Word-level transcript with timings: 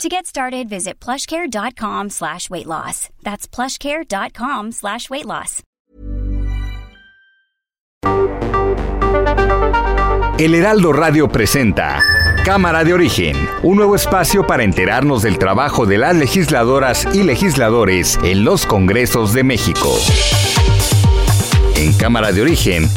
To 0.00 0.08
get 0.08 0.26
started, 0.26 0.68
visit 0.68 0.98
plushcare.com 1.00 2.10
slash 2.10 2.50
weight 2.50 2.66
loss. 2.66 3.08
That's 3.22 3.46
plushcare.com 3.46 4.72
slash 4.72 5.08
weight 5.10 5.26
loss. 5.26 5.62
El 10.38 10.54
Heraldo 10.56 10.92
Radio 10.92 11.28
presenta 11.28 12.02
Cámara 12.44 12.82
de 12.82 12.94
Origen, 12.94 13.36
un 13.62 13.76
nuevo 13.76 13.94
espacio 13.94 14.44
para 14.44 14.64
enterarnos 14.64 15.22
del 15.22 15.38
trabajo 15.38 15.86
de 15.86 15.98
las 15.98 16.16
legisladoras 16.16 17.06
y 17.14 17.22
legisladores 17.22 18.18
en 18.24 18.44
los 18.44 18.66
Congresos 18.66 19.32
de 19.34 19.44
México. 19.44 19.94
En 21.76 21.92
Cámara 21.92 22.32
de 22.32 22.42
Origen 22.42 22.88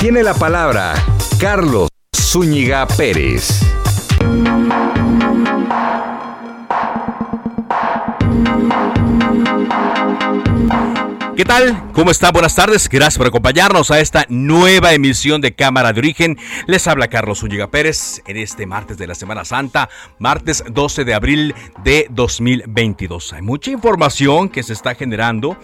tiene 0.00 0.24
la 0.24 0.34
palabra 0.34 0.94
Carlos 1.38 1.88
Zúñiga 2.16 2.86
Pérez. 2.88 3.60
¿Qué 11.38 11.44
tal? 11.44 11.92
¿Cómo 11.92 12.10
está? 12.10 12.32
Buenas 12.32 12.56
tardes. 12.56 12.88
Gracias 12.88 13.16
por 13.16 13.28
acompañarnos 13.28 13.92
a 13.92 14.00
esta 14.00 14.26
nueva 14.28 14.92
emisión 14.92 15.40
de 15.40 15.54
Cámara 15.54 15.92
de 15.92 16.00
Origen. 16.00 16.36
Les 16.66 16.88
habla 16.88 17.06
Carlos 17.06 17.44
Ulliga 17.44 17.70
Pérez 17.70 18.22
en 18.26 18.38
este 18.38 18.66
martes 18.66 18.98
de 18.98 19.06
la 19.06 19.14
Semana 19.14 19.44
Santa, 19.44 19.88
martes 20.18 20.64
12 20.68 21.04
de 21.04 21.14
abril 21.14 21.54
de 21.84 22.08
2022. 22.10 23.34
Hay 23.34 23.42
mucha 23.42 23.70
información 23.70 24.48
que 24.48 24.64
se 24.64 24.72
está 24.72 24.96
generando 24.96 25.56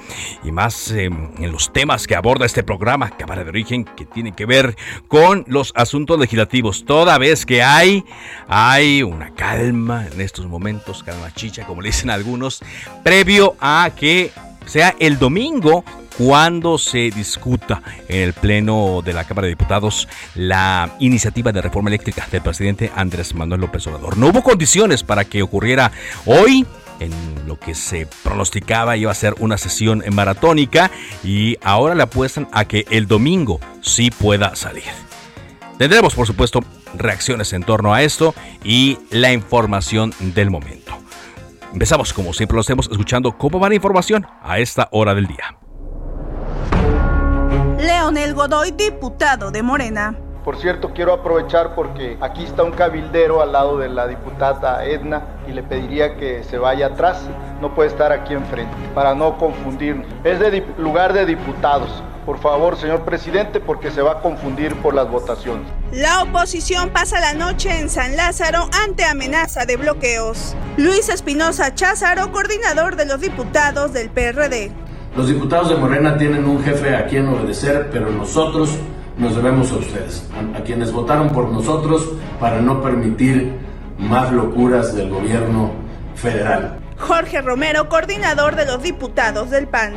y 0.45 0.53
más 0.53 0.93
eh, 0.93 1.07
en 1.07 1.51
los 1.51 1.73
temas 1.73 2.07
que 2.07 2.15
aborda 2.15 2.47
este 2.47 2.63
programa, 2.63 3.11
Cámara 3.11 3.43
de 3.43 3.51
Origen, 3.51 3.85
que 3.85 4.05
tiene 4.05 4.31
que 4.31 4.47
ver 4.47 4.77
con 5.09 5.45
los 5.49 5.73
asuntos 5.75 6.21
legislativos. 6.21 6.85
Toda 6.85 7.19
vez 7.19 7.45
que 7.45 7.65
hay, 7.65 8.05
hay 8.47 9.03
una 9.03 9.35
calma 9.35 10.07
en 10.07 10.21
estos 10.21 10.47
momentos, 10.47 11.03
calma 11.03 11.35
chicha, 11.35 11.67
como 11.67 11.83
le 11.83 11.89
dicen 11.89 12.11
algunos, 12.11 12.63
previo 13.03 13.57
a 13.61 13.91
que 13.99 14.31
sea 14.67 14.95
el 14.99 15.19
domingo 15.19 15.85
cuando 16.17 16.79
se 16.79 17.11
discuta 17.11 17.83
en 18.09 18.23
el 18.23 18.33
Pleno 18.33 19.03
de 19.05 19.13
la 19.13 19.25
Cámara 19.25 19.47
de 19.47 19.53
Diputados 19.53 20.09
la 20.35 20.95
iniciativa 21.01 21.53
de 21.53 21.63
reforma 21.63 21.91
eléctrica 21.91 22.27
del 22.31 22.43
presidente 22.43 22.91
Andrés 22.95 23.35
Manuel 23.35 23.63
López 23.63 23.87
Obrador. 23.87 24.17
No 24.17 24.29
hubo 24.29 24.43
condiciones 24.43 25.03
para 25.03 25.25
que 25.25 25.43
ocurriera 25.43 25.93
hoy 26.27 26.67
en 27.01 27.13
lo 27.47 27.59
que 27.59 27.75
se 27.75 28.07
pronosticaba 28.23 28.97
iba 28.97 29.11
a 29.11 29.15
ser 29.15 29.35
una 29.39 29.59
sesión 29.59 30.05
maratónica 30.13 30.91
y 31.25 31.57
ahora 31.63 31.95
le 31.95 32.05
apuestan 32.05 32.49
a 32.53 32.67
que 32.67 32.87
el 32.91 33.07
domingo 33.07 33.61
sí 33.81 34.11
pueda 34.11 34.55
salir. 34.55 34.85
Tendremos, 35.79 36.15
por 36.15 36.27
supuesto, 36.27 36.61
reacciones 36.97 37.53
en 37.53 37.65
torno 37.65 37.93
a 37.93 38.03
esto 38.03 38.35
y 38.63 38.99
la 39.11 39.33
información 39.33 40.15
del 40.21 40.51
momento. 40.51 40.84
Empezamos, 41.75 42.13
como 42.13 42.33
siempre 42.33 42.55
lo 42.55 42.61
hacemos, 42.61 42.89
escuchando 42.89 43.37
cómo 43.37 43.59
va 43.59 43.69
la 43.69 43.75
información 43.75 44.25
a 44.43 44.61
esta 44.61 44.89
hora 44.93 45.13
del 45.13 45.27
día. 45.27 45.59
Leonel 47.79 48.33
Godoy, 48.33 48.71
diputado 48.71 49.51
de 49.51 49.63
Morena. 49.65 50.17
Por 50.45 50.59
cierto, 50.59 50.91
quiero 50.95 51.15
aprovechar 51.15 51.75
porque 51.75 52.19
aquí 52.21 52.45
está 52.45 52.65
un 52.65 52.73
cabildero 52.73 53.41
al 53.41 53.53
lado 53.53 53.79
de 53.79 53.89
la 53.89 54.07
diputada 54.07 54.85
Edna 54.85 55.23
y 55.49 55.53
le 55.53 55.63
pediría 55.63 56.17
que 56.19 56.45
se 56.45 56.59
vaya 56.59 56.89
atrás. 56.89 57.23
No 57.63 57.75
puede 57.75 57.89
estar 57.89 58.13
aquí 58.13 58.35
enfrente 58.35 58.77
para 58.95 59.15
no 59.15 59.39
confundirnos. 59.39 60.07
Es 60.23 60.39
de 60.41 60.63
lugar 60.77 61.15
de 61.15 61.25
diputados. 61.25 62.03
Por 62.27 62.39
favor, 62.39 62.77
señor 62.77 63.07
presidente, 63.07 63.59
porque 63.59 63.91
se 63.91 64.03
va 64.03 64.13
a 64.13 64.21
confundir 64.21 64.77
por 64.83 64.93
las 64.95 65.09
votaciones. 65.11 65.67
La 65.93 66.23
oposición 66.23 66.91
pasa 66.91 67.21
la 67.21 67.33
noche 67.33 67.79
en 67.79 67.89
San 67.89 68.15
Lázaro 68.15 68.69
ante 68.85 69.05
amenaza 69.05 69.65
de 69.65 69.79
bloqueos. 69.79 70.55
Luis 70.77 71.09
Espinosa 71.09 71.75
Cházaro, 71.75 72.33
coordinador 72.33 72.97
de 72.97 73.07
los 73.07 73.21
diputados 73.21 73.95
del 73.95 74.11
PRD. 74.11 74.73
Los 75.17 75.29
diputados 75.29 75.71
de 75.71 75.77
Morena 75.77 76.19
tienen 76.19 76.45
un 76.45 76.63
jefe 76.63 76.95
a 76.95 77.07
quien 77.07 77.29
obedecer, 77.29 77.89
pero 77.93 78.11
nosotros 78.11 78.71
nos 79.17 79.37
debemos 79.37 79.71
a 79.73 79.77
ustedes, 79.77 80.29
a, 80.57 80.63
quienes 80.63 80.93
votaron 80.93 81.31
por 81.31 81.51
nosotros 81.51 82.09
para 82.41 82.61
no 82.61 82.83
permitir 82.83 83.53
más 83.99 84.33
locuras 84.33 84.95
del 84.95 85.11
gobierno 85.11 85.73
federal. 86.17 86.79
Jorge 86.99 87.41
Romero, 87.41 87.89
coordinador 87.89 88.57
de 88.57 88.67
los 88.67 88.83
diputados 88.83 89.51
del 89.51 89.69
PAN. 89.69 89.93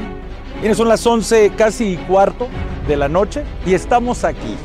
Miren, 0.61 0.75
son 0.75 0.87
las 0.87 1.05
11 1.05 1.51
casi 1.55 1.97
cuarto 2.07 2.47
de 2.87 2.97
la 2.97 3.07
noche 3.07 3.43
y 3.65 3.73
estamos 3.73 4.23
aquí. 4.23 4.55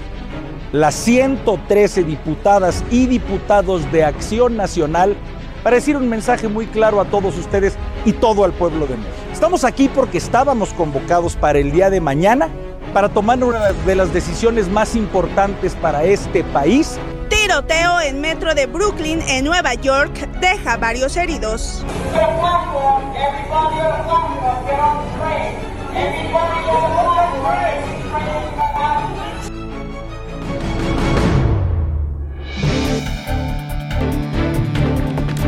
Las 0.72 0.94
113 0.94 2.02
diputadas 2.04 2.82
y 2.90 3.06
diputados 3.06 3.90
de 3.92 4.04
Acción 4.04 4.56
Nacional 4.56 5.14
para 5.62 5.76
decir 5.76 5.96
un 5.96 6.08
mensaje 6.08 6.48
muy 6.48 6.66
claro 6.66 7.00
a 7.00 7.04
todos 7.04 7.36
ustedes 7.36 7.76
y 8.04 8.12
todo 8.12 8.44
al 8.44 8.52
pueblo 8.52 8.86
de 8.86 8.96
México. 8.96 9.12
Estamos 9.32 9.64
aquí 9.64 9.88
porque 9.88 10.18
estábamos 10.18 10.72
convocados 10.72 11.36
para 11.36 11.58
el 11.58 11.72
día 11.72 11.90
de 11.90 12.00
mañana 12.00 12.48
para 12.92 13.08
tomar 13.08 13.42
una 13.42 13.72
de 13.72 13.94
las 13.94 14.12
decisiones 14.12 14.68
más 14.68 14.94
importantes 14.94 15.74
para 15.74 16.04
este 16.04 16.44
país. 16.44 16.98
Tiroteo 17.28 18.00
en 18.00 18.20
metro 18.20 18.54
de 18.54 18.66
Brooklyn, 18.66 19.20
en 19.26 19.44
Nueva 19.44 19.74
York, 19.74 20.28
deja 20.40 20.76
varios 20.76 21.16
heridos. 21.16 21.84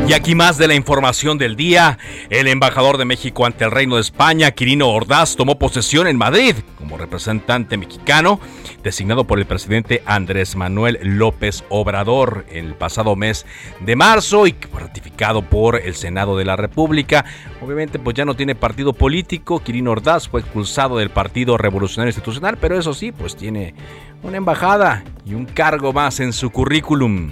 Y 0.07 0.13
aquí 0.13 0.35
más 0.35 0.59
de 0.59 0.67
la 0.67 0.75
información 0.75 1.39
del 1.39 1.55
día. 1.55 1.97
El 2.29 2.47
embajador 2.47 2.99
de 2.99 3.05
México 3.05 3.43
ante 3.43 3.65
el 3.65 3.71
Reino 3.71 3.95
de 3.95 4.01
España, 4.01 4.51
Quirino 4.51 4.89
Ordaz, 4.89 5.35
tomó 5.35 5.57
posesión 5.57 6.05
en 6.05 6.15
Madrid 6.15 6.55
como 6.77 6.97
representante 6.97 7.75
mexicano, 7.75 8.39
designado 8.83 9.23
por 9.23 9.39
el 9.39 9.47
presidente 9.47 10.03
Andrés 10.05 10.55
Manuel 10.55 10.99
López 11.01 11.63
Obrador 11.69 12.45
el 12.51 12.75
pasado 12.75 13.15
mes 13.15 13.47
de 13.79 13.95
marzo 13.95 14.45
y 14.45 14.55
ratificado 14.71 15.41
por 15.41 15.81
el 15.81 15.95
Senado 15.95 16.37
de 16.37 16.45
la 16.45 16.55
República. 16.55 17.25
Obviamente, 17.59 17.97
pues 17.97 18.15
ya 18.15 18.25
no 18.25 18.35
tiene 18.35 18.53
partido 18.53 18.93
político. 18.93 19.63
Quirino 19.63 19.89
Ordaz 19.89 20.29
fue 20.29 20.41
expulsado 20.41 20.97
del 20.97 21.09
Partido 21.09 21.57
Revolucionario 21.57 22.09
Institucional, 22.09 22.57
pero 22.61 22.77
eso 22.77 22.93
sí, 22.93 23.11
pues 23.11 23.35
tiene 23.35 23.73
una 24.21 24.37
embajada 24.37 25.03
y 25.25 25.33
un 25.33 25.45
cargo 25.45 25.93
más 25.93 26.19
en 26.19 26.31
su 26.31 26.51
currículum. 26.51 27.31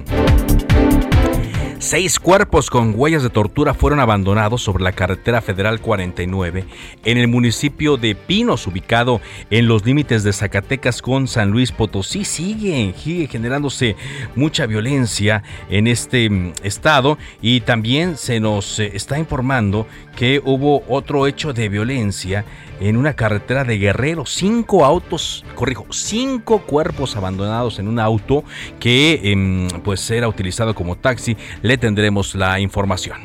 Seis 1.83 2.17
cuerpos 2.17 2.69
con 2.69 2.93
huellas 2.95 3.23
de 3.23 3.29
tortura 3.29 3.73
fueron 3.73 3.99
abandonados 3.99 4.61
sobre 4.63 4.85
la 4.85 4.93
carretera 4.93 5.41
federal 5.41 5.81
49 5.81 6.63
en 7.03 7.17
el 7.17 7.27
municipio 7.27 7.97
de 7.97 8.15
Pinos, 8.15 8.67
ubicado 8.67 9.19
en 9.49 9.67
los 9.67 9.85
límites 9.85 10.23
de 10.23 10.31
Zacatecas 10.31 11.01
con 11.01 11.27
San 11.27 11.51
Luis 11.51 11.73
Potosí. 11.73 12.23
Sigue, 12.23 12.93
sigue 12.97 13.27
generándose 13.27 13.97
mucha 14.33 14.65
violencia 14.65 15.43
en 15.69 15.87
este 15.87 16.29
mm, 16.29 16.53
estado 16.63 17.17
y 17.41 17.59
también 17.59 18.15
se 18.15 18.39
nos 18.39 18.79
eh, 18.79 18.91
está 18.93 19.19
informando 19.19 19.85
que 20.15 20.41
hubo 20.45 20.85
otro 20.87 21.27
hecho 21.27 21.51
de 21.51 21.67
violencia 21.67 22.45
en 22.79 22.97
una 22.97 23.13
carretera 23.13 23.63
de 23.63 23.77
Guerrero. 23.77 24.25
Cinco 24.25 24.85
autos, 24.85 25.45
corrijo, 25.55 25.85
cinco 25.89 26.59
cuerpos 26.63 27.15
abandonados 27.15 27.79
en 27.79 27.87
un 27.87 27.99
auto 27.99 28.43
que 28.79 29.21
em, 29.23 29.67
pues 29.83 30.09
era 30.11 30.27
utilizado 30.27 30.75
como 30.75 30.95
taxi. 30.95 31.37
Tendremos 31.77 32.35
la 32.35 32.59
información. 32.59 33.17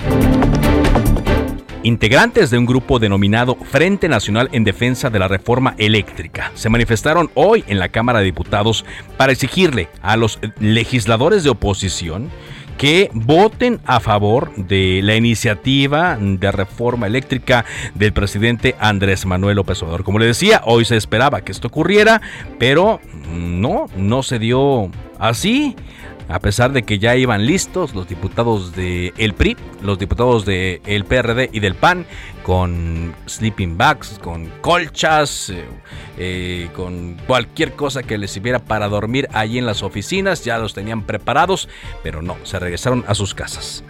Integrantes 1.85 2.50
de 2.50 2.59
un 2.59 2.67
grupo 2.67 2.99
denominado 2.99 3.55
Frente 3.55 4.09
Nacional 4.09 4.49
en 4.53 4.65
Defensa 4.65 5.11
de 5.11 5.19
la 5.21 5.29
Reforma 5.29 5.75
Eléctrica 5.79 6.50
se 6.55 6.69
manifestaron 6.69 7.31
hoy 7.35 7.65
en 7.69 7.79
la 7.79 7.89
Cámara 7.89 8.19
de 8.19 8.27
Diputados 8.27 8.85
para 9.17 9.33
exigirle 9.33 9.89
a 10.03 10.17
los 10.17 10.41
legisladores 10.59 11.45
de 11.45 11.50
oposición 11.50 12.31
que 12.79 13.11
voten 13.12 13.81
a 13.85 14.00
favor 14.00 14.55
de 14.56 15.00
la 15.03 15.17
iniciativa 15.17 16.17
de 16.21 16.53
reforma 16.53 17.06
eléctrica 17.06 17.65
del 17.95 18.12
presidente 18.12 18.77
Andrés 18.79 19.27
Manuel 19.27 19.56
López 19.56 19.83
Obrador. 19.83 20.05
Como 20.05 20.19
le 20.19 20.27
decía, 20.27 20.62
hoy 20.65 20.85
se 20.85 20.97
esperaba 20.97 21.43
que 21.43 21.53
esto 21.53 21.69
ocurriera, 21.69 22.23
pero 22.59 23.00
no, 23.33 23.87
no 23.97 24.23
se 24.23 24.39
dio 24.39 24.91
así. 25.19 25.75
A 26.28 26.38
pesar 26.40 26.72
de 26.72 26.82
que 26.82 26.98
ya 26.98 27.16
iban 27.16 27.46
listos 27.46 27.94
los 27.94 28.08
diputados 28.08 28.75
de 28.75 29.12
el 29.16 29.34
PRI, 29.34 29.56
los 29.82 29.98
diputados 29.98 30.44
de 30.44 30.80
el 30.86 31.04
PRD 31.04 31.50
y 31.52 31.60
del 31.60 31.75
PAN 31.75 32.06
con 32.42 33.14
sleeping 33.26 33.76
bags, 33.76 34.19
con 34.22 34.46
colchas, 34.60 35.50
eh, 35.50 35.64
eh, 36.19 36.69
con 36.75 37.16
cualquier 37.26 37.72
cosa 37.72 38.02
que 38.02 38.19
les 38.19 38.30
sirviera 38.30 38.58
para 38.58 38.88
dormir 38.88 39.28
allí 39.32 39.58
en 39.58 39.66
las 39.66 39.82
oficinas, 39.82 40.44
ya 40.44 40.58
los 40.58 40.75
tenían 40.75 41.02
preparados, 41.02 41.69
pero 42.02 42.22
no, 42.22 42.36
se 42.44 42.58
regresaron 42.58 43.04
a 43.06 43.14
sus 43.14 43.34
casas. 43.34 43.84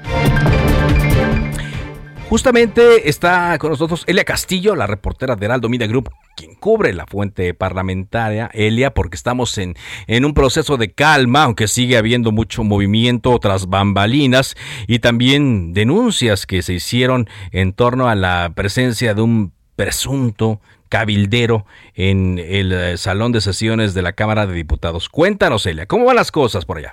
Justamente 2.29 3.09
está 3.09 3.57
con 3.59 3.71
nosotros 3.71 4.05
Elia 4.07 4.23
Castillo, 4.23 4.77
la 4.77 4.87
reportera 4.87 5.35
de 5.35 5.47
Heraldo 5.47 5.71
Media 5.71 5.87
Group, 5.87 6.11
quien 6.37 6.57
cubre 6.57 6.93
la 6.93 7.07
fuente 7.07 7.55
parlamentaria. 7.55 8.51
Elia, 8.53 8.93
porque 8.93 9.17
estamos 9.17 9.57
en, 9.57 9.77
en 10.07 10.27
un 10.27 10.35
proceso 10.35 10.77
de 10.77 10.93
calma, 10.93 11.45
aunque 11.45 11.69
sigue 11.69 11.97
habiendo 11.97 12.31
mucho 12.31 12.65
movimiento 12.65 13.39
tras 13.39 13.71
bambalinas 13.71 14.57
y 14.87 14.99
también 14.99 15.73
denuncias 15.73 16.45
que 16.45 16.61
se 16.61 16.75
hicieron 16.75 17.29
en 17.51 17.73
torno 17.73 18.11
a 18.11 18.15
la 18.15 18.53
presencia 18.55 19.15
de 19.15 19.23
un 19.23 19.53
presunto 19.75 20.61
cabildero 20.91 21.65
en 21.95 22.39
el 22.39 22.73
eh, 22.73 22.97
salón 22.99 23.33
de 23.33 23.41
sesiones 23.41 23.95
de 23.95 24.03
la 24.03 24.13
Cámara 24.13 24.47
de 24.47 24.53
Diputados. 24.53 25.09
Cuéntanos, 25.09 25.65
Elia, 25.65 25.87
¿cómo 25.87 26.05
van 26.05 26.17
las 26.17 26.31
cosas 26.31 26.67
por 26.67 26.77
allá? 26.77 26.93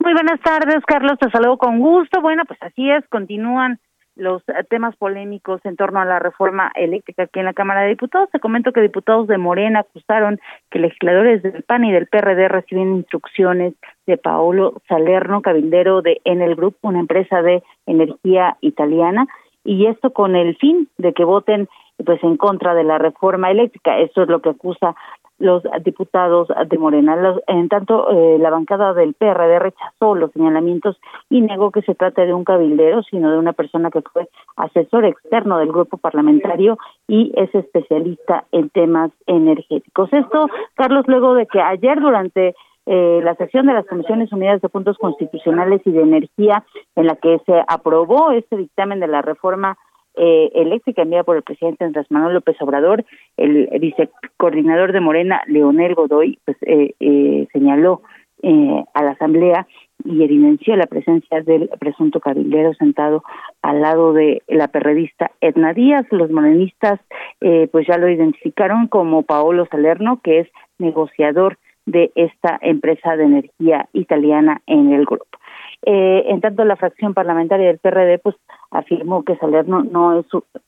Muy 0.00 0.12
buenas 0.12 0.40
tardes, 0.40 0.84
Carlos, 0.86 1.18
te 1.18 1.30
saludo 1.30 1.56
con 1.56 1.78
gusto. 1.78 2.20
Bueno, 2.20 2.42
pues 2.46 2.58
así 2.60 2.90
es, 2.90 3.02
continúan 3.08 3.80
los 4.16 4.42
eh, 4.48 4.64
temas 4.68 4.94
polémicos 4.96 5.60
en 5.64 5.76
torno 5.76 6.00
a 6.00 6.04
la 6.04 6.18
reforma 6.18 6.70
eléctrica 6.74 7.24
aquí 7.24 7.38
en 7.38 7.46
la 7.46 7.54
Cámara 7.54 7.82
de 7.82 7.88
Diputados. 7.90 8.30
Te 8.30 8.40
comento 8.40 8.72
que 8.72 8.80
diputados 8.80 9.26
de 9.26 9.38
Morena 9.38 9.80
acusaron 9.80 10.40
que 10.70 10.78
legisladores 10.78 11.42
del 11.42 11.62
PAN 11.62 11.84
y 11.84 11.92
del 11.92 12.06
PRD 12.06 12.48
reciben 12.48 12.96
instrucciones 12.96 13.74
de 14.06 14.18
Paolo 14.18 14.80
Salerno, 14.88 15.42
cabildero 15.42 16.02
de 16.02 16.20
Enel 16.24 16.56
Group, 16.56 16.76
una 16.82 17.00
empresa 17.00 17.42
de 17.42 17.62
energía 17.86 18.56
italiana, 18.60 19.26
y 19.64 19.86
esto 19.86 20.12
con 20.12 20.34
el 20.34 20.56
fin 20.56 20.88
de 20.98 21.12
que 21.12 21.24
voten 21.24 21.68
pues 22.04 22.22
en 22.24 22.36
contra 22.36 22.74
de 22.74 22.84
la 22.84 22.98
reforma 22.98 23.50
eléctrica. 23.50 23.98
Eso 23.98 24.22
es 24.22 24.28
lo 24.28 24.40
que 24.42 24.50
acusa 24.50 24.94
los 25.42 25.62
diputados 25.84 26.48
de 26.66 26.78
Morena. 26.78 27.16
en 27.48 27.68
tanto, 27.68 28.08
eh, 28.10 28.38
la 28.38 28.50
bancada 28.50 28.94
del 28.94 29.14
PRD 29.14 29.58
rechazó 29.58 30.14
los 30.14 30.30
señalamientos 30.32 30.98
y 31.28 31.40
negó 31.40 31.72
que 31.72 31.82
se 31.82 31.94
trate 31.94 32.26
de 32.26 32.32
un 32.32 32.44
cabildero, 32.44 33.02
sino 33.02 33.30
de 33.30 33.38
una 33.38 33.52
persona 33.52 33.90
que 33.90 34.02
fue 34.02 34.28
asesor 34.56 35.04
externo 35.04 35.58
del 35.58 35.72
grupo 35.72 35.96
parlamentario 35.96 36.78
y 37.08 37.32
es 37.34 37.52
especialista 37.54 38.44
en 38.52 38.70
temas 38.70 39.10
energéticos. 39.26 40.12
Esto, 40.12 40.46
Carlos, 40.74 41.04
luego 41.08 41.34
de 41.34 41.46
que 41.46 41.60
ayer 41.60 42.00
durante 42.00 42.54
eh, 42.86 43.20
la 43.22 43.34
sesión 43.34 43.66
de 43.66 43.74
las 43.74 43.86
Comisiones 43.86 44.32
Unidas 44.32 44.60
de 44.60 44.68
Puntos 44.68 44.96
Constitucionales 44.98 45.82
y 45.84 45.90
de 45.90 46.02
Energía, 46.02 46.64
en 46.94 47.06
la 47.06 47.16
que 47.16 47.40
se 47.46 47.62
aprobó 47.66 48.30
este 48.30 48.56
dictamen 48.56 49.00
de 49.00 49.08
la 49.08 49.22
reforma 49.22 49.76
eh, 50.16 50.50
eléctrica 50.54 51.02
enviada 51.02 51.24
por 51.24 51.36
el 51.36 51.42
presidente 51.42 51.84
Andrés 51.84 52.06
Manuel 52.10 52.34
López 52.34 52.56
Obrador, 52.60 53.04
el 53.36 53.68
vicecoordinador 53.80 54.92
de 54.92 55.00
Morena, 55.00 55.42
Leonel 55.46 55.94
Godoy, 55.94 56.38
pues 56.44 56.56
eh, 56.62 56.94
eh, 57.00 57.46
señaló 57.52 58.02
eh, 58.42 58.84
a 58.94 59.04
la 59.04 59.12
Asamblea 59.12 59.68
y 60.04 60.24
evidenció 60.24 60.74
la 60.74 60.86
presencia 60.86 61.42
del 61.42 61.70
presunto 61.78 62.18
cabildero 62.18 62.74
sentado 62.74 63.22
al 63.62 63.80
lado 63.80 64.12
de 64.12 64.42
la 64.48 64.66
perredista 64.66 65.30
Edna 65.40 65.72
Díaz. 65.72 66.06
Los 66.10 66.30
morenistas 66.30 66.98
eh, 67.40 67.68
pues 67.70 67.86
ya 67.86 67.98
lo 67.98 68.08
identificaron 68.08 68.88
como 68.88 69.22
Paolo 69.22 69.66
Salerno, 69.70 70.20
que 70.24 70.40
es 70.40 70.48
negociador 70.78 71.56
de 71.86 72.10
esta 72.16 72.58
empresa 72.62 73.16
de 73.16 73.24
energía 73.24 73.88
italiana 73.92 74.60
en 74.66 74.92
el 74.92 75.04
grupo. 75.04 75.38
Eh, 75.84 76.24
en 76.28 76.40
tanto, 76.40 76.64
la 76.64 76.76
fracción 76.76 77.12
parlamentaria 77.12 77.66
del 77.66 77.78
PRD 77.78 78.18
pues 78.18 78.36
afirmó 78.70 79.24
que 79.24 79.36
Salerno 79.36 79.82
no 79.82 80.18
es 80.18 80.26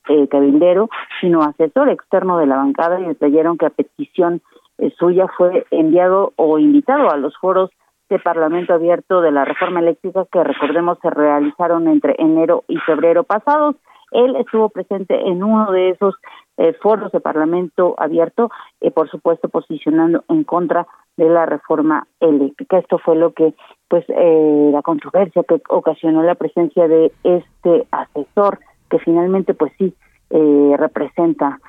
eh, 0.08 0.28
cabildero, 0.28 0.88
sino 1.20 1.42
asesor 1.42 1.88
externo 1.88 2.38
de 2.38 2.46
la 2.46 2.56
bancada 2.56 3.00
y 3.00 3.06
detallaron 3.06 3.56
que 3.56 3.66
a 3.66 3.70
petición 3.70 4.42
eh, 4.78 4.92
suya 4.98 5.26
fue 5.36 5.66
enviado 5.70 6.32
o 6.36 6.58
invitado 6.58 7.10
a 7.10 7.16
los 7.16 7.36
foros 7.38 7.70
de 8.10 8.18
Parlamento 8.18 8.74
Abierto 8.74 9.20
de 9.20 9.30
la 9.30 9.44
reforma 9.44 9.80
eléctrica 9.80 10.26
que 10.30 10.42
recordemos 10.42 10.98
se 11.00 11.10
realizaron 11.10 11.88
entre 11.88 12.16
enero 12.18 12.64
y 12.68 12.76
febrero 12.78 13.22
pasados. 13.22 13.76
Él 14.10 14.36
estuvo 14.36 14.68
presente 14.68 15.28
en 15.28 15.42
uno 15.42 15.70
de 15.72 15.90
esos 15.90 16.14
eh, 16.56 16.72
foros 16.82 17.10
de 17.12 17.20
Parlamento 17.20 17.94
abierto, 17.98 18.50
y 18.80 18.90
por 18.90 19.10
supuesto 19.10 19.48
posicionando 19.48 20.24
en 20.28 20.44
contra 20.44 20.86
de 21.16 21.28
la 21.28 21.46
reforma 21.46 22.06
eléctrica. 22.20 22.78
Esto 22.78 22.98
fue 22.98 23.16
lo 23.16 23.32
que, 23.32 23.54
pues, 23.88 24.04
eh, 24.08 24.70
la 24.72 24.82
controversia 24.82 25.42
que 25.44 25.60
ocasionó 25.68 26.22
la 26.22 26.34
presencia 26.34 26.88
de 26.88 27.12
este 27.22 27.86
asesor, 27.90 28.58
que 28.90 28.98
finalmente, 28.98 29.54
pues 29.54 29.72
sí, 29.78 29.94
eh, 30.30 30.74
representa 30.76 31.60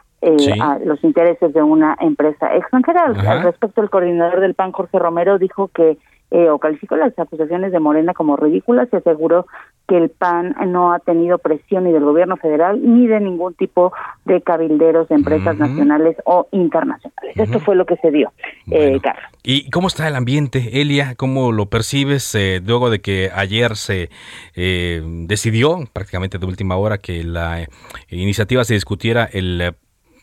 a 0.59 0.80
los 0.80 1.03
intereses 1.03 1.53
de 1.53 1.62
una 1.62 1.95
empresa 2.00 2.56
extranjera. 2.56 3.03
Al 3.06 3.44
respecto, 3.44 3.81
el 3.83 3.92
coordinador 3.92 4.39
del 4.39 4.56
PAN, 4.56 4.71
Jorge 4.71 4.97
Romero, 4.97 5.38
dijo 5.38 5.68
que 5.68 6.00
eh, 6.35 6.49
o 6.49 6.59
calificó 6.59 6.97
las 6.97 7.17
acusaciones 7.17 7.71
de 7.71 7.79
Morena 7.79 8.13
como 8.13 8.35
ridículas 8.35 8.89
y 8.91 8.97
aseguró 8.97 9.47
que 9.87 9.95
el 9.95 10.09
PAN 10.09 10.53
no 10.67 10.91
ha 10.91 10.99
tenido 10.99 11.37
presión 11.37 11.85
ni 11.85 11.93
del 11.93 12.03
gobierno 12.03 12.35
federal 12.35 12.77
ni 12.83 13.07
de 13.07 13.21
ningún 13.21 13.53
tipo 13.53 13.93
de 14.25 14.41
cabilderos 14.41 15.07
de 15.07 15.15
empresas 15.15 15.57
nacionales 15.57 16.17
o 16.25 16.49
internacionales. 16.51 17.35
Esto 17.35 17.61
fue 17.61 17.77
lo 17.77 17.85
que 17.85 17.95
se 17.97 18.11
dio, 18.11 18.33
eh, 18.69 18.99
Carlos. 19.01 19.23
¿Y 19.43 19.69
cómo 19.69 19.87
está 19.87 20.09
el 20.09 20.15
ambiente, 20.15 20.81
Elia? 20.81 21.15
¿Cómo 21.15 21.53
lo 21.53 21.67
percibes 21.67 22.35
eh, 22.35 22.61
luego 22.65 22.89
de 22.89 22.99
que 22.99 23.31
ayer 23.33 23.77
se 23.77 24.09
eh, 24.55 25.01
decidió 25.05 25.85
prácticamente 25.93 26.37
de 26.37 26.45
última 26.45 26.75
hora 26.75 26.97
que 26.97 27.23
la 27.23 27.65
iniciativa 28.09 28.65
se 28.65 28.73
discutiera 28.73 29.23
el 29.31 29.73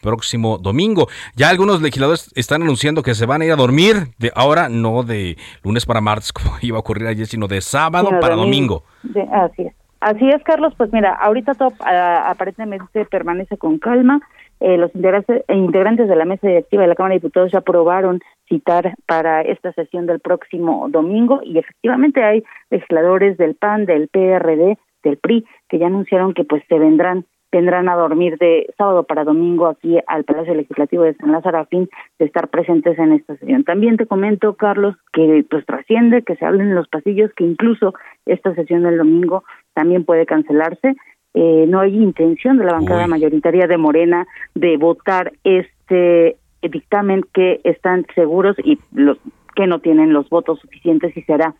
próximo 0.02 0.58
domingo. 0.58 1.08
Ya 1.34 1.48
algunos 1.48 1.80
legisladores 1.80 2.30
están 2.34 2.62
anunciando 2.62 3.02
que 3.02 3.14
se 3.14 3.24
van 3.24 3.40
a 3.40 3.44
ir 3.46 3.52
a 3.52 3.56
dormir 3.56 4.08
de 4.18 4.30
ahora, 4.34 4.68
no 4.68 5.02
de 5.02 5.36
lunes 5.62 5.86
para 5.86 6.00
martes 6.00 6.32
como 6.32 6.56
iba 6.60 6.76
a 6.76 6.80
ocurrir 6.80 7.06
ayer, 7.06 7.26
sino 7.26 7.48
de 7.48 7.60
sábado 7.60 8.10
para 8.20 8.34
domingo. 8.34 8.84
así 9.32 9.62
es. 9.62 9.74
Así 10.00 10.28
es, 10.28 10.42
Carlos. 10.42 10.74
Pues 10.76 10.92
mira, 10.92 11.14
ahorita 11.14 11.54
todo 11.54 11.72
aparentemente 11.78 13.04
permanece 13.04 13.56
con 13.56 13.78
calma. 13.78 14.20
Eh, 14.58 14.76
los 14.76 14.94
integrantes, 14.94 15.44
integrantes 15.48 16.08
de 16.08 16.16
la 16.16 16.24
mesa 16.24 16.46
directiva 16.46 16.82
de 16.82 16.88
la 16.88 16.94
Cámara 16.94 17.14
de 17.14 17.20
Diputados 17.20 17.52
ya 17.52 17.58
aprobaron 17.58 18.20
citar 18.48 18.94
para 19.06 19.42
esta 19.42 19.72
sesión 19.72 20.06
del 20.06 20.20
próximo 20.20 20.88
domingo 20.88 21.40
y 21.42 21.58
efectivamente 21.58 22.22
hay 22.22 22.44
legisladores 22.70 23.36
del 23.38 23.54
PAN, 23.54 23.86
del 23.86 24.08
PRD, 24.08 24.76
del 25.02 25.16
PRI 25.18 25.44
que 25.68 25.78
ya 25.78 25.86
anunciaron 25.86 26.34
que 26.34 26.44
pues 26.44 26.62
se 26.68 26.78
vendrán 26.78 27.26
vendrán 27.52 27.88
a 27.90 27.94
dormir 27.94 28.38
de 28.38 28.72
sábado 28.78 29.04
para 29.04 29.24
domingo 29.24 29.66
aquí 29.66 29.98
al 30.06 30.24
Palacio 30.24 30.54
Legislativo 30.54 31.04
de 31.04 31.14
San 31.14 31.30
Lázaro 31.30 31.58
a 31.58 31.66
fin 31.66 31.88
de 32.18 32.24
estar 32.24 32.48
presentes 32.48 32.98
en 32.98 33.12
esta 33.12 33.36
sesión. 33.36 33.62
También 33.62 33.98
te 33.98 34.06
comento, 34.06 34.54
Carlos, 34.54 34.96
que 35.12 35.44
pues 35.48 35.64
trasciende 35.66 36.22
que 36.22 36.34
se 36.36 36.46
hablen 36.46 36.68
en 36.68 36.74
los 36.74 36.88
pasillos 36.88 37.30
que 37.36 37.44
incluso 37.44 37.94
esta 38.24 38.54
sesión 38.54 38.82
del 38.84 38.96
domingo 38.96 39.44
también 39.74 40.04
puede 40.04 40.24
cancelarse. 40.24 40.96
Eh, 41.34 41.66
no 41.68 41.80
hay 41.80 41.94
intención 41.94 42.56
de 42.56 42.64
la 42.64 42.72
bancada 42.72 43.06
mayoritaria 43.06 43.66
de 43.66 43.76
Morena 43.76 44.26
de 44.54 44.76
votar 44.78 45.32
este 45.44 46.36
dictamen 46.62 47.22
que 47.34 47.60
están 47.64 48.06
seguros 48.14 48.56
y 48.64 48.78
los 48.94 49.18
que 49.54 49.66
no 49.66 49.80
tienen 49.80 50.12
los 50.12 50.28
votos 50.30 50.60
suficientes 50.60 51.14
y 51.16 51.22
será 51.22 51.54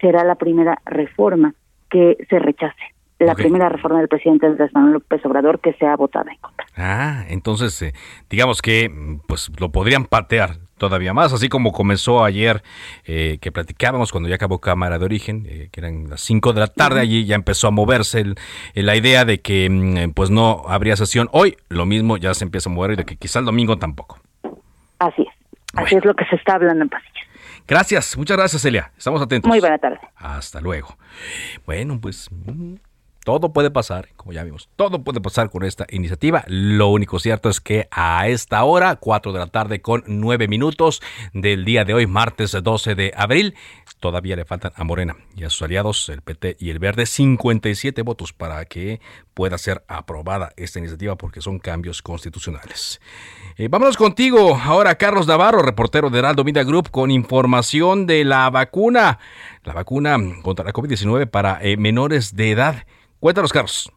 será 0.00 0.24
la 0.24 0.36
primera 0.36 0.78
reforma 0.86 1.54
que 1.90 2.16
se 2.28 2.38
rechace 2.38 2.94
la 3.18 3.34
primera 3.34 3.68
reforma 3.68 3.98
del 3.98 4.08
presidente 4.08 4.46
Andrés 4.46 4.70
Manuel 4.74 4.94
López 4.94 5.24
Obrador 5.24 5.60
que 5.60 5.72
sea 5.74 5.96
votada 5.96 6.30
en 6.32 6.38
contra. 6.38 6.66
Ah, 6.76 7.24
entonces 7.28 7.80
eh, 7.82 7.94
digamos 8.28 8.60
que 8.60 8.90
pues 9.26 9.50
lo 9.58 9.70
podrían 9.70 10.04
patear 10.04 10.58
todavía 10.76 11.14
más, 11.14 11.32
así 11.32 11.48
como 11.48 11.72
comenzó 11.72 12.24
ayer 12.24 12.62
eh, 13.06 13.38
que 13.40 13.52
platicábamos 13.52 14.10
cuando 14.10 14.28
ya 14.28 14.34
acabó 14.34 14.60
Cámara 14.60 14.98
de 14.98 15.04
Origen, 15.04 15.46
eh, 15.48 15.68
que 15.70 15.80
eran 15.80 16.10
las 16.10 16.20
5 16.22 16.52
de 16.52 16.60
la 16.60 16.66
tarde, 16.66 17.00
allí 17.00 17.24
ya 17.24 17.36
empezó 17.36 17.68
a 17.68 17.70
moverse 17.70 18.24
la 18.74 18.96
idea 18.96 19.24
de 19.24 19.40
que 19.40 19.70
mm, 19.70 20.12
pues 20.12 20.30
no 20.30 20.64
habría 20.66 20.96
sesión 20.96 21.28
hoy, 21.32 21.56
lo 21.68 21.86
mismo 21.86 22.16
ya 22.16 22.34
se 22.34 22.44
empieza 22.44 22.68
a 22.68 22.72
mover 22.72 22.92
y 22.92 22.96
de 22.96 23.04
que 23.04 23.16
quizá 23.16 23.38
el 23.38 23.44
domingo 23.44 23.78
tampoco. 23.78 24.18
Así 24.98 25.22
es, 25.22 25.58
así 25.74 25.94
es 25.94 26.04
lo 26.04 26.14
que 26.14 26.24
se 26.26 26.36
está 26.36 26.54
hablando 26.54 26.82
en 26.82 26.88
pasillo. 26.88 27.12
Gracias, 27.66 28.18
muchas 28.18 28.36
gracias 28.36 28.60
Celia, 28.60 28.90
estamos 28.98 29.22
atentos. 29.22 29.48
Muy 29.48 29.60
buena 29.60 29.78
tarde. 29.78 30.00
Hasta 30.16 30.60
luego. 30.60 30.98
Bueno, 31.64 31.98
pues... 32.00 32.28
Todo 33.24 33.54
puede 33.54 33.70
pasar, 33.70 34.10
como 34.16 34.34
ya 34.34 34.44
vimos, 34.44 34.68
todo 34.76 35.02
puede 35.02 35.18
pasar 35.18 35.48
con 35.48 35.64
esta 35.64 35.86
iniciativa. 35.88 36.44
Lo 36.46 36.88
único 36.88 37.18
cierto 37.18 37.48
es 37.48 37.58
que 37.58 37.88
a 37.90 38.28
esta 38.28 38.62
hora, 38.64 38.96
4 38.96 39.32
de 39.32 39.38
la 39.38 39.46
tarde 39.46 39.80
con 39.80 40.04
9 40.06 40.46
minutos 40.46 41.00
del 41.32 41.64
día 41.64 41.86
de 41.86 41.94
hoy, 41.94 42.06
martes 42.06 42.52
12 42.52 42.94
de 42.94 43.14
abril, 43.16 43.54
todavía 43.98 44.36
le 44.36 44.44
faltan 44.44 44.72
a 44.76 44.84
Morena 44.84 45.16
y 45.34 45.44
a 45.44 45.50
sus 45.50 45.62
aliados, 45.62 46.10
el 46.10 46.20
PT 46.20 46.58
y 46.60 46.68
el 46.68 46.78
Verde, 46.78 47.06
57 47.06 48.02
votos 48.02 48.34
para 48.34 48.62
que 48.66 49.00
pueda 49.32 49.56
ser 49.56 49.82
aprobada 49.88 50.52
esta 50.56 50.78
iniciativa 50.78 51.16
porque 51.16 51.40
son 51.40 51.58
cambios 51.58 52.02
constitucionales. 52.02 53.00
Eh, 53.56 53.68
vámonos 53.68 53.96
contigo 53.96 54.60
ahora, 54.62 54.96
Carlos 54.96 55.26
Navarro, 55.26 55.62
reportero 55.62 56.10
de 56.10 56.18
Heraldo 56.18 56.44
Media 56.44 56.64
Group, 56.64 56.90
con 56.90 57.10
información 57.10 58.06
de 58.06 58.24
la 58.24 58.50
vacuna, 58.50 59.18
la 59.64 59.74
vacuna 59.74 60.16
contra 60.42 60.64
la 60.64 60.72
COVID-19 60.72 61.30
para 61.30 61.58
eh, 61.62 61.76
menores 61.76 62.36
de 62.36 62.50
edad. 62.50 62.74
Cuéntanos, 63.20 63.52
Carlos. 63.52 63.90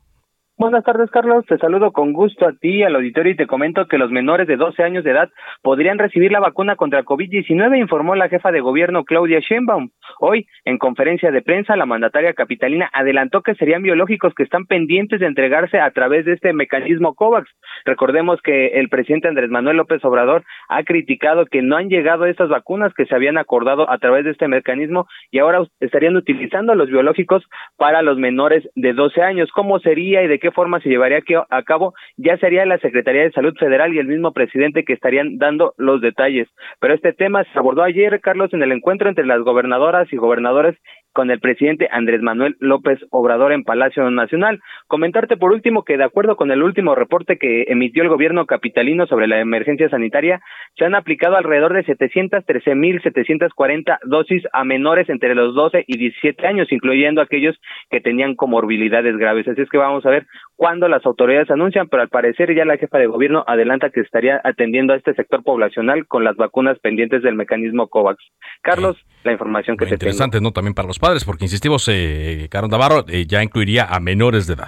Buenas 0.60 0.84
tardes, 0.84 1.12
Carlos. 1.12 1.46
Te 1.48 1.60
saludo 1.60 1.92
con 1.92 2.14
gusto 2.14 2.48
a 2.48 2.54
ti, 2.54 2.82
al 2.82 2.96
auditorio, 2.96 3.34
y 3.34 3.36
te 3.36 3.46
comento 3.46 3.88
que 3.88 4.00
los 4.00 4.10
menores 4.10 4.48
de 4.48 4.58
12 4.58 4.82
años 4.82 5.04
de 5.04 5.12
edad 5.12 5.30
podrían 5.62 6.00
recibir 6.00 6.32
la 6.32 6.40
vacuna 6.40 6.76
contra 6.76 7.06
COVID-19, 7.06 7.80
informó 7.80 8.16
la 8.16 8.28
jefa 8.28 8.52
de 8.52 8.62
gobierno 8.62 9.04
Claudia 9.04 9.40
Sheinbaum. 9.40 9.92
Hoy, 10.20 10.48
en 10.66 10.78
conferencia 10.78 11.32
de 11.32 11.42
prensa, 11.42 11.76
la 11.76 11.86
mandataria 11.86 12.34
capitalina 12.34 12.90
adelantó 12.94 13.42
que 13.42 13.56
serían 13.56 13.84
biológicos 13.84 14.34
que 14.34 14.44
están 14.44 14.66
pendientes 14.66 15.20
de 15.20 15.26
entregarse 15.26 15.80
a 15.80 15.92
través 15.92 16.26
de 16.26 16.34
este 16.34 16.54
mecanismo 16.54 17.14
COVAX. 17.16 17.50
Recordemos 17.86 18.42
que 18.42 18.80
el 18.80 18.90
presidente 18.90 19.28
Andrés 19.28 19.50
Manuel 19.50 19.78
López 19.78 20.04
Obrador 20.06 20.44
ha 20.70 20.84
criticado 20.84 21.46
que 21.46 21.62
no 21.62 21.78
han 21.78 21.90
llegado 21.90 22.26
estas 22.26 22.50
vacunas 22.50 22.94
que 22.94 23.06
se 23.06 23.16
habían 23.16 23.38
acordado 23.38 23.90
a 23.90 23.98
través 23.98 24.26
de 24.26 24.32
este 24.32 24.48
mecanismo 24.48 25.08
y 25.32 25.40
ahora 25.40 25.64
estarían 25.80 26.16
utilizando 26.16 26.74
los 26.76 26.90
biológicos 26.90 27.44
para 27.78 28.02
los 28.02 28.18
menores 28.18 28.68
de 28.76 28.94
12 28.94 29.22
años. 29.22 29.52
¿Cómo 29.52 29.80
sería 29.80 30.24
y 30.24 30.28
de 30.28 30.40
qué 30.40 30.52
forma 30.52 30.80
se 30.80 30.90
llevaría 30.90 31.18
a 31.50 31.64
cabo, 31.64 31.94
ya 32.18 32.38
sería 32.38 32.66
la 32.66 32.78
Secretaría 32.80 33.24
de 33.24 33.32
Salud 33.32 33.54
Federal 33.58 33.94
y 33.94 34.00
el 34.00 34.08
mismo 34.08 34.34
presidente 34.34 34.84
que 34.84 34.94
estarían 34.94 35.38
dando 35.38 35.74
los 35.78 36.02
detalles. 36.02 36.48
Pero 36.80 36.94
este 36.94 37.14
tema 37.14 37.44
se 37.44 37.58
abordó 37.58 37.84
ayer, 37.84 38.20
Carlos, 38.22 38.54
en 38.54 38.62
el 38.62 38.72
encuentro 38.72 39.10
entre 39.10 39.26
las 39.26 39.42
gobernadoras 39.42 39.97
y 40.12 40.18
gobernadores 40.18 40.78
con 41.18 41.32
el 41.32 41.40
presidente 41.40 41.90
Andrés 41.92 42.22
Manuel 42.22 42.58
López 42.60 43.00
Obrador 43.10 43.52
en 43.52 43.64
Palacio 43.64 44.08
Nacional. 44.12 44.62
Comentarte 44.86 45.36
por 45.36 45.52
último 45.52 45.84
que 45.84 45.98
de 45.98 46.04
acuerdo 46.04 46.36
con 46.36 46.52
el 46.52 46.62
último 46.62 46.94
reporte 46.94 47.40
que 47.40 47.64
emitió 47.70 48.04
el 48.04 48.10
gobierno 48.10 48.46
capitalino 48.46 49.08
sobre 49.08 49.26
la 49.26 49.40
emergencia 49.40 49.90
sanitaria, 49.90 50.42
se 50.78 50.86
han 50.86 50.94
aplicado 50.94 51.36
alrededor 51.36 51.74
de 51.74 51.84
713.740 51.86 53.98
dosis 54.04 54.44
a 54.54 54.64
menores 54.64 55.10
entre 55.10 55.34
los 55.34 55.56
12 55.56 55.86
y 55.88 55.98
17 55.98 56.46
años, 56.46 56.72
incluyendo 56.72 57.20
aquellos 57.20 57.60
que 57.90 58.00
tenían 58.00 58.36
comorbilidades 58.36 59.18
graves. 59.18 59.48
Así 59.48 59.64
es 59.64 59.70
que 59.72 59.80
vamos 59.80 60.06
a 60.06 60.12
ver 60.12 60.28
cuándo 60.56 60.88
las 60.88 61.04
autoridades 61.04 61.50
anuncian, 61.50 61.88
pero 61.88 62.04
al 62.04 62.10
parecer 62.10 62.56
ya 62.56 62.64
la 62.64 62.78
jefa 62.78 63.00
de 63.00 63.08
gobierno 63.08 63.44
adelanta 63.48 63.90
que 63.90 64.02
estaría 64.02 64.40
atendiendo 64.44 64.94
a 64.94 64.98
este 64.98 65.16
sector 65.16 65.44
poblacional 65.44 66.06
con 66.06 66.24
las 66.24 66.36
vacunas 66.36 66.78
pendientes 66.78 67.24
del 67.24 67.34
mecanismo 67.34 67.88
COVAX. 67.88 68.24
Carlos, 68.62 69.04
la 69.24 69.32
información 69.32 69.78
que 69.78 69.88
te 69.88 69.96
interesante, 69.96 70.40
¿no? 70.40 70.52
También 70.52 70.76
para 70.76 70.88
los 70.88 71.00
padres, 71.08 71.24
porque 71.24 71.46
insistimos, 71.46 71.88
eh, 71.88 72.48
Carlos 72.52 72.70
Navarro 72.70 73.06
eh, 73.08 73.26
ya 73.26 73.42
incluiría 73.42 73.86
a 73.86 74.02
menores 74.02 74.46
de 74.46 74.56
edad. 74.56 74.68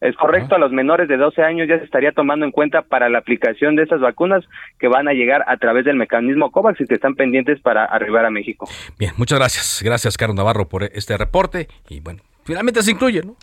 Es 0.00 0.16
correcto, 0.16 0.54
a 0.54 0.58
los 0.58 0.72
menores 0.72 1.08
de 1.08 1.18
12 1.18 1.42
años 1.42 1.68
ya 1.68 1.76
se 1.78 1.84
estaría 1.84 2.12
tomando 2.12 2.46
en 2.46 2.52
cuenta 2.52 2.80
para 2.80 3.10
la 3.10 3.18
aplicación 3.18 3.76
de 3.76 3.82
esas 3.82 4.00
vacunas 4.00 4.42
que 4.78 4.88
van 4.88 5.08
a 5.08 5.12
llegar 5.12 5.44
a 5.46 5.58
través 5.58 5.84
del 5.84 5.96
mecanismo 5.96 6.50
COVAX 6.50 6.80
y 6.80 6.86
que 6.86 6.94
están 6.94 7.16
pendientes 7.16 7.60
para 7.60 7.84
arribar 7.84 8.24
a 8.24 8.30
México. 8.30 8.66
Bien, 8.98 9.12
muchas 9.18 9.38
gracias. 9.38 9.82
Gracias, 9.84 10.16
Carlos 10.16 10.36
Navarro, 10.36 10.70
por 10.70 10.84
este 10.84 11.18
reporte. 11.18 11.68
Y 11.90 12.00
bueno, 12.00 12.22
finalmente 12.44 12.80
se 12.80 12.92
incluye, 12.92 13.20
¿no? 13.22 13.36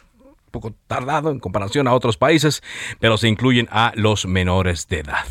Poco 0.50 0.74
tardado 0.88 1.32
en 1.32 1.40
comparación 1.40 1.88
a 1.88 1.94
otros 1.94 2.18
países, 2.18 2.62
pero 3.00 3.18
se 3.18 3.28
incluyen 3.28 3.68
a 3.72 3.92
los 3.96 4.26
menores 4.26 4.88
de 4.88 5.00
edad. 5.00 5.26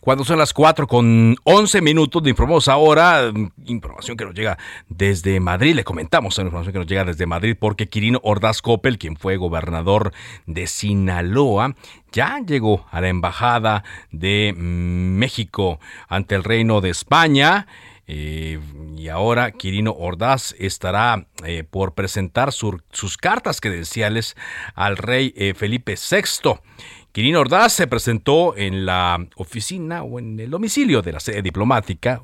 Cuando 0.00 0.24
son 0.24 0.38
las 0.38 0.52
4 0.52 0.86
con 0.86 1.36
11 1.44 1.80
minutos, 1.80 2.22
le 2.22 2.30
informamos 2.30 2.68
ahora 2.68 3.30
mm, 3.32 3.52
información 3.66 4.16
que 4.16 4.24
nos 4.24 4.34
llega 4.34 4.58
desde 4.88 5.40
Madrid. 5.40 5.74
Le 5.74 5.84
comentamos 5.84 6.36
la 6.36 6.44
información 6.44 6.72
que 6.72 6.78
nos 6.78 6.88
llega 6.88 7.04
desde 7.04 7.26
Madrid 7.26 7.56
porque 7.58 7.88
Quirino 7.88 8.20
Ordaz 8.22 8.62
Coppel, 8.62 8.98
quien 8.98 9.16
fue 9.16 9.36
gobernador 9.36 10.12
de 10.46 10.66
Sinaloa, 10.66 11.74
ya 12.12 12.40
llegó 12.46 12.86
a 12.90 13.00
la 13.00 13.08
embajada 13.08 13.84
de 14.10 14.54
México 14.56 15.80
ante 16.08 16.34
el 16.34 16.44
Reino 16.44 16.80
de 16.80 16.90
España. 16.90 17.66
Eh, 18.06 18.58
y 18.96 19.08
ahora 19.08 19.50
Quirino 19.52 19.92
Ordaz 19.92 20.54
estará 20.58 21.26
eh, 21.44 21.64
por 21.64 21.94
presentar 21.94 22.52
sus 22.52 23.16
cartas 23.16 23.60
credenciales 23.60 24.36
al 24.74 24.96
rey 24.96 25.32
eh, 25.36 25.54
Felipe 25.54 25.94
VI. 25.94 26.60
Quirino 27.12 27.40
Ordaz 27.40 27.72
se 27.72 27.86
presentó 27.86 28.56
en 28.56 28.86
la 28.86 29.26
oficina 29.36 30.02
o 30.02 30.18
en 30.18 30.38
el 30.40 30.50
domicilio 30.50 31.00
de 31.00 31.12
la 31.12 31.20
sede 31.20 31.42
diplomática 31.42 32.22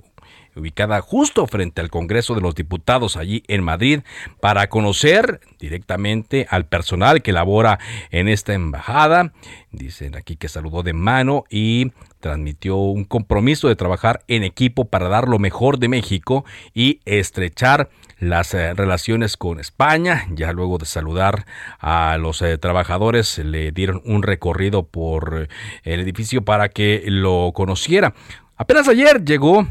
ubicada 0.56 1.00
justo 1.00 1.46
frente 1.46 1.80
al 1.80 1.90
Congreso 1.90 2.34
de 2.34 2.40
los 2.40 2.54
Diputados 2.54 3.16
allí 3.16 3.42
en 3.49 3.62
Madrid, 3.62 4.00
para 4.40 4.68
conocer 4.68 5.40
directamente 5.58 6.46
al 6.50 6.66
personal 6.66 7.22
que 7.22 7.32
labora 7.32 7.78
en 8.10 8.28
esta 8.28 8.54
embajada. 8.54 9.32
Dicen 9.70 10.16
aquí 10.16 10.37
que 10.37 10.49
saludó 10.49 10.82
de 10.82 10.92
mano 10.92 11.44
y 11.50 11.92
transmitió 12.21 12.77
un 12.77 13.05
compromiso 13.05 13.69
de 13.69 13.77
trabajar 13.77 14.23
en 14.29 14.45
equipo 14.45 14.85
para 14.85 15.09
dar 15.09 15.29
lo 15.29 15.39
mejor 15.39 15.79
de 15.79 15.89
México 15.89 16.45
y 16.75 17.00
estrechar 17.05 17.91
las 18.19 18.55
eh, 18.55 18.75
relaciones 18.75 19.37
con 19.37 19.59
España. 19.59 20.27
Ya 20.31 20.53
luego 20.53 20.79
de 20.79 20.87
saludar 20.87 21.47
a 21.81 22.19
los 22.19 22.43
eh, 22.43 22.59
trabajadores, 22.59 23.39
le 23.39 23.73
dieron 23.73 24.03
un 24.05 24.23
recorrido 24.23 24.85
por 24.85 25.43
eh, 25.43 25.49
el 25.85 26.00
edificio 26.00 26.45
para 26.45 26.69
que 26.69 27.03
lo 27.07 27.53
conociera. 27.55 28.15
Apenas 28.57 28.89
ayer 28.89 29.25
llegó 29.25 29.67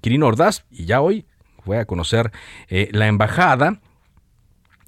Quirino 0.00 0.26
Ordaz 0.26 0.64
y 0.70 0.86
ya 0.86 1.00
hoy 1.00 1.26
fue 1.64 1.78
a 1.78 1.84
conocer 1.84 2.30
la 2.68 3.08
embajada 3.08 3.80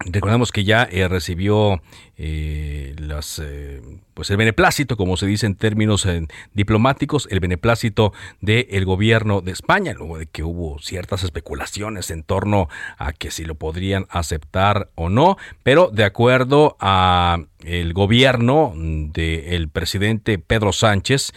Recordemos 0.07 0.51
que 0.51 0.65
ya 0.65 0.89
eh, 0.91 1.09
recibió 1.09 1.83
eh, 2.17 2.95
las, 2.99 3.39
eh, 3.39 3.83
pues 4.15 4.31
el 4.31 4.39
beneplácito, 4.39 4.97
como 4.97 5.19
se 5.19 5.27
dice 5.27 5.45
en 5.45 5.57
términos 5.57 6.09
diplomáticos, 6.55 7.29
el 7.31 7.41
beneplácito 7.41 8.15
del 8.41 8.87
gobierno 8.87 9.43
de 9.43 9.53
España, 9.53 9.93
luego 9.93 10.17
de 10.17 10.27
que 10.27 10.43
hubo 10.43 10.79
ciertas 10.79 11.23
especulaciones 11.23 12.11
en 12.11 12.23
torno 12.23 12.69
a 12.97 13.13
que 13.13 13.31
si 13.31 13.45
lo 13.45 13.57
podrían 13.57 14.07
aceptar 14.09 14.89
o 14.95 15.11
no, 15.11 15.37
pero 15.63 15.91
de 15.93 16.05
acuerdo 16.05 16.79
a 16.81 17.39
el 17.63 17.93
gobierno 17.93 18.73
del 18.75 19.69
presidente 19.69 20.39
Pedro 20.39 20.73
Sánchez, 20.73 21.33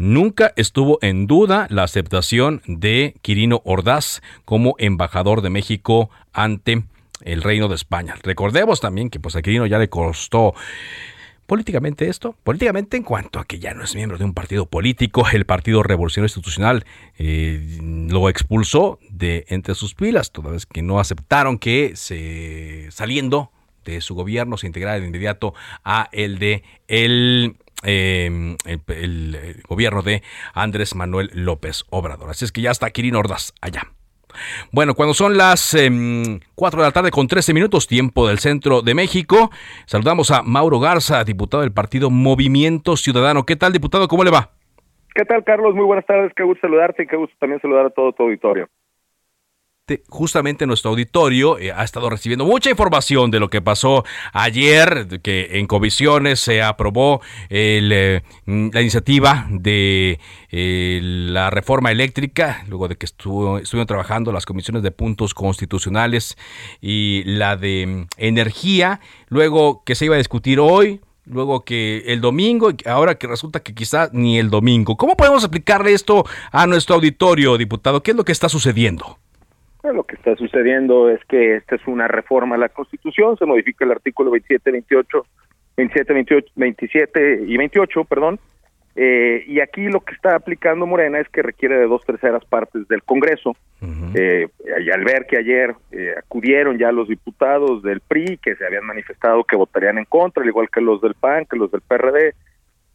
Nunca 0.00 0.52
estuvo 0.54 1.00
en 1.02 1.26
duda 1.26 1.66
la 1.70 1.82
aceptación 1.82 2.62
de 2.68 3.16
Quirino 3.20 3.62
Ordaz 3.64 4.22
como 4.44 4.76
embajador 4.78 5.42
de 5.42 5.50
México 5.50 6.08
ante 6.32 6.84
el 7.22 7.42
Reino 7.42 7.68
de 7.68 7.74
España. 7.74 8.14
Recordemos 8.22 8.80
también 8.80 9.10
que 9.10 9.20
pues 9.20 9.36
a 9.36 9.42
Quirino 9.42 9.66
ya 9.66 9.78
le 9.78 9.88
costó 9.88 10.54
políticamente 11.46 12.08
esto, 12.08 12.36
políticamente 12.44 12.98
en 12.98 13.02
cuanto 13.02 13.40
a 13.40 13.44
que 13.44 13.58
ya 13.58 13.72
no 13.72 13.82
es 13.82 13.94
miembro 13.94 14.18
de 14.18 14.24
un 14.24 14.34
partido 14.34 14.66
político, 14.66 15.26
el 15.32 15.46
Partido 15.46 15.82
Revolucionario 15.82 16.26
Institucional 16.26 16.84
eh, 17.18 17.78
lo 17.80 18.28
expulsó 18.28 18.98
de 19.08 19.46
entre 19.48 19.74
sus 19.74 19.94
pilas, 19.94 20.30
toda 20.30 20.50
vez 20.50 20.66
que 20.66 20.82
no 20.82 21.00
aceptaron 21.00 21.58
que 21.58 21.96
se 21.96 22.88
saliendo 22.90 23.50
de 23.86 24.02
su 24.02 24.14
gobierno 24.14 24.58
se 24.58 24.66
integrara 24.66 25.00
de 25.00 25.06
inmediato 25.06 25.54
a 25.84 26.10
el 26.12 26.38
de 26.38 26.62
el 26.86 27.56
em, 27.84 28.56
el, 28.66 29.62
gobierno 29.66 30.02
de 30.02 30.22
Andrés 30.52 30.94
Manuel 30.94 31.30
López 31.32 31.84
Obrador. 31.88 32.28
Así 32.28 32.44
es 32.44 32.52
que 32.52 32.60
ya 32.60 32.70
está 32.70 32.90
Quirino 32.90 33.20
Ordaz 33.20 33.54
allá. 33.62 33.92
Bueno, 34.72 34.94
cuando 34.94 35.14
son 35.14 35.36
las 35.36 35.70
4 35.72 35.86
em, 35.86 36.40
de 36.54 36.86
la 36.86 36.92
tarde 36.92 37.10
con 37.10 37.26
13 37.26 37.54
minutos, 37.54 37.86
tiempo 37.86 38.28
del 38.28 38.38
centro 38.38 38.82
de 38.82 38.94
México, 38.94 39.50
saludamos 39.86 40.30
a 40.30 40.42
Mauro 40.42 40.80
Garza, 40.80 41.24
diputado 41.24 41.62
del 41.62 41.72
partido 41.72 42.10
Movimiento 42.10 42.96
Ciudadano. 42.96 43.44
¿Qué 43.44 43.56
tal, 43.56 43.72
diputado? 43.72 44.08
¿Cómo 44.08 44.24
le 44.24 44.30
va? 44.30 44.50
¿Qué 45.14 45.24
tal, 45.24 45.42
Carlos? 45.44 45.74
Muy 45.74 45.84
buenas 45.84 46.06
tardes. 46.06 46.32
Qué 46.36 46.44
gusto 46.44 46.60
saludarte 46.60 47.02
y 47.02 47.06
qué 47.06 47.16
gusto 47.16 47.34
también 47.40 47.60
saludar 47.60 47.86
a 47.86 47.90
todo 47.90 48.12
tu 48.12 48.22
auditorio 48.22 48.68
justamente 50.08 50.66
nuestro 50.66 50.90
auditorio 50.90 51.58
eh, 51.58 51.72
ha 51.72 51.84
estado 51.84 52.10
recibiendo 52.10 52.44
mucha 52.44 52.70
información 52.70 53.30
de 53.30 53.40
lo 53.40 53.50
que 53.50 53.60
pasó 53.60 54.04
ayer, 54.32 55.20
que 55.22 55.58
en 55.58 55.66
comisiones 55.66 56.40
se 56.40 56.62
aprobó 56.62 57.20
eh, 57.50 58.22
la 58.46 58.80
iniciativa 58.80 59.46
de 59.50 60.20
eh, 60.50 61.00
la 61.02 61.50
reforma 61.50 61.90
eléctrica, 61.90 62.64
luego 62.68 62.88
de 62.88 62.96
que 62.96 63.06
estuvo, 63.06 63.58
estuvieron 63.58 63.86
trabajando 63.86 64.32
las 64.32 64.46
comisiones 64.46 64.82
de 64.82 64.90
puntos 64.90 65.34
constitucionales 65.34 66.36
y 66.80 67.22
la 67.24 67.56
de 67.56 67.86
mm, 67.86 68.06
energía, 68.16 69.00
luego 69.28 69.82
que 69.84 69.94
se 69.94 70.06
iba 70.06 70.14
a 70.14 70.18
discutir 70.18 70.60
hoy, 70.60 71.00
luego 71.26 71.64
que 71.64 72.04
el 72.06 72.20
domingo, 72.20 72.70
ahora 72.86 73.16
que 73.16 73.26
resulta 73.26 73.60
que 73.60 73.74
quizá 73.74 74.08
ni 74.12 74.38
el 74.38 74.50
domingo. 74.50 74.96
¿Cómo 74.96 75.16
podemos 75.16 75.44
explicarle 75.44 75.92
esto 75.92 76.24
a 76.50 76.66
nuestro 76.66 76.96
auditorio, 76.96 77.58
diputado? 77.58 78.02
¿Qué 78.02 78.12
es 78.12 78.16
lo 78.16 78.24
que 78.24 78.32
está 78.32 78.48
sucediendo? 78.48 79.18
Lo 79.92 80.04
que 80.04 80.16
está 80.16 80.36
sucediendo 80.36 81.10
es 81.10 81.24
que 81.26 81.56
esta 81.56 81.76
es 81.76 81.86
una 81.86 82.08
reforma 82.08 82.56
a 82.56 82.58
la 82.58 82.68
Constitución, 82.68 83.36
se 83.36 83.46
modifica 83.46 83.84
el 83.84 83.92
artículo 83.92 84.30
27, 84.30 84.70
28, 84.70 85.26
27, 85.76 86.12
28, 86.12 86.52
27 86.56 87.44
y 87.46 87.56
28, 87.56 88.04
perdón, 88.04 88.38
eh, 89.00 89.44
y 89.46 89.60
aquí 89.60 89.86
lo 89.86 90.00
que 90.00 90.12
está 90.12 90.34
aplicando 90.34 90.84
Morena 90.84 91.20
es 91.20 91.28
que 91.28 91.40
requiere 91.40 91.78
de 91.78 91.86
dos 91.86 92.04
terceras 92.04 92.44
partes 92.44 92.88
del 92.88 93.02
Congreso. 93.04 93.56
eh, 94.14 94.48
y 94.84 94.90
al 94.90 95.04
ver 95.04 95.26
que 95.26 95.36
ayer 95.36 95.74
eh, 95.92 96.14
acudieron 96.18 96.78
ya 96.78 96.90
los 96.90 97.06
diputados 97.06 97.82
del 97.82 98.00
PRI, 98.00 98.38
que 98.38 98.56
se 98.56 98.66
habían 98.66 98.84
manifestado 98.84 99.44
que 99.44 99.54
votarían 99.54 99.98
en 99.98 100.04
contra, 100.04 100.42
al 100.42 100.48
igual 100.48 100.68
que 100.68 100.80
los 100.80 101.00
del 101.00 101.14
PAN, 101.14 101.46
que 101.48 101.56
los 101.56 101.70
del 101.70 101.80
PRD, 101.82 102.34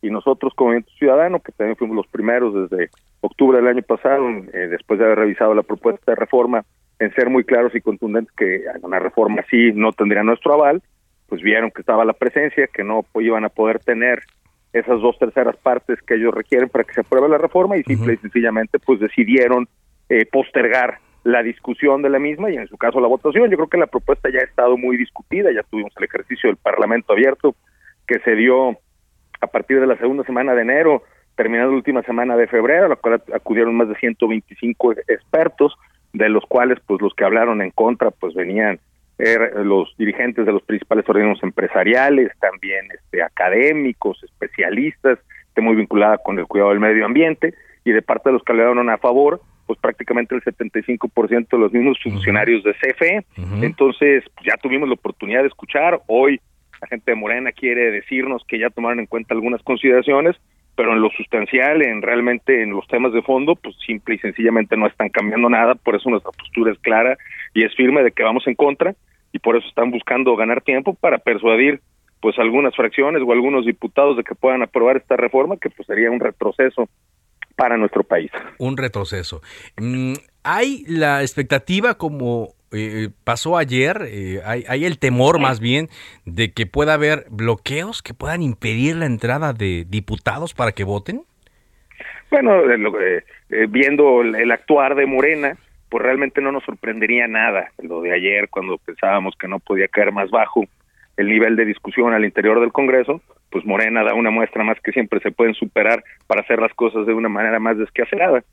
y 0.01 0.09
nosotros 0.09 0.53
como 0.53 0.71
Movimiento 0.71 0.91
Ciudadano, 0.99 1.39
que 1.39 1.53
también 1.53 1.77
fuimos 1.77 1.95
los 1.95 2.07
primeros 2.07 2.69
desde 2.69 2.89
octubre 3.21 3.57
del 3.57 3.67
año 3.67 3.81
pasado, 3.83 4.27
eh, 4.29 4.67
después 4.69 4.99
de 4.99 5.05
haber 5.05 5.19
revisado 5.19 5.55
la 5.55 5.63
propuesta 5.63 6.11
de 6.11 6.15
reforma, 6.15 6.65
en 7.03 7.13
ser 7.13 7.29
muy 7.29 7.43
claros 7.43 7.75
y 7.75 7.81
contundentes 7.81 8.33
que 8.35 8.63
una 8.81 8.99
reforma 8.99 9.41
así 9.41 9.71
no 9.73 9.91
tendría 9.91 10.23
nuestro 10.23 10.53
aval, 10.53 10.81
pues 11.27 11.41
vieron 11.41 11.71
que 11.71 11.81
estaba 11.81 12.05
la 12.05 12.13
presencia, 12.13 12.67
que 12.67 12.83
no 12.83 13.05
iban 13.15 13.45
a 13.45 13.49
poder 13.49 13.79
tener 13.79 14.23
esas 14.71 15.01
dos 15.01 15.17
terceras 15.19 15.55
partes 15.57 16.01
que 16.01 16.15
ellos 16.15 16.33
requieren 16.33 16.69
para 16.69 16.83
que 16.83 16.93
se 16.93 17.01
apruebe 17.01 17.29
la 17.29 17.37
reforma 17.37 17.77
y 17.77 17.83
simple 17.83 18.13
y 18.13 18.17
sencillamente 18.17 18.79
pues 18.79 18.99
decidieron 18.99 19.67
eh, 20.09 20.25
postergar 20.25 20.99
la 21.23 21.41
discusión 21.41 22.01
de 22.01 22.09
la 22.09 22.19
misma 22.19 22.51
y 22.51 22.57
en 22.57 22.67
su 22.67 22.77
caso 22.77 22.99
la 22.99 23.07
votación. 23.07 23.49
Yo 23.49 23.57
creo 23.57 23.69
que 23.69 23.77
la 23.77 23.87
propuesta 23.87 24.29
ya 24.29 24.39
ha 24.39 24.43
estado 24.43 24.77
muy 24.77 24.97
discutida, 24.97 25.51
ya 25.51 25.63
tuvimos 25.63 25.93
el 25.97 26.03
ejercicio 26.05 26.49
del 26.49 26.57
Parlamento 26.57 27.13
abierto 27.13 27.55
que 28.07 28.19
se 28.19 28.35
dio 28.35 28.77
a 29.39 29.47
partir 29.47 29.79
de 29.79 29.87
la 29.87 29.97
segunda 29.97 30.23
semana 30.23 30.53
de 30.53 30.61
enero, 30.61 31.03
terminando 31.35 31.71
la 31.71 31.77
última 31.77 32.01
semana 32.03 32.35
de 32.35 32.47
febrero, 32.47 32.85
a 32.85 32.89
la 32.89 32.95
cual 32.95 33.21
acudieron 33.33 33.75
más 33.75 33.89
de 33.89 33.95
125 33.95 34.93
expertos, 35.07 35.73
de 36.13 36.29
los 36.29 36.45
cuales 36.45 36.79
pues 36.85 37.01
los 37.01 37.13
que 37.13 37.25
hablaron 37.25 37.61
en 37.61 37.71
contra 37.71 38.11
pues 38.11 38.33
venían 38.33 38.79
eh, 39.19 39.37
los 39.63 39.95
dirigentes 39.97 40.45
de 40.45 40.51
los 40.51 40.63
principales 40.63 41.07
organismos 41.07 41.43
empresariales, 41.43 42.31
también 42.39 42.87
este, 42.91 43.21
académicos, 43.21 44.23
especialistas, 44.23 45.19
esté 45.47 45.61
muy 45.61 45.75
vinculada 45.75 46.17
con 46.17 46.39
el 46.39 46.47
cuidado 46.47 46.71
del 46.71 46.79
medio 46.79 47.05
ambiente, 47.05 47.53
y 47.85 47.91
de 47.91 48.01
parte 48.01 48.29
de 48.29 48.33
los 48.33 48.43
que 48.43 48.53
hablaron 48.53 48.89
a 48.89 48.97
favor, 48.97 49.41
pues 49.67 49.79
prácticamente 49.79 50.35
el 50.35 50.41
75% 50.41 51.47
de 51.49 51.57
los 51.57 51.71
mismos 51.71 51.97
funcionarios 52.01 52.63
de 52.63 52.73
CFE. 52.73 53.25
Entonces, 53.61 54.23
pues, 54.35 54.47
ya 54.47 54.57
tuvimos 54.57 54.87
la 54.87 54.95
oportunidad 54.95 55.41
de 55.41 55.47
escuchar. 55.47 56.01
Hoy 56.07 56.39
la 56.81 56.87
gente 56.87 57.11
de 57.11 57.15
Morena 57.15 57.51
quiere 57.51 57.91
decirnos 57.91 58.43
que 58.47 58.59
ya 58.59 58.69
tomaron 58.69 58.99
en 58.99 59.05
cuenta 59.05 59.33
algunas 59.33 59.61
consideraciones, 59.63 60.35
pero 60.75 60.93
en 60.93 61.01
lo 61.01 61.09
sustancial, 61.11 61.81
en 61.81 62.01
realmente 62.01 62.63
en 62.63 62.71
los 62.71 62.87
temas 62.87 63.13
de 63.13 63.21
fondo, 63.21 63.55
pues 63.55 63.75
simple 63.85 64.15
y 64.15 64.19
sencillamente 64.19 64.75
no 64.75 64.87
están 64.87 65.09
cambiando 65.09 65.49
nada, 65.49 65.75
por 65.75 65.95
eso 65.95 66.09
nuestra 66.09 66.31
postura 66.31 66.71
es 66.71 66.79
clara 66.79 67.17
y 67.53 67.63
es 67.63 67.75
firme 67.75 68.03
de 68.03 68.11
que 68.11 68.23
vamos 68.23 68.47
en 68.47 68.55
contra 68.55 68.95
y 69.31 69.39
por 69.39 69.55
eso 69.55 69.67
están 69.67 69.91
buscando 69.91 70.35
ganar 70.35 70.61
tiempo 70.61 70.93
para 70.93 71.17
persuadir 71.17 71.81
pues 72.21 72.39
algunas 72.39 72.75
fracciones 72.75 73.21
o 73.25 73.31
algunos 73.33 73.65
diputados 73.65 74.15
de 74.15 74.23
que 74.23 74.33
puedan 74.33 74.63
aprobar 74.63 74.97
esta 74.97 75.17
reforma 75.17 75.57
que 75.57 75.69
pues 75.69 75.85
sería 75.85 76.09
un 76.09 76.19
retroceso 76.19 76.87
para 77.55 77.77
nuestro 77.77 78.03
país. 78.03 78.31
Un 78.57 78.77
retroceso. 78.77 79.41
Mm, 79.77 80.13
hay 80.43 80.83
la 80.87 81.21
expectativa 81.21 81.95
como 81.95 82.53
eh, 82.73 83.09
pasó 83.23 83.57
ayer, 83.57 84.01
eh, 84.07 84.41
hay, 84.45 84.63
hay, 84.67 84.85
el 84.85 84.99
temor 84.99 85.39
más 85.39 85.59
bien 85.59 85.89
de 86.25 86.51
que 86.51 86.65
pueda 86.65 86.95
haber 86.95 87.25
bloqueos 87.29 88.01
que 88.01 88.13
puedan 88.13 88.41
impedir 88.41 88.95
la 88.95 89.05
entrada 89.05 89.53
de 89.53 89.85
diputados 89.87 90.53
para 90.53 90.71
que 90.71 90.83
voten. 90.83 91.23
Bueno, 92.31 92.61
eh, 92.71 93.23
viendo 93.69 94.21
el 94.21 94.51
actuar 94.51 94.95
de 94.95 95.05
Morena, 95.05 95.55
pues 95.89 96.01
realmente 96.03 96.41
no 96.41 96.51
nos 96.51 96.63
sorprendería 96.63 97.27
nada 97.27 97.71
lo 97.77 98.01
de 98.01 98.11
ayer 98.11 98.49
cuando 98.49 98.79
pensábamos 98.79 99.35
que 99.37 99.47
no 99.47 99.59
podía 99.59 99.87
caer 99.87 100.11
más 100.11 100.31
bajo 100.31 100.65
el 101.17 101.27
nivel 101.27 101.55
de 101.55 101.65
discusión 101.65 102.13
al 102.13 102.25
interior 102.25 102.59
del 102.59 102.71
Congreso, 102.71 103.21
pues 103.51 103.63
Morena 103.65 104.03
da 104.03 104.15
una 104.15 104.31
muestra 104.31 104.63
más 104.63 104.79
que 104.81 104.91
siempre 104.91 105.19
se 105.19 105.29
pueden 105.29 105.53
superar 105.53 106.03
para 106.25 106.41
hacer 106.41 106.59
las 106.59 106.73
cosas 106.73 107.05
de 107.05 107.13
una 107.13 107.29
manera 107.29 107.59
más 107.59 107.77
desquacerada. 107.77 108.43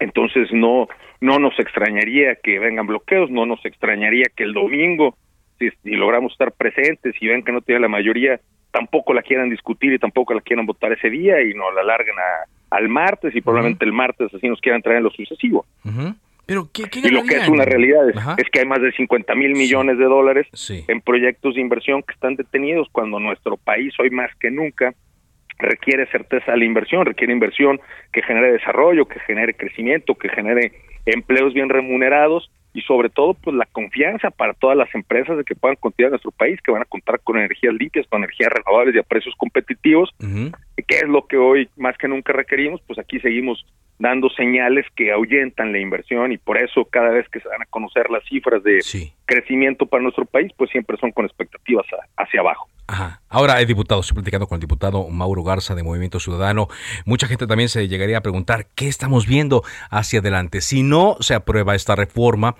Entonces 0.00 0.52
no 0.52 0.88
no 1.20 1.38
nos 1.38 1.58
extrañaría 1.58 2.36
que 2.36 2.58
vengan 2.58 2.86
bloqueos, 2.86 3.30
no 3.30 3.46
nos 3.46 3.64
extrañaría 3.64 4.26
que 4.34 4.44
el 4.44 4.52
domingo 4.52 5.16
si, 5.58 5.70
si 5.82 5.90
logramos 5.92 6.32
estar 6.32 6.52
presentes 6.52 7.14
y 7.20 7.26
ven 7.26 7.42
que 7.42 7.52
no 7.52 7.62
tiene 7.62 7.80
la 7.80 7.88
mayoría, 7.88 8.40
tampoco 8.70 9.14
la 9.14 9.22
quieran 9.22 9.48
discutir 9.48 9.92
y 9.92 9.98
tampoco 9.98 10.34
la 10.34 10.40
quieran 10.40 10.66
votar 10.66 10.92
ese 10.92 11.08
día 11.08 11.40
y 11.42 11.54
nos 11.54 11.74
la 11.74 11.82
larguen 11.82 12.16
a, 12.18 12.76
al 12.76 12.88
martes 12.88 13.34
y 13.34 13.40
probablemente 13.40 13.84
el 13.84 13.92
martes 13.92 14.32
así 14.34 14.48
nos 14.48 14.60
quieran 14.60 14.82
traer 14.82 14.98
en 14.98 15.04
lo 15.04 15.10
sucesivo. 15.10 15.64
Pero 16.44 16.68
¿qué, 16.72 16.84
y 17.02 17.08
lo 17.08 17.24
que 17.24 17.36
es 17.36 17.48
una 17.48 17.64
realidad 17.64 18.08
es, 18.08 18.16
es, 18.38 18.50
que 18.50 18.60
hay 18.60 18.66
más 18.66 18.80
de 18.80 18.92
50 18.92 19.34
mil 19.34 19.52
millones 19.52 19.98
de 19.98 20.04
dólares 20.04 20.46
sí. 20.52 20.84
en 20.86 21.00
proyectos 21.00 21.56
de 21.56 21.60
inversión 21.60 22.02
que 22.02 22.12
están 22.12 22.36
detenidos 22.36 22.88
cuando 22.92 23.18
nuestro 23.18 23.56
país 23.56 23.92
hoy 23.98 24.10
más 24.10 24.30
que 24.36 24.50
nunca 24.50 24.94
requiere 25.58 26.06
certeza 26.10 26.52
de 26.52 26.58
la 26.58 26.64
inversión, 26.64 27.06
requiere 27.06 27.32
inversión 27.32 27.80
que 28.12 28.22
genere 28.22 28.52
desarrollo, 28.52 29.06
que 29.06 29.20
genere 29.20 29.54
crecimiento, 29.54 30.14
que 30.14 30.28
genere 30.28 30.72
empleos 31.06 31.54
bien 31.54 31.68
remunerados 31.68 32.50
y 32.76 32.82
sobre 32.82 33.08
todo 33.08 33.32
pues 33.34 33.56
la 33.56 33.64
confianza 33.64 34.30
para 34.30 34.52
todas 34.52 34.76
las 34.76 34.94
empresas 34.94 35.38
de 35.38 35.44
que 35.44 35.54
puedan 35.54 35.76
continuar 35.76 36.08
en 36.08 36.12
nuestro 36.12 36.30
país, 36.30 36.60
que 36.60 36.72
van 36.72 36.82
a 36.82 36.86
contar 36.86 37.20
con 37.20 37.38
energías 37.38 37.72
limpias, 37.72 38.06
con 38.08 38.22
energías 38.22 38.50
renovables 38.52 38.94
y 38.94 38.98
a 38.98 39.02
precios 39.02 39.34
competitivos, 39.36 40.10
uh 40.20 40.24
-huh. 40.24 40.56
que 40.86 40.96
es 40.96 41.08
lo 41.08 41.26
que 41.26 41.38
hoy 41.38 41.70
más 41.76 41.96
que 41.96 42.06
nunca 42.06 42.34
requerimos, 42.34 42.82
pues 42.86 42.98
aquí 42.98 43.18
seguimos 43.20 43.64
dando 43.98 44.28
señales 44.28 44.84
que 44.94 45.10
ahuyentan 45.10 45.72
la 45.72 45.78
inversión 45.78 46.32
y 46.32 46.36
por 46.36 46.58
eso 46.58 46.84
cada 46.84 47.08
vez 47.08 47.26
que 47.30 47.40
se 47.40 47.48
van 47.48 47.62
a 47.62 47.66
conocer 47.66 48.10
las 48.10 48.22
cifras 48.24 48.62
de 48.62 48.82
sí. 48.82 49.10
crecimiento 49.24 49.86
para 49.86 50.02
nuestro 50.02 50.26
país, 50.26 50.52
pues 50.54 50.70
siempre 50.70 50.98
son 50.98 51.12
con 51.12 51.24
expectativas 51.24 51.86
hacia 52.18 52.40
abajo. 52.40 52.68
Ajá. 52.88 53.20
Ahora, 53.28 53.60
el 53.60 53.66
diputado, 53.66 54.00
estoy 54.00 54.14
platicando 54.14 54.46
con 54.46 54.56
el 54.56 54.60
diputado 54.60 55.08
Mauro 55.08 55.42
Garza 55.42 55.74
de 55.74 55.82
Movimiento 55.82 56.20
Ciudadano. 56.20 56.68
Mucha 57.04 57.26
gente 57.26 57.48
también 57.48 57.68
se 57.68 57.88
llegaría 57.88 58.18
a 58.18 58.20
preguntar 58.20 58.68
qué 58.76 58.86
estamos 58.86 59.26
viendo 59.26 59.64
hacia 59.90 60.20
adelante. 60.20 60.60
Si 60.60 60.84
no 60.84 61.16
se 61.18 61.34
aprueba 61.34 61.74
esta 61.74 61.96
reforma 61.96 62.54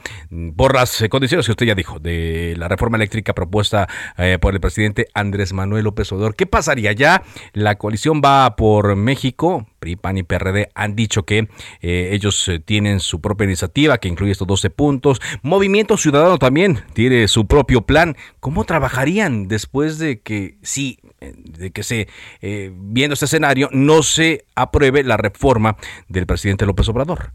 por 0.57 0.75
las 0.75 1.05
condiciones 1.09 1.47
que 1.47 1.53
usted 1.53 1.67
ya 1.67 1.77
dijo, 1.77 2.01
de 2.01 2.55
la 2.59 2.67
reforma 2.67 2.97
eléctrica 2.97 3.33
propuesta 3.33 3.89
eh, 4.19 4.39
por 4.41 4.55
el 4.55 4.61
presidente 4.61 5.07
Andrés 5.15 5.53
Manuel 5.53 5.85
López 5.85 6.11
Obrador, 6.11 6.35
¿qué 6.35 6.47
pasaría? 6.47 6.91
Ya 6.93 7.23
la 7.53 7.77
coalición 7.77 8.21
va 8.23 8.57
por 8.57 8.97
México, 8.97 9.69
PRI, 9.79 9.95
PAN 9.95 10.19
y 10.19 10.25
PRD 10.25 10.71
han 10.75 10.97
dicho 10.97 11.25
que 11.25 11.49
eh, 11.81 12.11
ellos 12.13 12.49
eh, 12.49 12.59
tienen 12.59 12.99
su 12.99 13.21
propia 13.21 13.45
iniciativa 13.45 13.99
que 13.99 14.09
incluye 14.09 14.33
estos 14.33 14.49
12 14.49 14.71
puntos. 14.71 15.21
Movimiento 15.43 15.97
Ciudadano 15.97 16.39
también 16.39 16.83
tiene 16.93 17.29
su 17.29 17.47
propio 17.47 17.83
plan. 17.83 18.17
¿Cómo 18.41 18.65
trabajarían 18.65 19.47
después 19.47 19.99
de 19.99 20.16
que 20.21 20.55
sí, 20.63 20.99
de 21.21 21.71
que 21.71 21.83
se, 21.83 22.09
eh, 22.43 22.71
viendo 22.73 23.15
este 23.15 23.27
escenario, 23.27 23.69
no 23.73 24.03
se 24.03 24.45
apruebe 24.55 25.03
la 25.03 25.17
reforma 25.17 25.77
del 26.09 26.27
presidente 26.27 26.67
López 26.67 26.89
Obrador? 26.89 27.33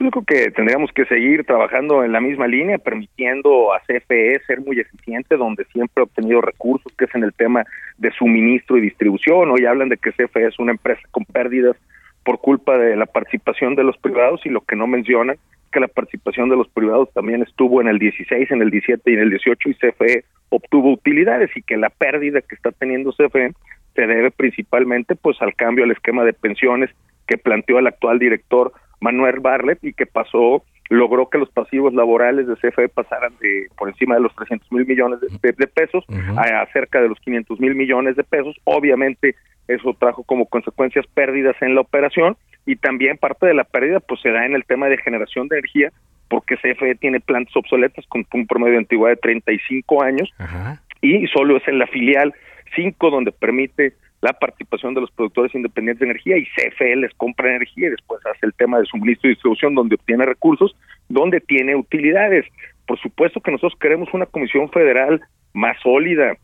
Yo 0.00 0.10
creo 0.12 0.24
que 0.24 0.50
tendríamos 0.52 0.92
que 0.92 1.04
seguir 1.06 1.44
trabajando 1.44 2.04
en 2.04 2.12
la 2.12 2.20
misma 2.20 2.46
línea, 2.46 2.78
permitiendo 2.78 3.72
a 3.72 3.80
CFE 3.80 4.40
ser 4.46 4.60
muy 4.60 4.78
eficiente, 4.78 5.36
donde 5.36 5.64
siempre 5.72 6.00
ha 6.00 6.04
obtenido 6.04 6.40
recursos, 6.40 6.92
que 6.96 7.06
es 7.06 7.14
en 7.16 7.24
el 7.24 7.32
tema 7.34 7.64
de 7.96 8.12
suministro 8.12 8.76
y 8.76 8.80
distribución. 8.80 9.50
Hoy 9.50 9.66
hablan 9.66 9.88
de 9.88 9.96
que 9.96 10.12
CFE 10.12 10.46
es 10.46 10.58
una 10.60 10.70
empresa 10.70 11.02
con 11.10 11.24
pérdidas 11.24 11.76
por 12.22 12.40
culpa 12.40 12.78
de 12.78 12.94
la 12.94 13.06
participación 13.06 13.74
de 13.74 13.82
los 13.82 13.96
privados 13.98 14.40
y 14.44 14.50
lo 14.50 14.60
que 14.60 14.76
no 14.76 14.86
mencionan 14.86 15.36
que 15.70 15.80
la 15.80 15.88
participación 15.88 16.48
de 16.48 16.56
los 16.56 16.68
privados 16.68 17.12
también 17.12 17.42
estuvo 17.42 17.80
en 17.80 17.88
el 17.88 17.98
16, 17.98 18.50
en 18.50 18.62
el 18.62 18.70
17 18.70 19.10
y 19.10 19.14
en 19.14 19.20
el 19.20 19.30
18 19.30 19.68
y 19.68 19.74
CFE 19.74 20.24
obtuvo 20.50 20.92
utilidades 20.92 21.50
y 21.56 21.62
que 21.62 21.76
la 21.76 21.90
pérdida 21.90 22.40
que 22.40 22.54
está 22.54 22.70
teniendo 22.72 23.12
CFE 23.12 23.52
se 23.94 24.06
debe 24.06 24.30
principalmente 24.30 25.14
pues 25.14 25.40
al 25.42 25.54
cambio 25.54 25.84
al 25.84 25.90
esquema 25.90 26.24
de 26.24 26.32
pensiones 26.32 26.90
que 27.26 27.36
planteó 27.36 27.78
el 27.78 27.86
actual 27.86 28.18
director 28.18 28.72
Manuel 29.00 29.40
Barlet 29.40 29.78
y 29.82 29.92
que 29.92 30.06
pasó 30.06 30.62
logró 30.90 31.28
que 31.28 31.38
los 31.38 31.50
pasivos 31.50 31.92
laborales 31.92 32.46
de 32.46 32.56
CFE 32.56 32.88
pasaran 32.88 33.32
de 33.40 33.66
por 33.76 33.88
encima 33.88 34.14
de 34.14 34.22
los 34.22 34.34
300 34.34 34.72
mil 34.72 34.86
millones 34.86 35.20
de, 35.20 35.28
de, 35.42 35.52
de 35.52 35.66
pesos 35.66 36.04
uh 36.08 36.12
-huh. 36.12 36.38
a, 36.38 36.62
a 36.62 36.72
cerca 36.72 37.02
de 37.02 37.08
los 37.08 37.18
500 37.20 37.60
mil 37.60 37.74
millones 37.74 38.16
de 38.16 38.24
pesos. 38.24 38.56
Obviamente 38.64 39.34
eso 39.68 39.94
trajo 39.98 40.24
como 40.24 40.46
consecuencias 40.46 41.06
pérdidas 41.14 41.56
en 41.60 41.74
la 41.74 41.82
operación 41.82 42.36
y 42.66 42.76
también 42.76 43.18
parte 43.18 43.46
de 43.46 43.54
la 43.54 43.64
pérdida 43.64 44.00
pues 44.00 44.20
se 44.20 44.30
da 44.30 44.44
en 44.44 44.54
el 44.54 44.64
tema 44.64 44.88
de 44.88 44.98
generación 44.98 45.48
de 45.48 45.58
energía 45.58 45.92
porque 46.28 46.56
CFE 46.56 46.96
tiene 46.96 47.20
plantas 47.20 47.56
obsoletas 47.56 48.04
con 48.08 48.26
un 48.32 48.46
promedio 48.46 48.72
de 48.72 48.78
antigüedad 48.78 49.14
de 49.14 49.20
35 49.20 50.02
años 50.02 50.28
y 51.00 51.26
solo 51.28 51.56
es 51.56 51.68
en 51.68 51.78
la 51.78 51.86
filial 51.86 52.34
5 52.74 53.10
donde 53.10 53.32
permite 53.32 53.94
la 54.20 54.32
participación 54.32 54.94
de 54.94 55.02
los 55.02 55.10
productores 55.12 55.54
independientes 55.54 56.00
de 56.00 56.06
energía 56.06 56.36
y 56.36 56.44
CFE 56.46 56.96
les 56.96 57.14
compra 57.14 57.54
energía 57.54 57.86
y 57.86 57.90
después 57.90 58.20
hace 58.26 58.46
el 58.46 58.54
tema 58.54 58.78
de 58.78 58.86
suministro 58.86 59.28
y 59.28 59.34
distribución 59.34 59.74
donde 59.74 59.94
obtiene 59.94 60.26
recursos, 60.26 60.74
donde 61.08 61.40
tiene 61.40 61.76
utilidades. 61.76 62.44
Por 62.86 62.98
supuesto 62.98 63.40
que 63.40 63.52
nosotros 63.52 63.78
queremos 63.80 64.08
una 64.12 64.26
comisión 64.26 64.70
federal 64.70 65.20
más 65.52 65.76
sólida, 65.82 66.36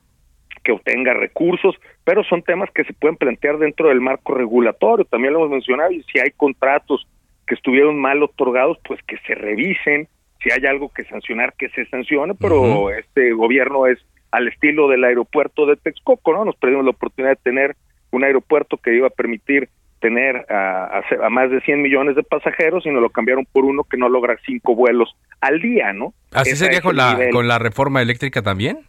que 0.64 0.72
obtenga 0.72 1.14
recursos, 1.14 1.76
pero 2.02 2.24
son 2.24 2.42
temas 2.42 2.70
que 2.72 2.84
se 2.84 2.92
pueden 2.94 3.16
plantear 3.16 3.58
dentro 3.58 3.88
del 3.88 4.00
marco 4.00 4.34
regulatorio, 4.34 5.04
también 5.04 5.34
lo 5.34 5.40
hemos 5.40 5.50
mencionado, 5.50 5.92
y 5.92 6.02
si 6.04 6.18
hay 6.18 6.30
contratos 6.30 7.06
que 7.46 7.54
estuvieron 7.54 8.00
mal 8.00 8.22
otorgados, 8.22 8.78
pues 8.86 9.00
que 9.06 9.18
se 9.26 9.34
revisen, 9.34 10.08
si 10.42 10.50
hay 10.50 10.66
algo 10.66 10.90
que 10.92 11.04
sancionar, 11.04 11.54
que 11.54 11.68
se 11.70 11.86
sancione, 11.86 12.34
pero 12.34 12.90
este 12.90 13.32
gobierno 13.32 13.86
es 13.86 13.98
al 14.30 14.48
estilo 14.48 14.88
del 14.88 15.04
aeropuerto 15.04 15.66
de 15.66 15.76
Texcoco, 15.76 16.32
¿no? 16.32 16.44
Nos 16.44 16.56
perdimos 16.56 16.84
la 16.84 16.90
oportunidad 16.90 17.32
de 17.32 17.42
tener 17.42 17.76
un 18.10 18.24
aeropuerto 18.24 18.76
que 18.78 18.94
iba 18.94 19.06
a 19.06 19.10
permitir 19.10 19.68
tener 20.00 20.44
a, 20.50 21.02
a, 21.22 21.30
más 21.30 21.50
de 21.50 21.60
100 21.60 21.80
millones 21.80 22.16
de 22.16 22.22
pasajeros 22.22 22.84
y 22.84 22.90
nos 22.90 23.00
lo 23.00 23.10
cambiaron 23.10 23.46
por 23.50 23.64
uno 23.64 23.84
que 23.84 23.96
no 23.96 24.08
logra 24.08 24.36
cinco 24.44 24.74
vuelos 24.74 25.16
al 25.40 25.62
día, 25.62 25.92
¿no? 25.92 26.12
¿Así 26.32 26.56
sería 26.56 26.82
con 26.82 26.96
la, 26.96 27.18
con 27.32 27.48
la 27.48 27.58
reforma 27.58 28.02
eléctrica 28.02 28.42
también? 28.42 28.80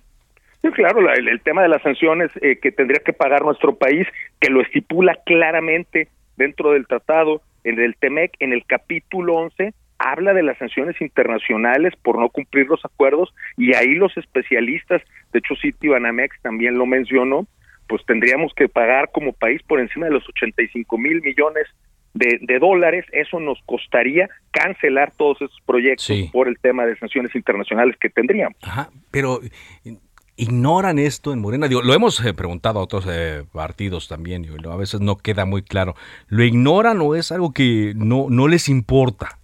Sí, 0.66 0.72
claro, 0.72 1.00
el, 1.14 1.42
tema 1.42 1.62
de 1.62 1.70
las 1.70 1.84
sanciones 1.84 2.32
eh, 2.42 2.58
que 2.60 2.72
tendría 2.72 3.00
que 3.00 3.14
pagar 3.14 3.44
nuestro 3.44 3.76
país, 3.76 4.08
que 4.40 4.50
lo 4.50 4.62
estipula 4.62 5.16
claramente 5.24 6.08
dentro 6.38 6.72
del 6.72 6.88
tratado, 6.88 7.44
en 7.64 7.80
el 7.80 7.96
TEMEC, 7.96 8.32
en 8.40 8.52
el 8.52 8.66
capítulo 8.66 9.36
11, 9.36 9.76
habla 10.00 10.34
de 10.34 10.42
las 10.42 10.58
sanciones 10.58 11.00
internacionales 11.00 11.94
por 12.02 12.18
no 12.18 12.30
cumplir 12.30 12.66
los 12.66 12.84
acuerdos 12.84 13.32
y 13.58 13.76
ahí 13.76 13.94
los 13.94 14.18
especialistas, 14.18 15.04
de 15.34 15.40
hecho 15.40 15.56
City 15.56 15.88
Banamex 15.88 16.42
también 16.42 16.80
lo 16.80 16.88
mencionó, 16.88 17.46
pues 17.88 18.04
tendríamos 18.08 18.52
que 18.56 18.68
pagar 18.68 19.12
como 19.12 19.34
país 19.34 19.62
por 19.62 19.80
encima 19.80 20.08
de 20.08 20.14
los 20.14 20.28
85 20.30 20.98
mil 20.98 21.22
millones 21.22 21.68
de, 22.16 22.60
dólares, 22.60 23.06
eso 23.12 23.40
nos 23.40 23.62
costaría 23.66 24.30
cancelar 24.50 25.12
todos 25.16 25.42
esos 25.42 25.62
proyectos 25.66 26.30
por 26.32 26.48
el 26.48 26.58
tema 26.58 26.88
de 26.88 26.98
sanciones 26.98 27.36
internacionales 27.36 27.98
que 28.00 28.10
tendríamos. 28.10 28.58
Ajá, 28.64 28.90
pero 29.12 29.42
ignoran 30.38 31.00
esto 31.00 31.34
en 31.34 31.40
Morena. 31.40 31.68
lo 31.68 31.94
hemos 31.94 32.24
eh, 32.26 32.34
preguntado 32.34 32.80
a 32.80 32.84
otros 32.84 33.08
eh, 33.10 33.44
partidos 33.54 34.08
también, 34.08 34.46
y 34.46 34.68
a 34.68 34.76
veces 34.76 35.02
no 35.02 35.18
queda 35.18 35.46
muy 35.46 35.62
claro. 35.64 35.96
¿Lo 36.28 36.44
ignoran 36.44 37.00
o 37.02 37.16
es 37.16 37.32
algo 37.32 37.54
que 37.54 37.94
no, 37.96 38.28
no 38.30 38.48
les 38.48 38.70
importa? 38.70 39.40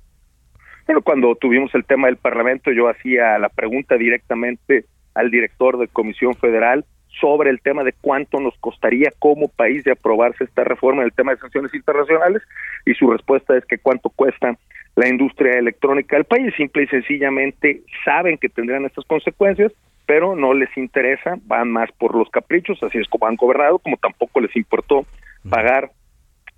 Bueno, 0.85 1.01
cuando 1.01 1.35
tuvimos 1.35 1.73
el 1.75 1.85
tema 1.85 2.07
del 2.07 2.17
Parlamento, 2.17 2.71
yo 2.71 2.89
hacía 2.89 3.39
la 3.39 3.49
pregunta 3.49 3.95
directamente 3.95 4.85
al 5.13 5.31
director 5.31 5.77
de 5.77 5.87
Comisión 5.87 6.35
Federal 6.35 6.85
sobre 7.19 7.49
el 7.49 7.61
tema 7.61 7.83
de 7.83 7.93
cuánto 7.93 8.39
nos 8.39 8.57
costaría 8.59 9.11
como 9.19 9.49
país 9.49 9.83
de 9.83 9.91
aprobarse 9.91 10.43
esta 10.43 10.63
reforma 10.63 11.01
en 11.01 11.07
el 11.07 11.13
tema 11.13 11.33
de 11.33 11.39
sanciones 11.39 11.73
internacionales 11.73 12.41
y 12.85 12.93
su 12.93 13.11
respuesta 13.11 13.57
es 13.57 13.65
que 13.65 13.77
cuánto 13.77 14.09
cuesta 14.09 14.57
la 14.95 15.07
industria 15.07 15.59
electrónica 15.59 16.15
del 16.15 16.25
país. 16.25 16.53
Simple 16.55 16.83
y 16.83 16.87
sencillamente 16.87 17.81
saben 18.05 18.37
que 18.37 18.49
tendrán 18.49 18.85
estas 18.85 19.05
consecuencias, 19.05 19.71
pero 20.11 20.35
no 20.35 20.53
les 20.53 20.67
interesa, 20.75 21.37
van 21.45 21.71
más 21.71 21.89
por 21.93 22.15
los 22.15 22.29
caprichos, 22.29 22.83
así 22.83 22.97
es 22.97 23.07
como 23.07 23.27
han 23.27 23.37
gobernado, 23.37 23.79
como 23.79 23.95
tampoco 23.95 24.41
les 24.41 24.53
importó 24.57 25.05
pagar 25.49 25.89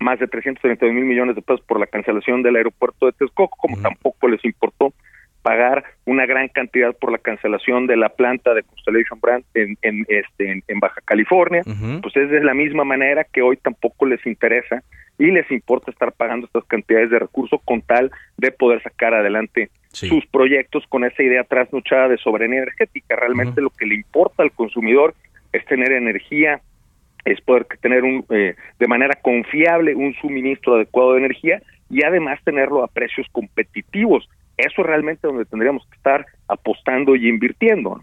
más 0.00 0.18
de 0.18 0.26
330 0.26 0.84
mil 0.86 1.04
millones 1.04 1.36
de 1.36 1.42
pesos 1.42 1.60
por 1.60 1.78
la 1.78 1.86
cancelación 1.86 2.42
del 2.42 2.56
aeropuerto 2.56 3.06
de 3.06 3.12
Texcoco, 3.12 3.56
como 3.56 3.80
tampoco 3.80 4.26
les 4.26 4.44
importó 4.44 4.92
pagar 5.44 5.84
una 6.06 6.24
gran 6.24 6.48
cantidad 6.48 6.96
por 6.96 7.12
la 7.12 7.18
cancelación 7.18 7.86
de 7.86 7.98
la 7.98 8.08
planta 8.08 8.54
de 8.54 8.62
Constellation 8.62 9.20
Brand 9.20 9.44
en, 9.52 9.76
en 9.82 10.06
este 10.08 10.62
en, 10.66 10.80
Baja 10.80 11.02
California, 11.04 11.60
pues 12.00 12.16
es 12.16 12.30
de 12.30 12.42
la 12.42 12.54
misma 12.54 12.84
manera 12.84 13.24
que 13.24 13.42
hoy 13.42 13.58
tampoco 13.58 14.06
les 14.06 14.24
interesa 14.26 14.82
y 15.18 15.26
les 15.26 15.48
importa 15.50 15.90
estar 15.90 16.12
pagando 16.12 16.46
estas 16.46 16.64
cantidades 16.64 17.10
de 17.10 17.18
recursos 17.18 17.60
con 17.66 17.82
tal 17.82 18.10
de 18.38 18.52
poder 18.52 18.82
sacar 18.82 19.12
adelante 19.12 19.68
sus 19.92 20.26
proyectos 20.26 20.82
con 20.88 21.04
esa 21.04 21.22
idea 21.22 21.44
trasnochada 21.44 22.08
de 22.08 22.16
soberanía 22.16 22.62
energética. 22.62 23.14
Realmente 23.14 23.60
lo 23.60 23.68
que 23.68 23.84
le 23.84 23.96
importa 23.96 24.42
al 24.42 24.50
consumidor 24.50 25.14
es 25.52 25.62
tener 25.66 25.92
energía, 25.92 26.62
es 27.26 27.38
poder 27.42 27.66
tener 27.82 28.02
un, 28.02 28.24
eh, 28.30 28.54
de 28.78 28.88
manera 28.88 29.14
confiable 29.20 29.94
un 29.94 30.14
suministro 30.14 30.76
adecuado 30.76 31.12
de 31.12 31.18
energía 31.18 31.62
y 31.90 32.02
además 32.02 32.40
tenerlo 32.44 32.82
a 32.82 32.88
precios 32.88 33.26
competitivos. 33.30 34.26
Eso 34.56 34.82
es 34.82 34.86
realmente 34.86 35.26
donde 35.26 35.44
tendríamos 35.44 35.84
que 35.90 35.96
estar 35.96 36.26
apostando 36.48 37.16
y 37.16 37.28
invirtiendo. 37.28 38.00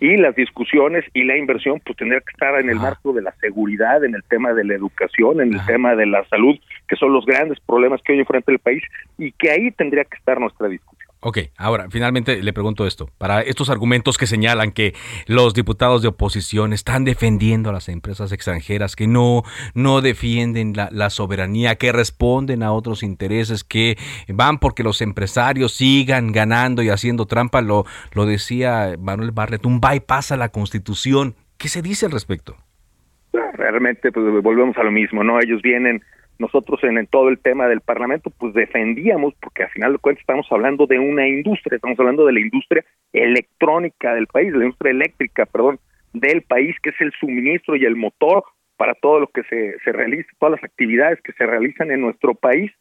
Y 0.00 0.16
las 0.16 0.34
discusiones 0.34 1.04
y 1.14 1.24
la 1.24 1.36
inversión 1.36 1.80
pues 1.84 1.96
tendría 1.96 2.20
que 2.20 2.32
estar 2.32 2.58
en 2.60 2.70
el 2.70 2.76
marco 2.76 3.12
de 3.12 3.22
la 3.22 3.32
seguridad, 3.40 4.04
en 4.04 4.14
el 4.14 4.24
tema 4.24 4.52
de 4.52 4.64
la 4.64 4.74
educación, 4.74 5.40
en 5.40 5.54
el 5.54 5.64
tema 5.66 5.94
de 5.94 6.06
la 6.06 6.24
salud, 6.28 6.58
que 6.88 6.96
son 6.96 7.12
los 7.12 7.24
grandes 7.26 7.60
problemas 7.60 8.00
que 8.02 8.12
hoy 8.12 8.20
enfrenta 8.20 8.50
el 8.50 8.58
país 8.58 8.82
y 9.18 9.32
que 9.32 9.50
ahí 9.50 9.70
tendría 9.72 10.04
que 10.04 10.16
estar 10.16 10.40
nuestra 10.40 10.68
discusión. 10.68 10.91
Ok, 11.24 11.38
ahora 11.56 11.86
finalmente 11.88 12.42
le 12.42 12.52
pregunto 12.52 12.84
esto. 12.84 13.06
Para 13.16 13.42
estos 13.42 13.70
argumentos 13.70 14.18
que 14.18 14.26
señalan 14.26 14.72
que 14.72 14.92
los 15.28 15.54
diputados 15.54 16.02
de 16.02 16.08
oposición 16.08 16.72
están 16.72 17.04
defendiendo 17.04 17.70
a 17.70 17.72
las 17.72 17.88
empresas 17.88 18.32
extranjeras, 18.32 18.96
que 18.96 19.06
no, 19.06 19.44
no 19.72 20.00
defienden 20.00 20.72
la, 20.74 21.10
soberanía, 21.10 21.76
que 21.76 21.92
responden 21.92 22.64
a 22.64 22.72
otros 22.72 23.04
intereses, 23.04 23.62
que 23.62 23.96
van 24.26 24.58
porque 24.58 24.82
los 24.82 25.00
empresarios 25.00 25.74
sigan 25.74 26.32
ganando 26.32 26.82
y 26.82 26.88
haciendo 26.88 27.26
trampa, 27.26 27.60
lo, 27.60 27.84
lo 28.16 28.26
decía 28.26 28.96
Manuel 28.98 29.30
Barlet, 29.30 29.64
un 29.64 29.80
bypass 29.80 30.32
a 30.32 30.36
la 30.36 30.48
constitución. 30.48 31.36
¿Qué 31.56 31.68
se 31.68 31.82
dice 31.82 32.06
al 32.06 32.12
respecto? 32.12 32.56
Realmente 33.54 34.10
pues, 34.10 34.42
volvemos 34.42 34.76
a 34.76 34.82
lo 34.82 34.90
mismo, 34.90 35.22
¿no? 35.22 35.38
Ellos 35.38 35.62
vienen 35.62 36.02
nosotros 36.38 36.82
en, 36.82 37.06
todo 37.06 37.28
el 37.28 37.38
tema 37.38 37.68
del 37.68 37.80
Parlamento, 37.80 38.30
pues 38.30 38.54
defendíamos, 38.54 39.34
porque 39.40 39.64
al 39.64 39.70
final 39.70 39.92
de 39.92 39.98
cuentas 39.98 40.22
estamos 40.22 40.46
hablando 40.50 40.86
de 40.86 40.98
una 40.98 41.28
industria, 41.28 41.76
estamos 41.76 41.98
hablando 41.98 42.26
de 42.26 42.32
la 42.32 42.40
industria 42.40 42.84
electrónica 43.12 44.14
del 44.14 44.26
país, 44.26 44.52
la 44.52 44.64
industria 44.64 44.90
eléctrica, 44.90 45.46
perdón, 45.46 45.78
del 46.12 46.42
país, 46.42 46.76
que 46.82 46.90
es 46.90 47.00
el 47.00 47.12
suministro 47.12 47.76
y 47.76 47.84
el 47.84 47.96
motor 47.96 48.44
para 48.76 48.94
todo 48.94 49.20
lo 49.20 49.26
que 49.28 49.42
se, 49.44 49.78
se 49.84 49.92
realiza, 49.92 50.28
todas 50.38 50.60
las 50.60 50.64
actividades 50.64 51.20
que 51.22 51.32
se 51.32 51.46
realizan 51.46 51.90
en 51.90 52.00
nuestro 52.00 52.34
país. 52.34 52.72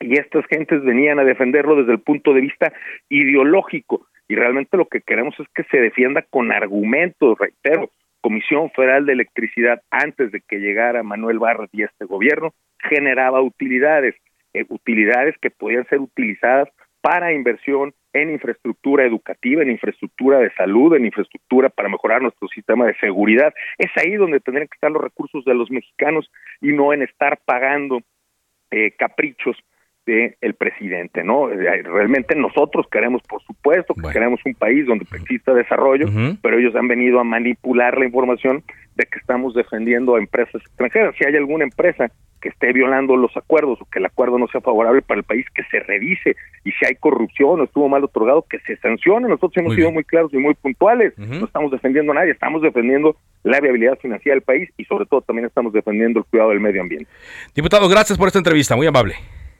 Y 0.00 0.18
estas 0.18 0.44
gentes 0.46 0.82
venían 0.82 1.18
a 1.18 1.24
defenderlo 1.24 1.76
desde 1.76 1.92
el 1.92 2.00
punto 2.00 2.32
de 2.32 2.40
vista 2.40 2.72
ideológico. 3.08 4.06
Y 4.28 4.36
realmente 4.36 4.76
lo 4.76 4.86
que 4.86 5.02
queremos 5.02 5.38
es 5.38 5.46
que 5.54 5.64
se 5.64 5.78
defienda 5.78 6.22
con 6.22 6.50
argumentos, 6.50 7.38
reitero, 7.38 7.90
Comisión 8.24 8.70
Federal 8.70 9.04
de 9.04 9.12
Electricidad, 9.12 9.82
antes 9.90 10.32
de 10.32 10.40
que 10.40 10.56
llegara 10.56 11.02
Manuel 11.02 11.38
Barras 11.38 11.68
y 11.74 11.82
este 11.82 12.06
gobierno, 12.06 12.54
generaba 12.78 13.42
utilidades, 13.42 14.14
eh, 14.54 14.64
utilidades 14.70 15.36
que 15.42 15.50
podían 15.50 15.86
ser 15.88 16.00
utilizadas 16.00 16.70
para 17.02 17.34
inversión 17.34 17.92
en 18.14 18.30
infraestructura 18.30 19.04
educativa, 19.04 19.60
en 19.60 19.72
infraestructura 19.72 20.38
de 20.38 20.50
salud, 20.54 20.96
en 20.96 21.04
infraestructura 21.04 21.68
para 21.68 21.90
mejorar 21.90 22.22
nuestro 22.22 22.48
sistema 22.48 22.86
de 22.86 22.96
seguridad. 22.96 23.52
Es 23.76 23.90
ahí 23.96 24.14
donde 24.14 24.40
tendrían 24.40 24.68
que 24.68 24.76
estar 24.76 24.90
los 24.90 25.02
recursos 25.02 25.44
de 25.44 25.52
los 25.52 25.70
mexicanos 25.70 26.30
y 26.62 26.68
no 26.68 26.94
en 26.94 27.02
estar 27.02 27.38
pagando 27.44 28.00
eh, 28.70 28.92
caprichos 28.92 29.54
de 30.06 30.36
el 30.40 30.54
presidente, 30.54 31.24
¿no? 31.24 31.50
Eh, 31.50 31.82
realmente 31.82 32.34
nosotros 32.34 32.86
queremos, 32.90 33.22
por 33.22 33.42
supuesto, 33.42 33.94
que 33.94 34.12
queremos 34.12 34.40
un 34.44 34.54
país 34.54 34.86
donde 34.86 35.06
exista 35.12 35.54
desarrollo, 35.54 36.08
pero 36.42 36.58
ellos 36.58 36.74
han 36.76 36.88
venido 36.88 37.20
a 37.20 37.24
manipular 37.24 37.98
la 37.98 38.06
información 38.06 38.62
de 38.96 39.06
que 39.06 39.18
estamos 39.18 39.54
defendiendo 39.54 40.14
a 40.14 40.18
empresas 40.18 40.60
extranjeras. 40.62 41.14
Si 41.18 41.24
hay 41.24 41.36
alguna 41.36 41.64
empresa 41.64 42.10
que 42.40 42.50
esté 42.50 42.74
violando 42.74 43.16
los 43.16 43.34
acuerdos 43.36 43.80
o 43.80 43.86
que 43.86 43.98
el 43.98 44.04
acuerdo 44.04 44.38
no 44.38 44.46
sea 44.48 44.60
favorable 44.60 45.00
para 45.00 45.18
el 45.18 45.24
país, 45.24 45.46
que 45.54 45.62
se 45.70 45.80
revise 45.80 46.36
y 46.62 46.72
si 46.72 46.84
hay 46.84 46.94
corrupción 46.96 47.60
o 47.60 47.64
estuvo 47.64 47.88
mal 47.88 48.04
otorgado, 48.04 48.44
que 48.48 48.58
se 48.60 48.76
sancione. 48.76 49.28
Nosotros 49.28 49.56
hemos 49.56 49.74
sido 49.74 49.90
muy 49.90 50.04
claros 50.04 50.32
y 50.34 50.36
muy 50.36 50.52
puntuales. 50.54 51.16
No 51.16 51.46
estamos 51.46 51.72
defendiendo 51.72 52.12
a 52.12 52.16
nadie, 52.16 52.32
estamos 52.32 52.60
defendiendo 52.60 53.16
la 53.44 53.60
viabilidad 53.60 53.98
financiera 53.98 54.34
del 54.34 54.42
país 54.42 54.68
y 54.76 54.84
sobre 54.84 55.06
todo 55.06 55.22
también 55.22 55.46
estamos 55.46 55.72
defendiendo 55.72 56.20
el 56.20 56.26
cuidado 56.26 56.50
del 56.50 56.60
medio 56.60 56.82
ambiente. 56.82 57.10
Diputado, 57.54 57.88
gracias 57.88 58.18
por 58.18 58.28
esta 58.28 58.38
entrevista, 58.38 58.76
muy 58.76 58.86
amable. 58.86 59.14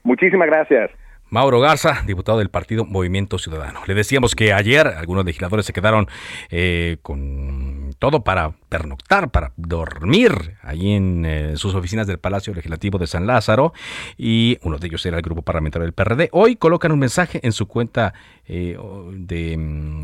Muchísimas 0.05 0.47
gracias. 0.47 0.91
Mauro 1.31 1.59
Garza, 1.59 2.03
diputado 2.07 2.39
del 2.39 2.51
partido 2.51 2.85
Movimiento 2.85 3.39
Ciudadano. 3.39 3.81
Le 3.89 3.95
decíamos 3.95 4.37
que 4.37 4.53
ayer 4.53 4.87
algunos 4.87 5.25
legisladores 5.25 5.67
se 5.67 5.73
quedaron 5.73 6.07
eh, 6.51 6.99
con 7.03 7.84
todo 8.05 8.23
para 8.23 8.53
pernoctar, 8.69 9.31
para 9.31 9.55
dormir 9.57 10.59
allí 10.61 10.93
en 10.93 11.25
eh, 11.25 11.57
sus 11.57 11.75
oficinas 11.75 12.07
del 12.07 12.19
Palacio 12.19 12.53
Legislativo 12.53 12.99
de 12.99 13.07
San 13.07 13.27
Lázaro 13.27 13.73
y 14.19 14.59
uno 14.61 14.77
de 14.77 14.89
ellos 14.89 15.07
era 15.07 15.17
el 15.17 15.23
grupo 15.23 15.41
parlamentario 15.41 15.85
del 15.87 15.95
PRD. 15.95 16.29
Hoy 16.33 16.57
colocan 16.57 16.93
un 16.93 16.99
mensaje 16.99 17.41
en 17.43 17.53
su 17.53 17.67
cuenta 17.67 18.13
eh, 18.47 18.77
de 19.15 19.57
mm, 19.57 20.03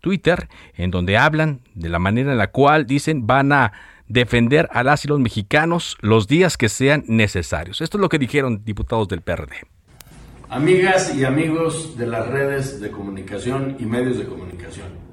Twitter 0.00 0.48
en 0.76 0.90
donde 0.90 1.18
hablan 1.18 1.60
de 1.74 1.90
la 1.90 1.98
manera 1.98 2.32
en 2.32 2.38
la 2.38 2.50
cual 2.50 2.86
dicen 2.86 3.26
van 3.26 3.52
a 3.52 3.74
defender 4.08 4.66
a 4.72 4.82
las 4.82 5.04
y 5.04 5.08
los 5.08 5.20
mexicanos 5.20 5.98
los 6.00 6.26
días 6.26 6.56
que 6.56 6.70
sean 6.70 7.04
necesarios. 7.06 7.82
Esto 7.82 7.98
es 7.98 8.00
lo 8.00 8.08
que 8.08 8.18
dijeron 8.18 8.64
diputados 8.64 9.08
del 9.08 9.20
PRD. 9.20 9.56
Amigas 10.48 11.14
y 11.14 11.24
amigos 11.24 11.98
de 11.98 12.06
las 12.06 12.26
redes 12.28 12.80
de 12.80 12.90
comunicación 12.90 13.76
y 13.78 13.84
medios 13.84 14.16
de 14.16 14.24
comunicación, 14.24 15.04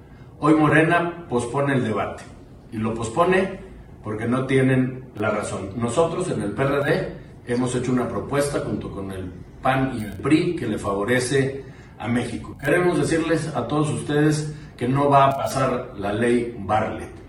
hoy 0.42 0.56
Morena 0.56 1.26
pospone 1.30 1.76
el 1.76 1.84
debate 1.84 2.24
y 2.72 2.78
lo 2.78 2.94
pospone 2.94 3.62
porque 4.04 4.28
no 4.28 4.46
tienen 4.46 5.06
la 5.16 5.30
razón. 5.30 5.70
Nosotros 5.78 6.30
en 6.30 6.42
el 6.42 6.52
PRD 6.52 7.16
hemos 7.48 7.74
hecho 7.76 7.94
una 7.94 8.08
propuesta 8.08 8.60
junto 8.60 8.92
con 8.92 9.12
el 9.12 9.32
PAN 9.62 9.94
y 9.98 10.04
el 10.04 10.14
PRI 10.14 10.56
que 10.58 10.68
le 10.68 10.78
favorece 10.78 11.64
a 11.98 12.08
México. 12.10 12.58
Queremos 12.60 12.98
decirles 12.98 13.56
a 13.56 13.68
todos 13.68 13.90
ustedes 13.90 14.54
que 14.76 14.88
no 14.88 15.10
va 15.10 15.28
a 15.28 15.38
pasar 15.38 15.94
la 15.98 16.12
ley 16.12 16.56
Barlett 16.60 17.22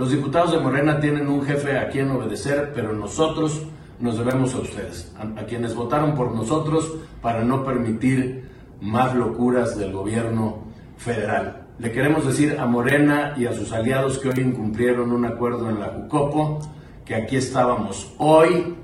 los 0.00 0.12
diputados 0.12 0.52
de 0.52 0.58
Morena 0.58 0.98
tienen 0.98 1.28
un 1.28 1.44
jefe 1.44 1.76
a 1.76 1.90
quien 1.90 2.10
obedecer, 2.10 2.72
pero 2.74 2.94
nosotros 2.94 3.66
nos 3.98 4.16
debemos 4.16 4.54
a 4.54 4.60
ustedes, 4.60 5.14
a, 5.18 5.44
quienes 5.44 5.74
votaron 5.74 6.14
por 6.14 6.34
nosotros 6.34 6.90
para 7.20 7.44
no 7.44 7.62
permitir 7.66 8.48
más 8.80 9.14
locuras 9.14 9.76
del 9.76 9.92
gobierno 9.92 10.64
federal. 10.96 11.59
Le 11.80 11.90
queremos 11.92 12.26
decir 12.26 12.58
a 12.60 12.66
Morena 12.66 13.32
y 13.38 13.46
a 13.46 13.54
sus 13.54 13.72
aliados 13.72 14.18
que 14.18 14.28
hoy 14.28 14.40
incumplieron 14.40 15.12
un 15.12 15.24
acuerdo 15.24 15.70
en 15.70 15.80
la 15.80 15.86
Jucopo, 15.86 16.60
que 17.06 17.14
aquí 17.14 17.36
estábamos 17.36 18.12
hoy 18.18 18.76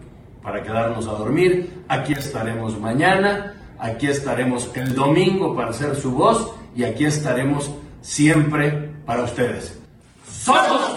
para 0.43 0.63
quedarnos 0.63 1.07
a 1.07 1.11
dormir, 1.11 1.85
aquí 1.89 2.15
estaremos 2.15 2.81
mañana, 2.81 3.53
aquí 3.79 4.07
estaremos 4.07 4.71
el 4.75 4.95
domingo 4.95 5.55
para 5.55 5.73
hacer 5.73 5.95
su 5.95 6.13
voz 6.13 6.55
y 6.75 6.85
aquí 6.85 7.05
estaremos 7.05 7.71
siempre 8.01 8.71
para 9.05 9.25
ustedes. 9.25 9.79
¡Somos 10.27 10.97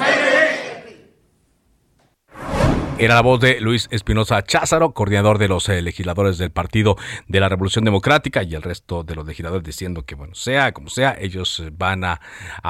Era 3.02 3.16
la 3.16 3.22
voz 3.22 3.40
de 3.40 3.62
Luis 3.62 3.88
Espinosa 3.92 4.44
Cházaro, 4.44 4.92
coordinador 4.92 5.38
de 5.38 5.48
los 5.48 5.70
eh, 5.70 5.82
legisladores 5.82 6.38
del 6.38 6.52
Partido 6.52 6.98
de 7.30 7.40
la 7.40 7.48
Revolución 7.48 7.86
Democrática 7.86 8.44
y 8.44 8.54
el 8.56 8.62
resto 8.62 9.06
de 9.06 9.16
los 9.16 9.26
legisladores 9.26 9.64
diciendo 9.64 10.04
que, 10.04 10.16
bueno, 10.16 10.36
sea 10.36 10.74
como 10.74 10.90
sea, 10.90 11.16
ellos 11.18 11.62
eh, 11.62 11.72
van 11.72 12.04
a, 12.04 12.20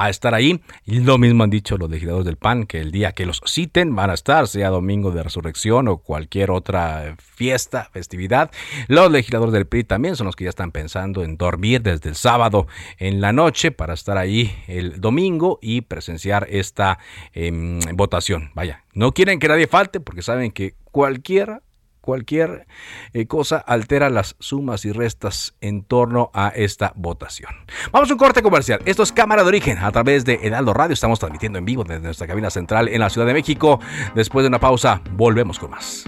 estar 0.08 0.32
ahí. 0.32 0.62
Y 0.86 1.00
lo 1.00 1.18
mismo 1.18 1.42
han 1.42 1.50
dicho 1.50 1.76
los 1.76 1.90
legisladores 1.90 2.26
del 2.26 2.36
PAN, 2.36 2.66
que 2.66 2.78
el 2.80 2.92
día 2.92 3.10
que 3.10 3.26
los 3.26 3.42
citen 3.44 3.96
van 3.96 4.10
a 4.10 4.14
estar, 4.14 4.46
sea 4.46 4.68
domingo 4.68 5.10
de 5.10 5.24
resurrección 5.24 5.88
o 5.88 5.96
cualquier 5.96 6.52
otra 6.52 7.16
fiesta, 7.18 7.90
festividad. 7.92 8.52
Los 8.86 9.10
legisladores 9.10 9.52
del 9.52 9.66
PRI 9.66 9.82
también 9.82 10.14
son 10.14 10.26
los 10.26 10.36
que 10.36 10.44
ya 10.44 10.50
están 10.50 10.70
pensando 10.70 11.24
en 11.24 11.38
dormir 11.38 11.82
desde 11.82 12.08
el 12.08 12.14
sábado 12.14 12.68
en 12.98 13.20
la 13.20 13.32
noche 13.32 13.72
para 13.72 13.94
estar 13.94 14.16
ahí 14.16 14.54
el 14.68 15.00
domingo 15.00 15.58
y 15.60 15.80
presenciar 15.80 16.46
esta 16.50 17.00
em, 17.32 17.80
votación. 17.96 18.52
Vaya, 18.54 18.84
no 18.92 19.12
quieren 19.12 19.38
que 19.38 19.48
nadie 19.48 19.66
falte 19.66 20.00
porque 20.00 20.19
saben 20.22 20.52
que 20.52 20.74
cualquiera 20.90 21.62
cualquier 22.00 22.66
eh, 23.12 23.26
cosa 23.26 23.58
altera 23.58 24.10
las 24.10 24.36
sumas 24.38 24.84
y 24.84 24.92
restas 24.92 25.54
en 25.60 25.84
torno 25.84 26.30
a 26.34 26.48
esta 26.48 26.92
votación. 26.96 27.52
Vamos 27.92 28.10
a 28.10 28.14
un 28.14 28.18
corte 28.18 28.42
comercial. 28.42 28.80
Esto 28.84 29.02
es 29.02 29.12
Cámara 29.12 29.42
de 29.42 29.48
Origen 29.48 29.78
a 29.78 29.92
través 29.92 30.24
de 30.24 30.40
Edaldo 30.42 30.74
Radio. 30.74 30.94
Estamos 30.94 31.18
transmitiendo 31.18 31.58
en 31.58 31.64
vivo 31.64 31.84
desde 31.84 32.00
nuestra 32.00 32.26
cabina 32.26 32.50
central 32.50 32.88
en 32.88 33.00
la 33.00 33.10
Ciudad 33.10 33.26
de 33.26 33.34
México. 33.34 33.80
Después 34.14 34.44
de 34.44 34.48
una 34.48 34.58
pausa, 34.58 35.02
volvemos 35.12 35.58
con 35.58 35.70
más. 35.70 36.04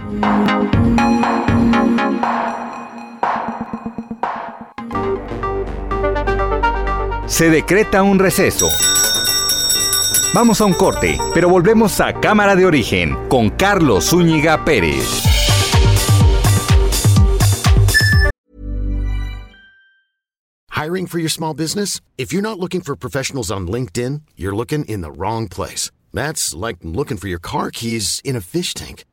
Se 7.27 7.49
decreta 7.49 8.03
un 8.03 8.19
receso. 8.19 8.69
Vamos 10.35 10.63
a 10.63 10.65
un 10.65 10.73
corte, 10.73 11.19
pero 11.35 11.51
volvemos 11.51 12.01
a 12.01 12.19
Cámara 12.19 12.57
de 12.57 12.65
Origen 12.65 13.29
con 13.29 13.51
Carlos 13.51 14.11
Zúñiga 14.11 14.65
Pérez. 14.65 15.05
Hiring 20.71 21.07
for 21.07 21.19
your 21.19 21.29
small 21.29 21.53
business? 21.53 22.01
If 22.17 22.33
you're 22.33 22.41
not 22.41 22.59
looking 22.59 22.81
for 22.81 22.97
professionals 22.97 23.51
on 23.51 23.67
LinkedIn, 23.67 24.23
you're 24.35 24.57
looking 24.57 24.87
in 24.87 25.03
the 25.03 25.13
wrong 25.13 25.49
place. 25.49 25.91
That's 26.15 26.55
like 26.55 26.79
looking 26.83 27.19
for 27.19 27.29
your 27.29 27.39
car 27.39 27.71
keys 27.71 28.23
in 28.25 28.35
a 28.35 28.41
fish 28.41 28.73
tank. 28.73 29.05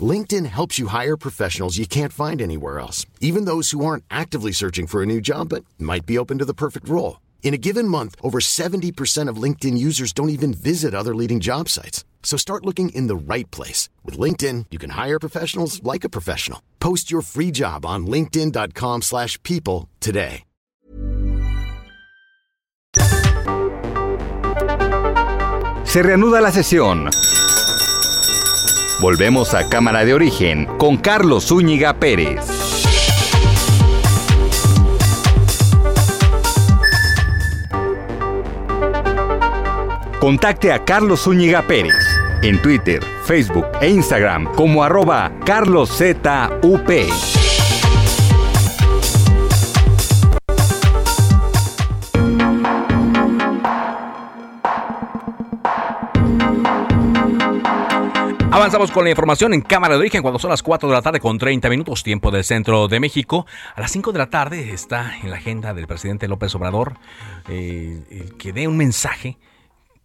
LinkedIn 0.00 0.46
helps 0.46 0.76
you 0.76 0.88
hire 0.88 1.16
professionals 1.16 1.78
you 1.78 1.86
can't 1.86 2.12
find 2.12 2.42
anywhere 2.42 2.80
else, 2.80 3.06
even 3.20 3.44
those 3.44 3.70
who 3.70 3.84
aren't 3.84 4.02
actively 4.10 4.50
searching 4.50 4.88
for 4.88 5.04
a 5.04 5.06
new 5.06 5.20
job 5.20 5.50
but 5.50 5.64
might 5.78 6.04
be 6.04 6.18
open 6.18 6.38
to 6.38 6.44
the 6.44 6.52
perfect 6.52 6.88
role. 6.88 7.18
In 7.42 7.54
a 7.54 7.58
given 7.58 7.86
month, 7.86 8.16
over 8.22 8.40
70% 8.40 9.30
of 9.30 9.42
LinkedIn 9.42 9.78
users 9.78 10.12
don't 10.12 10.30
even 10.30 10.52
visit 10.52 10.94
other 10.94 11.14
leading 11.14 11.38
job 11.38 11.68
sites. 11.68 12.04
So 12.24 12.36
start 12.36 12.66
looking 12.66 12.88
in 12.88 13.06
the 13.06 13.16
right 13.16 13.48
place. 13.52 13.88
With 14.04 14.18
LinkedIn, 14.18 14.66
you 14.72 14.78
can 14.78 14.90
hire 14.90 15.20
professionals 15.20 15.80
like 15.84 16.04
a 16.04 16.10
professional. 16.10 16.60
Post 16.80 17.10
your 17.10 17.22
free 17.22 17.52
job 17.52 17.86
on 17.86 18.06
linkedin.com 18.06 19.02
slash 19.02 19.40
people 19.44 19.88
today. 20.00 20.42
Se 25.84 26.02
reanuda 26.02 26.40
la 26.40 26.50
sesión. 26.50 27.08
Volvemos 29.00 29.54
a 29.54 29.68
Cámara 29.68 30.04
de 30.04 30.14
Origen 30.14 30.66
con 30.78 30.96
Carlos 30.96 31.48
Zúñiga 31.48 31.98
Pérez. 32.00 32.55
Contacte 40.20 40.72
a 40.72 40.82
Carlos 40.82 41.24
Zúñiga 41.24 41.60
Pérez 41.66 42.02
en 42.42 42.60
Twitter, 42.62 43.04
Facebook 43.24 43.66
e 43.82 43.90
Instagram 43.90 44.46
como 44.54 44.82
arroba 44.82 45.30
carloszup. 45.44 46.26
Avanzamos 58.50 58.90
con 58.90 59.04
la 59.04 59.10
información 59.10 59.52
en 59.52 59.60
Cámara 59.60 59.94
de 59.94 60.00
Origen 60.00 60.22
cuando 60.22 60.38
son 60.38 60.48
las 60.48 60.62
4 60.62 60.88
de 60.88 60.94
la 60.94 61.02
tarde 61.02 61.20
con 61.20 61.36
30 61.36 61.68
minutos, 61.68 62.02
tiempo 62.02 62.30
del 62.30 62.42
centro 62.42 62.88
de 62.88 63.00
México. 63.00 63.44
A 63.74 63.82
las 63.82 63.90
5 63.90 64.12
de 64.12 64.18
la 64.18 64.30
tarde 64.30 64.72
está 64.72 65.18
en 65.18 65.28
la 65.28 65.36
agenda 65.36 65.74
del 65.74 65.86
presidente 65.86 66.26
López 66.26 66.54
Obrador 66.54 66.94
eh, 67.50 68.30
que 68.38 68.54
dé 68.54 68.66
un 68.66 68.78
mensaje 68.78 69.36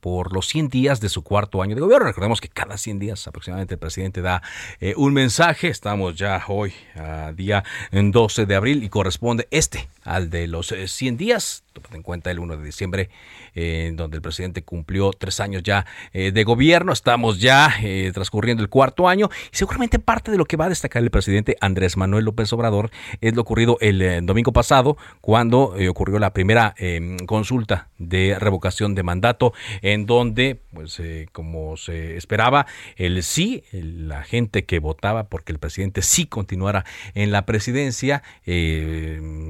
por 0.01 0.33
los 0.33 0.47
100 0.47 0.69
días 0.69 0.99
de 0.99 1.07
su 1.07 1.23
cuarto 1.23 1.61
año 1.61 1.75
de 1.75 1.81
gobierno. 1.81 2.07
Recordemos 2.07 2.41
que 2.41 2.49
cada 2.49 2.77
100 2.77 2.99
días 2.99 3.27
aproximadamente 3.27 3.75
el 3.75 3.79
presidente 3.79 4.21
da 4.21 4.41
eh, 4.79 4.93
un 4.97 5.13
mensaje. 5.13 5.69
Estamos 5.69 6.15
ya 6.15 6.43
hoy 6.47 6.73
a 6.95 7.31
día 7.31 7.63
12 7.91 8.45
de 8.45 8.55
abril 8.55 8.83
y 8.83 8.89
corresponde 8.89 9.47
este 9.51 9.87
al 10.03 10.29
de 10.29 10.47
los 10.47 10.73
100 10.85 11.13
eh, 11.13 11.17
días. 11.17 11.63
Tomando 11.73 11.95
en 11.95 12.03
cuenta 12.03 12.31
el 12.31 12.39
1 12.39 12.57
de 12.57 12.63
diciembre 12.65 13.09
eh, 13.53 13.91
donde 13.95 14.17
el 14.17 14.21
presidente 14.21 14.63
cumplió 14.63 15.11
tres 15.11 15.39
años 15.39 15.63
ya 15.63 15.85
eh, 16.13 16.31
de 16.31 16.43
gobierno. 16.43 16.93
Estamos 16.93 17.39
ya 17.39 17.73
eh, 17.81 18.11
transcurriendo 18.13 18.63
el 18.63 18.69
cuarto 18.69 19.07
año 19.07 19.29
y 19.51 19.57
seguramente 19.57 19.99
parte 19.99 20.31
de 20.31 20.37
lo 20.37 20.45
que 20.45 20.57
va 20.57 20.65
a 20.65 20.69
destacar 20.69 21.03
el 21.03 21.11
presidente 21.11 21.57
Andrés 21.59 21.97
Manuel 21.97 22.25
López 22.25 22.51
Obrador 22.53 22.91
es 23.19 23.35
lo 23.35 23.41
ocurrido 23.41 23.77
el 23.81 24.25
domingo 24.25 24.53
pasado 24.53 24.97
cuando 25.19 25.75
ocurrió 25.89 26.19
la 26.19 26.33
primera 26.33 26.73
em, 26.77 27.17
consulta 27.25 27.89
de 27.97 28.37
revocación 28.39 28.95
de 28.95 29.03
mandato 29.03 29.53
en 29.81 30.05
donde, 30.05 30.61
pues 30.73 31.01
como 31.31 31.77
se 31.77 32.17
esperaba, 32.17 32.65
el 32.95 33.21
sí, 33.23 33.63
la 33.71 34.23
gente 34.23 34.65
que 34.65 34.79
votaba 34.79 35.25
porque 35.25 35.51
el 35.51 35.59
presidente 35.59 36.01
sí 36.01 36.25
continuara 36.25 36.85
en 37.13 37.31
la 37.31 37.45
presidencia 37.45 38.23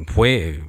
fue 0.07 0.61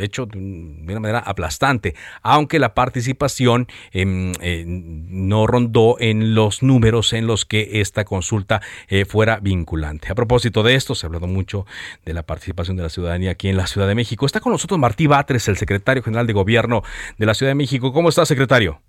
hecho 0.00 0.26
de 0.26 0.38
una 0.38 1.00
manera 1.00 1.18
aplastante, 1.20 1.94
aunque 2.22 2.58
la 2.58 2.74
participación 2.74 3.68
em, 3.92 4.32
eh, 4.40 4.64
no 4.66 5.46
rondó 5.46 5.96
en 5.98 6.34
los 6.34 6.62
números 6.62 7.12
en 7.12 7.26
los 7.26 7.44
que 7.44 7.80
esta 7.80 8.04
consulta 8.04 8.60
eh, 8.88 9.04
fuera 9.04 9.38
vinculante. 9.40 10.10
A 10.10 10.14
propósito 10.14 10.62
de 10.62 10.74
esto, 10.74 10.94
se 10.94 11.06
ha 11.06 11.08
hablado 11.08 11.26
mucho 11.26 11.66
de 12.04 12.14
la 12.14 12.22
participación 12.24 12.76
de 12.76 12.84
la 12.84 12.88
ciudadanía 12.88 13.32
aquí 13.32 13.48
en 13.48 13.56
la 13.56 13.66
Ciudad 13.66 13.88
de 13.88 13.94
México. 13.94 14.26
Está 14.26 14.40
con 14.40 14.52
nosotros 14.52 14.78
Martí 14.78 15.06
Batres, 15.06 15.48
el 15.48 15.56
secretario 15.56 16.02
general 16.02 16.26
de 16.26 16.32
Gobierno 16.32 16.82
de 17.18 17.26
la 17.26 17.34
Ciudad 17.34 17.50
de 17.50 17.56
México. 17.56 17.92
¿Cómo 17.92 18.08
está, 18.08 18.26
secretario? 18.26 18.80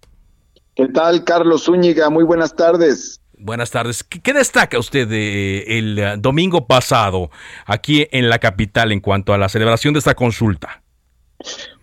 ¿Qué 0.76 0.88
tal, 0.90 1.24
Carlos 1.24 1.64
Zúñiga? 1.64 2.10
Muy 2.10 2.24
buenas 2.24 2.56
tardes. 2.56 3.20
Buenas 3.40 3.70
tardes. 3.70 4.04
¿Qué, 4.04 4.34
destaca 4.34 4.80
usted 4.80 5.08
de 5.08 5.78
el 5.78 6.22
domingo 6.22 6.66
pasado 6.66 7.30
aquí 7.66 8.08
en 8.12 8.30
la 8.30 8.40
capital 8.40 8.92
en 8.92 9.00
cuanto 9.00 9.34
a 9.34 9.38
la 9.38 9.48
celebración 9.48 9.94
de 9.94 10.00
esta 10.00 10.16
consulta? 10.16 10.82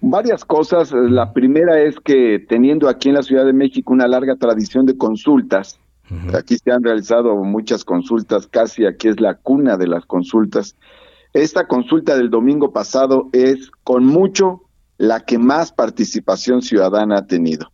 Varias 0.00 0.44
cosas. 0.44 0.92
La 0.92 1.32
primera 1.32 1.80
es 1.80 1.98
que 2.00 2.38
teniendo 2.38 2.88
aquí 2.88 3.08
en 3.08 3.14
la 3.14 3.22
Ciudad 3.22 3.44
de 3.44 3.52
México 3.52 3.92
una 3.92 4.08
larga 4.08 4.36
tradición 4.36 4.86
de 4.86 4.96
consultas, 4.96 5.78
aquí 6.34 6.56
se 6.58 6.70
han 6.70 6.82
realizado 6.82 7.36
muchas 7.36 7.84
consultas, 7.84 8.46
casi 8.46 8.84
aquí 8.84 9.08
es 9.08 9.20
la 9.20 9.34
cuna 9.34 9.76
de 9.76 9.86
las 9.86 10.04
consultas. 10.06 10.76
Esta 11.32 11.66
consulta 11.66 12.16
del 12.16 12.30
domingo 12.30 12.72
pasado 12.72 13.28
es 13.32 13.70
con 13.82 14.04
mucho 14.04 14.62
la 14.98 15.20
que 15.20 15.38
más 15.38 15.72
participación 15.72 16.62
ciudadana 16.62 17.18
ha 17.18 17.26
tenido. 17.26 17.72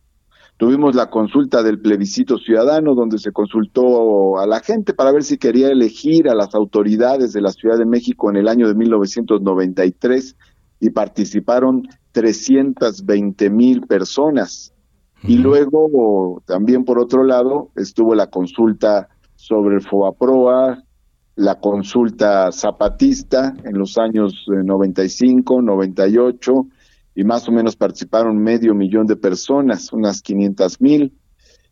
Tuvimos 0.57 0.93
la 0.93 1.09
consulta 1.09 1.63
del 1.63 1.79
plebiscito 1.79 2.37
ciudadano, 2.37 2.93
donde 2.93 3.17
se 3.17 3.31
consultó 3.31 4.39
a 4.39 4.45
la 4.45 4.59
gente 4.59 4.93
para 4.93 5.11
ver 5.11 5.23
si 5.23 5.39
quería 5.39 5.69
elegir 5.69 6.29
a 6.29 6.35
las 6.35 6.53
autoridades 6.53 7.33
de 7.33 7.41
la 7.41 7.51
Ciudad 7.51 7.79
de 7.79 7.85
México 7.85 8.29
en 8.29 8.37
el 8.37 8.47
año 8.47 8.67
de 8.67 8.75
1993 8.75 10.35
y 10.81 10.89
participaron 10.89 11.87
320 12.11 13.49
mil 13.49 13.83
personas. 13.83 14.73
Y 15.23 15.37
luego, 15.37 16.41
también 16.45 16.83
por 16.83 16.99
otro 16.99 17.23
lado, 17.23 17.69
estuvo 17.75 18.15
la 18.15 18.27
consulta 18.27 19.07
sobre 19.35 19.75
el 19.75 19.81
FOAPROA, 19.81 20.83
la 21.35 21.59
consulta 21.59 22.51
zapatista 22.51 23.55
en 23.63 23.77
los 23.77 23.99
años 23.99 24.45
95, 24.47 25.61
98, 25.61 26.67
y 27.13 27.23
más 27.23 27.47
o 27.47 27.51
menos 27.51 27.75
participaron 27.75 28.37
medio 28.37 28.73
millón 28.73 29.05
de 29.05 29.15
personas, 29.15 29.93
unas 29.93 30.23
500 30.23 30.81
mil. 30.81 31.13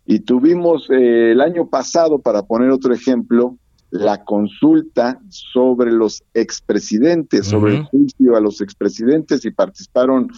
Y 0.05 0.19
tuvimos 0.19 0.87
eh, 0.91 1.31
el 1.31 1.41
año 1.41 1.67
pasado, 1.67 2.19
para 2.19 2.43
poner 2.43 2.69
otro 2.69 2.93
ejemplo, 2.93 3.57
la 3.91 4.23
consulta 4.23 5.19
sobre 5.29 5.91
los 5.91 6.23
expresidentes, 6.33 7.47
sobre 7.47 7.77
el 7.77 7.83
juicio 7.83 8.35
a 8.35 8.41
los 8.41 8.61
expresidentes 8.61 9.45
y 9.45 9.51
participaron 9.51 10.29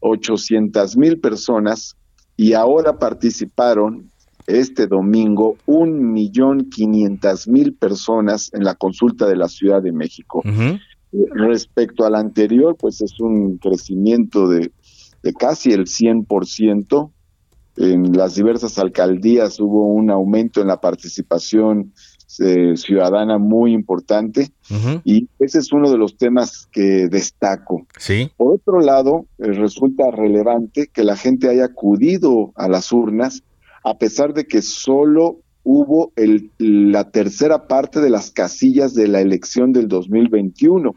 800 0.00 0.96
mil 0.96 1.18
personas 1.18 1.96
y 2.36 2.52
ahora 2.52 2.98
participaron 2.98 4.10
este 4.46 4.86
domingo 4.86 5.56
un 5.66 6.12
millón 6.12 6.70
quinientas 6.70 7.46
mil 7.46 7.74
personas 7.74 8.50
en 8.52 8.64
la 8.64 8.74
consulta 8.74 9.26
de 9.26 9.36
la 9.36 9.48
Ciudad 9.48 9.82
de 9.82 9.92
México. 9.92 10.42
Eh, 10.44 11.26
respecto 11.32 12.04
al 12.04 12.14
anterior, 12.14 12.76
pues 12.78 13.00
es 13.00 13.18
un 13.20 13.58
crecimiento 13.58 14.48
de, 14.48 14.72
de 15.22 15.32
casi 15.32 15.72
el 15.72 15.86
100%. 15.86 17.10
En 17.76 18.12
las 18.12 18.34
diversas 18.34 18.78
alcaldías 18.78 19.60
hubo 19.60 19.86
un 19.86 20.10
aumento 20.10 20.60
en 20.60 20.66
la 20.66 20.80
participación 20.80 21.92
eh, 22.38 22.76
ciudadana 22.76 23.38
muy 23.38 23.72
importante 23.72 24.52
y 25.04 25.28
ese 25.40 25.58
es 25.58 25.72
uno 25.72 25.90
de 25.90 25.98
los 25.98 26.16
temas 26.16 26.68
que 26.70 27.08
destaco. 27.08 27.86
Sí. 27.98 28.30
Por 28.36 28.54
otro 28.54 28.80
lado, 28.80 29.26
eh, 29.38 29.48
resulta 29.52 30.10
relevante 30.12 30.88
que 30.92 31.02
la 31.02 31.16
gente 31.16 31.48
haya 31.48 31.64
acudido 31.64 32.52
a 32.54 32.68
las 32.68 32.92
urnas 32.92 33.42
a 33.82 33.98
pesar 33.98 34.34
de 34.34 34.46
que 34.46 34.62
solo 34.62 35.40
hubo 35.62 36.12
el, 36.16 36.50
la 36.58 37.10
tercera 37.10 37.66
parte 37.66 38.00
de 38.00 38.10
las 38.10 38.30
casillas 38.30 38.94
de 38.94 39.08
la 39.08 39.20
elección 39.20 39.72
del 39.72 39.88
2021. 39.88 40.94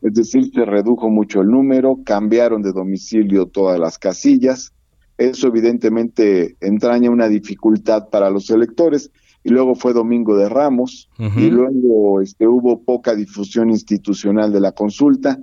Es 0.00 0.14
decir, 0.14 0.50
se 0.52 0.64
redujo 0.64 1.10
mucho 1.10 1.40
el 1.40 1.48
número, 1.48 1.98
cambiaron 2.04 2.62
de 2.62 2.72
domicilio 2.72 3.46
todas 3.46 3.78
las 3.78 3.98
casillas. 3.98 4.72
Eso 5.16 5.48
evidentemente 5.48 6.56
entraña 6.60 7.10
una 7.10 7.28
dificultad 7.28 8.08
para 8.08 8.30
los 8.30 8.50
electores. 8.50 9.10
Y 9.44 9.50
luego 9.50 9.74
fue 9.74 9.92
Domingo 9.92 10.36
de 10.36 10.48
Ramos, 10.48 11.08
y 11.18 11.50
luego 11.50 12.20
este, 12.20 12.46
hubo 12.46 12.82
poca 12.82 13.14
difusión 13.14 13.70
institucional 13.70 14.52
de 14.52 14.60
la 14.60 14.72
consulta. 14.72 15.38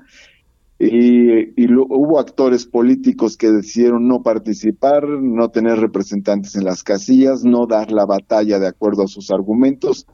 Y, 0.78 1.74
hubo 1.74 2.20
actores 2.20 2.66
políticos 2.66 3.38
que 3.38 3.50
decidieron 3.50 4.08
no 4.08 4.22
participar, 4.22 5.08
no 5.08 5.50
tener 5.50 5.80
representantes 5.80 6.56
en 6.56 6.66
las 6.66 6.84
casillas, 6.84 7.46
no 7.46 7.66
dar 7.66 7.92
la 7.92 8.06
batalla 8.06 8.60
de 8.60 8.68
acuerdo 8.68 9.04
a 9.04 9.08
sus 9.08 9.32
argumentos, 9.32 10.06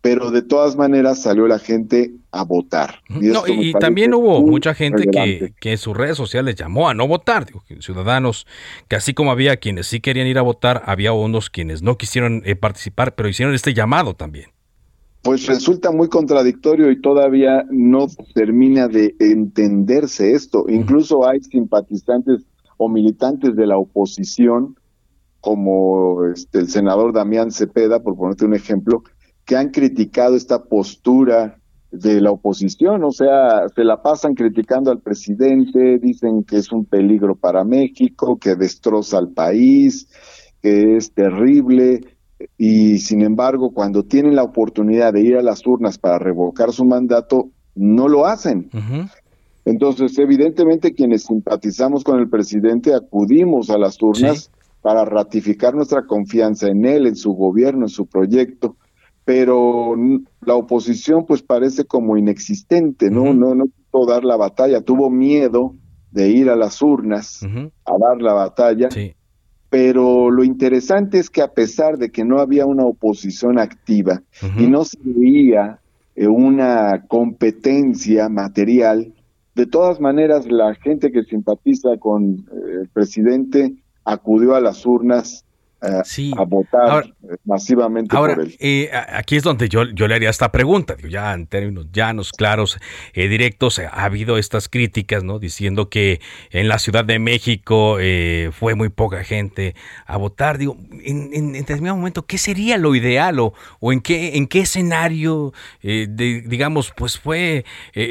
pero 0.00 0.30
de 0.30 0.42
todas 0.42 0.76
maneras 0.76 1.22
salió 1.22 1.46
la 1.46 1.58
gente 1.58 2.12
a 2.30 2.44
votar. 2.44 3.02
Y, 3.20 3.72
también 3.74 4.14
hubo 4.14 4.40
mucha 4.40 4.74
gente 4.74 5.06
que, 5.06 5.52
que, 5.60 5.72
en 5.72 5.78
sus 5.78 5.96
redes 5.96 6.16
sociales 6.16 6.54
llamó 6.54 6.88
a 6.88 6.94
no 6.94 7.06
votar, 7.06 7.44
digo, 7.44 7.62
ciudadanos, 7.80 8.46
que 8.88 8.96
así 8.96 9.12
como 9.12 9.30
había 9.30 9.56
quienes 9.58 9.88
sí 9.88 10.00
querían 10.00 10.26
ir 10.26 10.38
a 10.38 10.42
votar, 10.42 10.82
había 10.86 11.12
unos 11.12 11.50
quienes 11.50 11.82
no 11.82 11.98
quisieron 11.98 12.42
eh, 12.46 12.56
participar, 12.56 13.14
pero 13.14 13.28
hicieron 13.28 13.54
este 13.54 13.74
llamado 13.74 14.14
también 14.14 14.50
pues 15.22 15.46
resulta 15.46 15.90
muy 15.90 16.08
contradictorio 16.08 16.90
y 16.90 17.00
todavía 17.00 17.66
no 17.70 18.06
termina 18.34 18.88
de 18.88 19.14
entenderse 19.18 20.32
esto. 20.32 20.64
Incluso 20.68 21.28
hay 21.28 21.40
simpatizantes 21.40 22.42
o 22.78 22.88
militantes 22.88 23.54
de 23.54 23.66
la 23.66 23.76
oposición, 23.76 24.76
como 25.40 26.24
este, 26.24 26.60
el 26.60 26.68
senador 26.68 27.12
Damián 27.12 27.50
Cepeda, 27.50 28.02
por 28.02 28.16
ponerte 28.16 28.46
un 28.46 28.54
ejemplo, 28.54 29.02
que 29.50 29.56
han 29.56 29.70
criticado 29.70 30.36
esta 30.36 30.62
postura 30.62 31.58
de 31.90 32.20
la 32.20 32.30
oposición, 32.30 33.02
o 33.02 33.10
sea, 33.10 33.68
se 33.74 33.82
la 33.82 34.00
pasan 34.00 34.34
criticando 34.34 34.92
al 34.92 35.00
presidente, 35.00 35.98
dicen 35.98 36.44
que 36.44 36.58
es 36.58 36.70
un 36.70 36.84
peligro 36.84 37.34
para 37.34 37.64
México, 37.64 38.38
que 38.38 38.54
destroza 38.54 39.18
al 39.18 39.30
país, 39.30 40.06
que 40.62 40.96
es 40.96 41.10
terrible, 41.10 42.16
y 42.56 42.98
sin 42.98 43.22
embargo, 43.22 43.72
cuando 43.72 44.04
tienen 44.04 44.36
la 44.36 44.44
oportunidad 44.44 45.14
de 45.14 45.22
ir 45.22 45.36
a 45.36 45.42
las 45.42 45.66
urnas 45.66 45.98
para 45.98 46.20
revocar 46.20 46.70
su 46.70 46.84
mandato, 46.84 47.50
no 47.74 48.06
lo 48.06 48.26
hacen. 48.26 48.70
Entonces, 49.64 50.16
evidentemente, 50.20 50.94
quienes 50.94 51.24
simpatizamos 51.24 52.04
con 52.04 52.20
el 52.20 52.30
presidente 52.30 52.94
acudimos 52.94 53.68
a 53.68 53.78
las 53.78 54.00
urnas 54.00 54.52
para 54.80 55.04
ratificar 55.04 55.74
nuestra 55.74 56.06
confianza 56.06 56.68
en 56.68 56.84
él, 56.84 57.08
en 57.08 57.16
su 57.16 57.32
gobierno, 57.32 57.86
en 57.86 57.88
su 57.88 58.06
proyecto, 58.06 58.76
pero 59.24 59.94
la 60.40 60.54
oposición 60.54 61.26
pues 61.26 61.42
parece 61.42 61.84
como 61.84 62.16
inexistente, 62.16 63.10
¿no? 63.10 63.32
No, 63.34 63.54
no 63.54 63.66
pudo 63.90 64.06
dar 64.06 64.24
la 64.24 64.36
batalla, 64.36 64.80
tuvo 64.80 65.10
miedo 65.10 65.74
de 66.10 66.28
ir 66.28 66.50
a 66.50 66.56
las 66.56 66.82
urnas 66.82 67.42
a 67.42 67.98
dar 67.98 68.20
la 68.20 68.32
batalla 68.32 68.88
pero 69.70 70.32
lo 70.32 70.42
interesante 70.42 71.18
es 71.18 71.30
que 71.30 71.42
a 71.42 71.52
pesar 71.52 71.96
de 71.96 72.10
que 72.10 72.24
no 72.24 72.40
había 72.40 72.66
una 72.66 72.84
oposición 72.84 73.58
activa 73.58 74.20
y 74.58 74.66
no 74.66 74.84
se 74.84 74.98
veía 75.02 75.78
eh, 76.16 76.26
una 76.26 77.04
competencia 77.06 78.28
material, 78.28 79.14
de 79.54 79.66
todas 79.66 80.00
maneras 80.00 80.50
la 80.50 80.74
gente 80.74 81.12
que 81.12 81.22
simpatiza 81.22 81.96
con 81.98 82.48
eh, 82.52 82.80
el 82.82 82.88
presidente 82.88 83.74
acudió 84.04 84.56
a 84.56 84.60
las 84.60 84.84
urnas 84.84 85.44
a 85.82 86.44
votar 86.44 87.12
masivamente 87.44 88.14
ahora, 88.14 88.34
por 88.34 88.44
él. 88.44 88.56
Eh, 88.58 88.90
aquí 88.92 89.36
es 89.36 89.42
donde 89.42 89.68
yo, 89.68 89.84
yo 89.84 90.08
le 90.08 90.14
haría 90.14 90.30
esta 90.30 90.52
pregunta, 90.52 90.96
ya 91.08 91.32
en 91.32 91.46
términos 91.46 91.86
llanos, 91.92 92.32
claros, 92.32 92.78
eh, 93.14 93.28
directos, 93.28 93.78
eh, 93.78 93.86
ha 93.90 94.04
habido 94.04 94.36
estas 94.36 94.68
críticas, 94.68 95.24
¿no? 95.24 95.38
Diciendo 95.38 95.88
que 95.88 96.20
en 96.50 96.68
la 96.68 96.78
Ciudad 96.78 97.04
de 97.04 97.18
México 97.18 97.98
fue 98.52 98.74
muy 98.74 98.88
poca 98.88 99.24
gente 99.24 99.74
a 100.06 100.16
votar. 100.16 100.58
Digo, 100.58 100.76
en, 101.02 101.30
en, 101.32 101.52
determinado 101.52 101.96
momento, 101.96 102.26
¿qué 102.26 102.38
sería 102.38 102.76
lo 102.76 102.94
ideal 102.94 103.38
o, 103.40 103.54
o 103.80 103.92
en 103.92 104.00
qué 104.00 104.36
en 104.36 104.46
qué 104.46 104.60
escenario, 104.60 105.52
de, 105.82 106.44
digamos, 106.46 106.92
pues 106.96 107.18
fue 107.18 107.64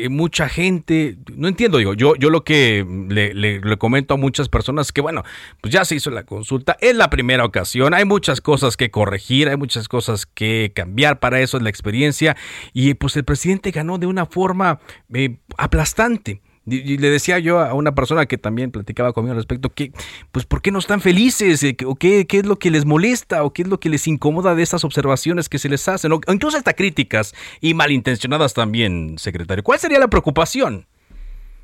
mucha 0.09 0.49
gente? 0.49 1.17
No 1.35 1.47
entiendo, 1.47 1.77
digo, 1.77 1.93
yo, 1.93 2.15
yo 2.15 2.29
lo 2.29 2.43
que 2.43 2.85
le, 3.09 3.33
le, 3.33 3.59
le 3.59 3.77
comento 3.77 4.15
a 4.15 4.17
muchas 4.17 4.49
personas 4.49 4.91
que, 4.91 5.01
bueno, 5.01 5.23
pues 5.61 5.73
ya 5.73 5.85
se 5.85 5.95
hizo 5.95 6.09
la 6.09 6.23
consulta, 6.23 6.77
es 6.79 6.95
la 6.95 7.09
primera 7.09 7.45
ocasión 7.45 7.58
hay 7.93 8.05
muchas 8.05 8.41
cosas 8.41 8.77
que 8.77 8.91
corregir, 8.91 9.49
hay 9.49 9.57
muchas 9.57 9.87
cosas 9.87 10.25
que 10.25 10.71
cambiar 10.75 11.19
para 11.19 11.39
eso 11.41 11.57
es 11.57 11.63
la 11.63 11.69
experiencia. 11.69 12.35
Y 12.73 12.93
pues 12.93 13.15
el 13.17 13.23
presidente 13.23 13.71
ganó 13.71 13.97
de 13.97 14.07
una 14.07 14.25
forma 14.25 14.79
eh, 15.13 15.37
aplastante. 15.57 16.41
Y 16.65 16.97
le 16.97 17.09
decía 17.09 17.39
yo 17.39 17.59
a 17.59 17.73
una 17.73 17.95
persona 17.95 18.27
que 18.27 18.37
también 18.37 18.71
platicaba 18.71 19.11
conmigo 19.13 19.31
al 19.31 19.37
respecto 19.37 19.69
que, 19.69 19.91
pues, 20.31 20.45
¿por 20.45 20.61
qué 20.61 20.71
no 20.71 20.77
están 20.77 21.01
felices? 21.01 21.63
Eh, 21.63 21.75
¿O 21.85 21.95
qué, 21.95 22.27
qué, 22.27 22.39
es 22.39 22.45
lo 22.45 22.57
que 22.59 22.69
les 22.69 22.85
molesta? 22.85 23.43
¿O 23.43 23.53
qué 23.53 23.63
es 23.63 23.67
lo 23.67 23.79
que 23.79 23.89
les 23.89 24.07
incomoda 24.07 24.53
de 24.53 24.61
estas 24.61 24.83
observaciones 24.83 25.49
que 25.49 25.57
se 25.57 25.69
les 25.69 25.87
hacen? 25.87 26.11
O 26.11 26.21
incluso 26.27 26.57
hasta 26.57 26.73
críticas 26.73 27.33
y 27.59 27.73
malintencionadas 27.73 28.53
también, 28.53 29.17
secretario. 29.17 29.63
¿Cuál 29.63 29.79
sería 29.79 29.99
la 29.99 30.09
preocupación? 30.09 30.85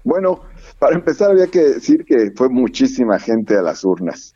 Bueno, 0.03 0.41
para 0.79 0.95
empezar 0.95 1.31
había 1.31 1.47
que 1.47 1.59
decir 1.59 2.05
que 2.05 2.31
fue 2.35 2.49
muchísima 2.49 3.19
gente 3.19 3.57
a 3.57 3.61
las 3.61 3.83
urnas. 3.83 4.34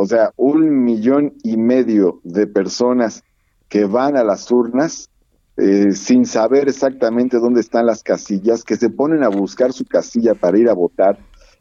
O 0.00 0.06
sea, 0.06 0.32
un 0.36 0.84
millón 0.84 1.34
y 1.42 1.56
medio 1.56 2.20
de 2.22 2.46
personas 2.46 3.24
que 3.68 3.84
van 3.84 4.16
a 4.16 4.22
las 4.22 4.48
urnas 4.48 5.10
eh, 5.56 5.90
sin 5.90 6.24
saber 6.24 6.68
exactamente 6.68 7.38
dónde 7.38 7.60
están 7.60 7.84
las 7.84 8.04
casillas, 8.04 8.62
que 8.62 8.76
se 8.76 8.90
ponen 8.90 9.24
a 9.24 9.28
buscar 9.28 9.72
su 9.72 9.84
casilla 9.84 10.34
para 10.34 10.56
ir 10.56 10.68
a 10.68 10.72
votar 10.72 11.18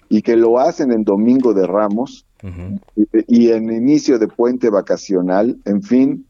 y 0.08 0.22
que 0.22 0.36
lo 0.36 0.60
hacen 0.60 0.92
en 0.92 1.04
Domingo 1.04 1.56
de 1.56 1.66
Ramos 1.66 2.28
y, 3.28 3.50
en 3.50 3.72
inicio 3.74 4.20
de 4.20 4.28
puente 4.28 4.70
vacacional, 4.70 5.58
en 5.66 5.82
fin, 5.82 6.28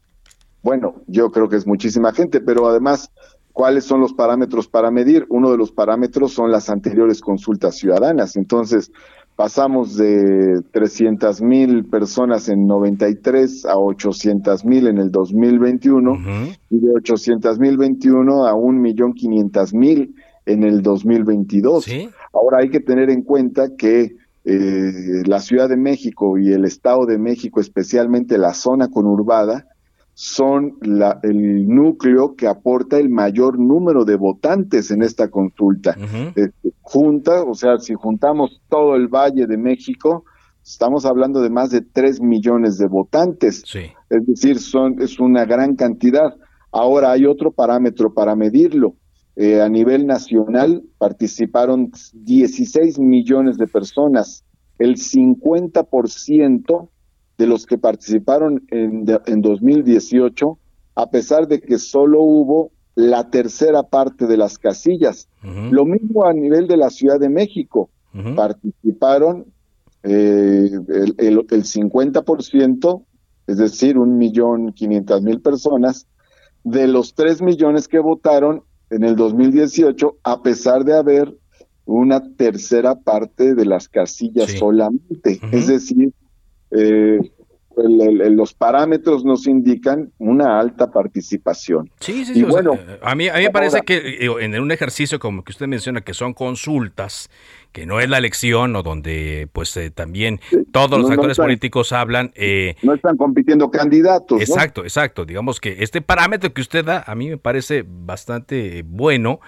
bueno, 0.62 1.02
yo 1.08 1.30
creo 1.30 1.50
que 1.50 1.56
es 1.56 1.66
muchísima 1.66 2.14
gente, 2.14 2.40
pero 2.40 2.68
además, 2.68 3.10
¿cuáles 3.52 3.84
son 3.84 4.00
los 4.00 4.14
parámetros 4.14 4.66
para 4.66 4.90
medir? 4.90 5.26
Uno 5.28 5.50
de 5.50 5.58
los 5.58 5.72
parámetros 5.72 6.32
son 6.32 6.50
las 6.50 6.70
anteriores 6.70 7.20
consultas 7.20 7.76
ciudadanas. 7.76 8.34
Entonces, 8.36 8.90
pasamos 9.38 9.96
de 9.96 10.62
300 10.72 11.42
mil 11.42 11.84
personas 11.84 12.48
en 12.48 12.66
93 12.66 13.66
a 13.66 13.78
800 13.78 14.64
mil 14.64 14.88
en 14.88 14.98
el 14.98 15.12
2021 15.12 16.18
y 16.70 16.80
de 16.80 16.90
800 16.96 17.60
mil 17.60 17.76
21 17.76 18.48
a 18.48 18.54
un 18.54 18.80
millón 18.80 19.12
500 19.12 19.74
mil 19.74 20.16
en 20.44 20.64
el 20.64 20.82
2022. 20.82 21.86
Ahora 22.32 22.58
hay 22.62 22.70
que 22.70 22.80
tener 22.80 23.10
en 23.10 23.22
cuenta 23.22 23.76
que 23.76 24.16
eh, 24.44 25.22
la 25.24 25.38
Ciudad 25.38 25.68
de 25.68 25.76
México 25.76 26.36
y 26.36 26.52
el 26.52 26.64
Estado 26.64 27.06
de 27.06 27.18
México, 27.18 27.60
especialmente 27.60 28.38
la 28.38 28.54
zona 28.54 28.88
conurbada, 28.88 29.68
son 30.20 30.78
la, 30.80 31.20
el 31.22 31.68
núcleo 31.68 32.34
que 32.34 32.48
aporta 32.48 32.98
el 32.98 33.08
mayor 33.08 33.56
número 33.56 34.04
de 34.04 34.16
votantes 34.16 34.90
en 34.90 35.04
esta 35.04 35.30
consulta. 35.30 35.96
Este, 36.34 36.72
junta, 36.80 37.44
o 37.44 37.54
sea, 37.54 37.78
si 37.78 37.94
juntamos 37.94 38.60
todo 38.68 38.96
el 38.96 39.06
Valle 39.06 39.46
de 39.46 39.56
México, 39.56 40.24
estamos 40.60 41.06
hablando 41.06 41.40
de 41.40 41.50
más 41.50 41.70
de 41.70 41.82
3 41.82 42.20
millones 42.20 42.78
de 42.78 42.88
votantes. 42.88 43.62
Es 44.10 44.26
decir, 44.26 44.58
son, 44.58 45.00
es 45.00 45.20
una 45.20 45.44
gran 45.44 45.76
cantidad. 45.76 46.34
Ahora 46.72 47.12
hay 47.12 47.24
otro 47.24 47.52
parámetro 47.52 48.12
para 48.12 48.34
medirlo. 48.34 48.96
Eh, 49.36 49.60
a 49.60 49.68
nivel 49.68 50.04
nacional 50.04 50.82
participaron 50.98 51.92
16 52.12 52.98
millones 52.98 53.56
de 53.56 53.68
personas. 53.68 54.44
El 54.80 54.96
50% 54.96 56.88
de 57.38 57.46
los 57.46 57.66
que 57.66 57.78
participaron 57.78 58.66
en, 58.70 59.06
en 59.26 59.40
2018 59.40 60.58
a 60.98 61.10
pesar 61.10 61.46
de 61.46 61.60
que 61.60 61.78
solo 61.78 62.20
hubo 62.22 62.72
la 62.96 63.30
tercera 63.30 63.84
parte 63.84 64.26
de 64.26 64.36
las 64.36 64.58
casillas. 64.58 65.28
Lo 65.44 65.84
mismo 65.84 66.26
a 66.26 66.32
nivel 66.32 66.66
de 66.66 66.76
la 66.76 66.90
Ciudad 66.90 67.20
de 67.20 67.28
México. 67.28 67.90
Participaron 68.34 69.46
eh, 70.02 70.68
el, 70.88 71.14
el, 71.18 71.46
el 71.50 71.64
50%, 71.64 73.04
es 73.46 73.56
decir, 73.58 73.96
un 73.96 74.18
millón 74.18 74.72
quinientas 74.72 75.22
mil 75.22 75.40
personas, 75.40 76.08
de 76.64 76.88
los 76.88 77.14
tres 77.14 77.40
millones 77.40 77.86
que 77.86 78.00
votaron 78.00 78.64
en 78.90 79.04
el 79.04 79.14
2018, 79.14 80.16
a 80.24 80.42
pesar 80.42 80.84
de 80.84 80.94
haber 80.94 81.32
una 81.84 82.34
tercera 82.34 82.96
parte 82.96 83.54
de 83.54 83.64
las 83.64 83.88
casillas 83.88 84.50
solamente. 84.50 85.40
Es 85.52 85.68
decir, 85.68 86.12
eh, 86.72 87.20
los 87.78 88.54
parámetros 88.54 89.24
nos 89.24 89.46
indican 89.46 90.10
una 90.18 90.58
alta 90.58 90.90
participación. 90.90 91.90
Sí, 92.00 92.24
sí, 92.24 92.34
sí. 92.34 92.42
bueno, 92.42 92.78
a 93.02 93.14
mí, 93.14 93.28
a 93.28 93.34
mí 93.34 93.44
me 93.44 93.50
parece 93.50 93.82
que 93.82 94.26
en 94.40 94.60
un 94.60 94.70
ejercicio 94.72 95.18
como 95.18 95.44
que 95.44 95.52
usted 95.52 95.66
menciona 95.66 96.00
que 96.00 96.14
son 96.14 96.34
consultas, 96.34 97.30
que 97.72 97.86
no 97.86 98.00
es 98.00 98.08
la 98.08 98.18
elección 98.18 98.74
o 98.76 98.82
donde 98.82 99.48
pues 99.52 99.76
eh, 99.76 99.90
también 99.90 100.40
todos 100.72 100.98
los 100.98 101.10
actores 101.10 101.36
políticos 101.36 101.92
hablan. 101.92 102.32
Eh, 102.34 102.76
no 102.82 102.94
están 102.94 103.16
compitiendo 103.16 103.70
candidatos. 103.70 104.40
Exacto, 104.40 104.82
exacto. 104.82 105.24
Digamos 105.24 105.60
que 105.60 105.76
este 105.80 106.00
parámetro 106.00 106.52
que 106.52 106.60
usted 106.60 106.84
da 106.84 107.04
a 107.06 107.14
mí 107.14 107.28
me 107.28 107.36
parece 107.36 107.84
bastante 107.86 108.82
bueno, 108.86 109.40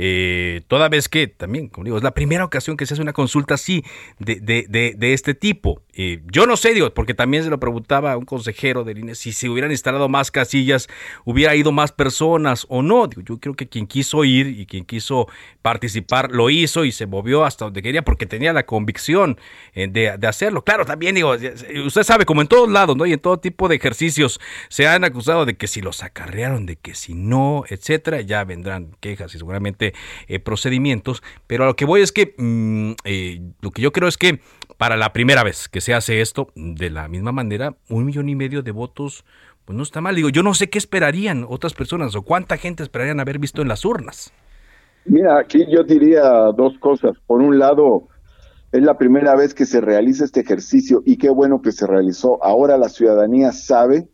eh, 0.00 0.62
toda 0.68 0.88
vez 0.88 1.08
que 1.08 1.26
también, 1.26 1.66
como 1.66 1.84
digo, 1.84 1.96
es 1.96 2.04
la 2.04 2.14
primera 2.14 2.44
ocasión 2.44 2.76
que 2.76 2.86
se 2.86 2.94
hace 2.94 3.02
una 3.02 3.12
consulta 3.12 3.54
así 3.54 3.82
de, 4.20 4.36
de, 4.36 4.94
de, 4.96 5.12
este 5.12 5.34
tipo. 5.34 5.82
yo 6.30 6.46
no 6.46 6.56
sé, 6.56 6.72
digo, 6.72 6.94
porque 6.94 7.14
también 7.14 7.42
se 7.42 7.50
lo 7.50 7.58
preguntaba 7.58 8.12
a 8.12 8.16
un 8.16 8.24
consejero 8.24 8.84
del 8.84 8.98
INE 8.98 9.16
si 9.16 9.32
se 9.32 9.48
hubieran 9.48 9.72
instalado 9.72 10.08
más 10.08 10.30
casillas, 10.30 10.88
hubiera 11.24 11.56
ido 11.56 11.72
más 11.72 11.90
personas 11.90 12.64
o 12.68 12.82
no. 12.82 13.08
Digo, 13.08 13.22
yo 13.22 13.38
creo 13.38 13.54
que 13.54 13.66
quien 13.66 13.88
quiso 13.88 14.22
ir 14.22 14.46
y 14.46 14.66
quien 14.66 14.84
quiso 14.84 15.26
participar 15.62 16.30
lo 16.30 16.48
hizo 16.48 16.84
y 16.84 16.92
se 16.92 17.06
movió 17.06 17.44
hasta 17.44 17.64
donde 17.64 17.82
quería 17.82 18.02
porque 18.02 18.26
tenía 18.26 18.52
la 18.52 18.66
convicción 18.66 19.36
eh, 19.74 19.88
de, 19.90 20.16
de, 20.16 20.26
hacerlo. 20.28 20.62
Claro, 20.62 20.84
también 20.84 21.16
digo, 21.16 21.34
usted 21.84 22.04
sabe, 22.04 22.24
como 22.24 22.40
en 22.40 22.46
todos 22.46 22.68
lados, 22.70 22.96
¿no? 22.96 23.04
Y 23.04 23.14
en 23.14 23.18
todo 23.18 23.38
tipo 23.40 23.66
de 23.66 23.74
ejercicios 23.74 24.40
se 24.68 24.86
han 24.86 25.02
acusado 25.02 25.44
de 25.44 25.56
que 25.56 25.66
si 25.66 25.80
los 25.80 26.04
acarrearon, 26.04 26.66
de 26.66 26.76
que 26.76 26.94
si 26.94 27.14
no, 27.14 27.64
etcétera, 27.68 28.20
ya 28.20 28.44
vendrán 28.44 28.96
quejas 29.00 29.34
y 29.34 29.38
seguramente 29.38 29.87
eh, 30.26 30.38
procedimientos. 30.38 31.22
Pero 31.46 31.64
a 31.64 31.66
lo 31.66 31.76
que 31.76 31.84
voy 31.84 32.00
es 32.00 32.12
que 32.12 32.34
mm, 32.36 32.92
eh, 33.04 33.40
lo 33.60 33.70
que 33.70 33.82
yo 33.82 33.92
creo 33.92 34.08
es 34.08 34.16
que 34.16 34.40
para 34.76 34.96
la 34.96 35.12
primera 35.12 35.42
vez 35.42 35.68
que 35.68 35.80
se 35.80 35.94
hace 35.94 36.20
esto, 36.20 36.48
de 36.54 36.90
la 36.90 37.08
misma 37.08 37.32
manera, 37.32 37.76
un 37.88 38.04
millón 38.04 38.28
y 38.28 38.34
medio 38.34 38.62
de 38.62 38.70
votos 38.70 39.24
pues 39.64 39.76
no 39.76 39.82
está 39.82 40.00
mal. 40.00 40.14
Digo, 40.14 40.30
yo 40.30 40.42
no 40.42 40.54
sé 40.54 40.70
qué 40.70 40.78
esperarían 40.78 41.44
otras 41.46 41.74
personas 41.74 42.14
o 42.16 42.22
cuánta 42.22 42.56
gente 42.56 42.82
esperarían 42.82 43.20
haber 43.20 43.38
visto 43.38 43.60
en 43.60 43.68
las 43.68 43.84
urnas. 43.84 44.32
Mira, 45.04 45.38
aquí 45.38 45.66
yo 45.70 45.84
diría 45.84 46.22
dos 46.56 46.78
cosas. 46.78 47.16
Por 47.26 47.42
un 47.42 47.58
lado, 47.58 48.08
es 48.72 48.82
la 48.82 48.96
primera 48.96 49.34
vez 49.34 49.52
que 49.52 49.66
se 49.66 49.82
realiza 49.82 50.24
este 50.24 50.40
ejercicio 50.40 51.02
y 51.04 51.18
qué 51.18 51.28
bueno 51.28 51.60
que 51.60 51.72
se 51.72 51.86
realizó. 51.86 52.42
Ahora 52.42 52.78
la 52.78 52.88
ciudadanía 52.88 53.52
sabe 53.52 54.08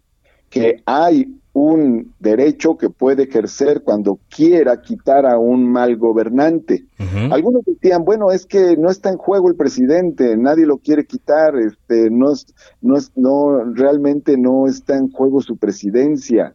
que 0.55 0.85
hay 0.87 1.35
un 1.53 2.15
derecho 2.21 2.79
que 2.79 2.89
puede 2.89 3.25
ejercer 3.25 3.83
cuando 3.83 4.21
quiera 4.29 4.81
quitar 4.81 5.27
a 5.27 5.37
un 5.37 5.69
mal 5.69 5.97
gobernante. 5.97 6.85
Algunos 7.33 7.65
decían, 7.65 8.05
bueno, 8.05 8.31
es 8.31 8.47
que 8.47 8.77
no 8.77 8.89
está 8.89 9.09
en 9.11 9.17
juego 9.17 9.49
el 9.49 9.57
presidente, 9.57 10.37
nadie 10.37 10.65
lo 10.65 10.79
quiere 10.79 11.07
quitar, 11.07 11.57
este, 11.57 12.09
no 12.09 12.31
es, 12.31 12.47
no 12.81 12.97
es, 12.97 13.11
no, 13.17 13.65
realmente 13.75 14.37
no 14.39 14.69
está 14.69 14.97
en 14.97 15.11
juego 15.11 15.41
su 15.41 15.57
presidencia. 15.57 16.55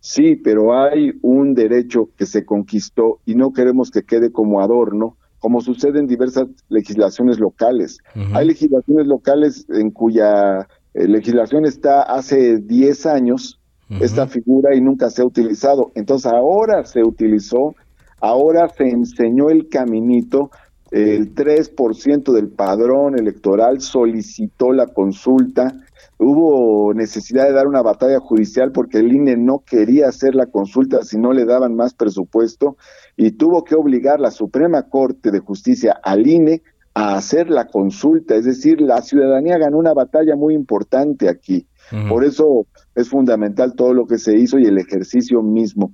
Sí, 0.00 0.34
pero 0.34 0.76
hay 0.76 1.12
un 1.22 1.54
derecho 1.54 2.10
que 2.16 2.26
se 2.26 2.44
conquistó 2.44 3.20
y 3.26 3.36
no 3.36 3.52
queremos 3.52 3.92
que 3.92 4.02
quede 4.02 4.32
como 4.32 4.60
adorno, 4.60 5.16
como 5.38 5.60
sucede 5.60 6.00
en 6.00 6.08
diversas 6.08 6.48
legislaciones 6.68 7.38
locales. 7.38 7.98
Hay 8.32 8.48
legislaciones 8.48 9.06
locales 9.06 9.66
en 9.68 9.92
cuya 9.92 10.66
eh, 10.96 11.06
legislación 11.06 11.66
está 11.66 12.02
hace 12.02 12.56
10 12.58 13.06
años, 13.06 13.60
esta 14.00 14.26
figura, 14.26 14.74
y 14.74 14.80
nunca 14.80 15.10
se 15.10 15.22
ha 15.22 15.26
utilizado. 15.26 15.92
Entonces 15.94 16.32
ahora 16.32 16.84
se 16.84 17.04
utilizó, 17.04 17.76
ahora 18.20 18.68
se 18.70 18.88
enseñó 18.88 19.50
el 19.50 19.68
caminito, 19.68 20.50
el 20.90 21.34
3% 21.34 22.32
del 22.32 22.48
padrón 22.48 23.18
electoral 23.18 23.80
solicitó 23.80 24.72
la 24.72 24.86
consulta, 24.86 25.72
hubo 26.18 26.94
necesidad 26.94 27.44
de 27.44 27.52
dar 27.52 27.66
una 27.66 27.82
batalla 27.82 28.18
judicial 28.18 28.72
porque 28.72 28.98
el 28.98 29.12
INE 29.12 29.36
no 29.36 29.58
quería 29.58 30.08
hacer 30.08 30.34
la 30.34 30.46
consulta 30.46 31.04
si 31.04 31.18
no 31.18 31.32
le 31.32 31.44
daban 31.44 31.74
más 31.74 31.92
presupuesto 31.92 32.76
y 33.16 33.32
tuvo 33.32 33.64
que 33.64 33.74
obligar 33.74 34.18
la 34.18 34.30
Suprema 34.30 34.84
Corte 34.84 35.30
de 35.30 35.40
Justicia 35.40 36.00
al 36.02 36.26
INE 36.26 36.62
a 36.96 37.14
hacer 37.16 37.50
la 37.50 37.66
consulta, 37.66 38.36
es 38.36 38.46
decir, 38.46 38.80
la 38.80 39.02
ciudadanía 39.02 39.58
ganó 39.58 39.76
una 39.76 39.92
batalla 39.92 40.34
muy 40.34 40.54
importante 40.54 41.28
aquí. 41.28 41.66
Por 42.08 42.24
eso 42.24 42.66
es 42.94 43.10
fundamental 43.10 43.74
todo 43.74 43.92
lo 43.92 44.06
que 44.06 44.16
se 44.16 44.38
hizo 44.38 44.58
y 44.58 44.64
el 44.64 44.78
ejercicio 44.78 45.42
mismo. 45.42 45.92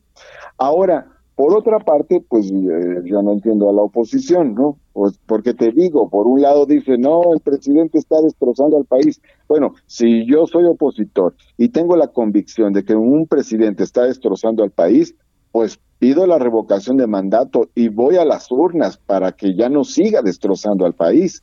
Ahora, 0.59 1.09
por 1.35 1.57
otra 1.57 1.81
parte, 1.81 2.25
pues 2.29 2.47
eh, 2.53 3.03
yo 3.05 3.21
no 3.21 3.33
entiendo 3.33 3.69
a 3.69 3.73
la 3.73 3.83
oposición, 3.83 4.55
¿no? 4.55 4.79
Pues 4.93 5.19
porque 5.27 5.55
te 5.55 5.73
digo, 5.73 6.09
por 6.09 6.29
un 6.29 6.41
lado 6.41 6.67
dice, 6.67 6.97
no, 6.97 7.35
el 7.35 7.41
presidente 7.41 7.99
está 7.99 8.23
destrozando 8.23 8.77
al 8.77 8.85
país. 8.85 9.21
Bueno, 9.49 9.75
si 9.87 10.25
yo 10.25 10.47
soy 10.47 10.67
opositor 10.67 11.35
y 11.59 11.71
tengo 11.71 11.97
la 11.97 12.13
convicción 12.13 12.73
de 12.73 12.85
que 12.85 12.95
un 12.95 13.27
presidente 13.27 13.83
está 13.83 14.05
destrozando 14.05 14.63
al 14.63 14.71
país, 14.71 15.17
pues 15.53 15.79
pido 15.99 16.27
la 16.27 16.39
revocación 16.39 16.97
de 16.97 17.07
mandato 17.07 17.69
y 17.77 17.89
voy 17.89 18.17
a 18.17 18.25
las 18.25 18.51
urnas 18.51 18.97
para 18.97 19.33
que 19.33 19.55
ya 19.55 19.69
no 19.69 19.85
siga 19.85 20.23
destrozando 20.23 20.85
al 20.85 20.95
país. 20.95 21.43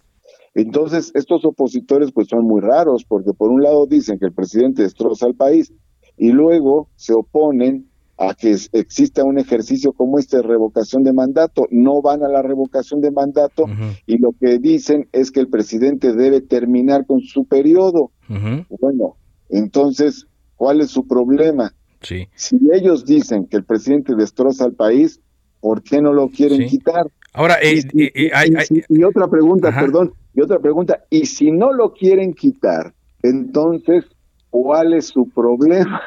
Entonces, 0.53 1.11
estos 1.13 1.45
opositores 1.45 2.11
pues 2.11 2.27
son 2.27 2.43
muy 2.43 2.59
raros 2.59 3.05
porque 3.05 3.31
por 3.31 3.51
un 3.51 3.61
lado 3.61 3.85
dicen 3.85 4.19
que 4.19 4.25
el 4.25 4.33
presidente 4.33 4.81
destroza 4.81 5.27
al 5.27 5.35
país 5.35 5.71
y 6.17 6.31
luego 6.31 6.89
se 6.97 7.13
oponen 7.13 7.87
a 8.17 8.33
que 8.33 8.57
exista 8.73 9.23
un 9.23 9.39
ejercicio 9.39 9.93
como 9.93 10.19
este 10.19 10.37
de 10.37 10.43
revocación 10.43 11.03
de 11.03 11.13
mandato. 11.13 11.67
No 11.71 12.01
van 12.01 12.23
a 12.23 12.27
la 12.27 12.41
revocación 12.41 12.99
de 12.99 13.11
mandato 13.11 13.63
y 14.05 14.17
lo 14.17 14.33
que 14.37 14.59
dicen 14.59 15.07
es 15.13 15.31
que 15.31 15.39
el 15.39 15.47
presidente 15.47 16.11
debe 16.11 16.41
terminar 16.41 17.05
con 17.05 17.21
su 17.21 17.45
periodo. 17.45 18.11
Bueno, 18.27 19.15
entonces, 19.47 20.27
¿cuál 20.57 20.81
es 20.81 20.91
su 20.91 21.07
problema? 21.07 21.73
Sí. 22.01 22.27
Si 22.35 22.57
ellos 22.73 23.05
dicen 23.05 23.45
que 23.47 23.57
el 23.57 23.63
presidente 23.63 24.15
destroza 24.15 24.65
al 24.65 24.73
país, 24.73 25.19
¿por 25.59 25.83
qué 25.83 26.01
no 26.01 26.13
lo 26.13 26.29
quieren 26.29 26.67
quitar? 26.67 27.07
Ahora, 27.33 27.57
y, 27.63 27.81
y, 27.93 29.03
otra 29.03 29.27
pregunta, 29.27 29.73
perdón, 29.73 30.13
y 30.33 30.41
otra 30.41 30.59
pregunta, 30.59 31.03
y 31.09 31.25
si 31.25 31.51
no 31.51 31.71
lo 31.71 31.93
quieren 31.93 32.33
quitar, 32.33 32.93
entonces, 33.21 34.05
¿cuál 34.49 34.93
es 34.93 35.07
su 35.07 35.29
problema? 35.29 36.01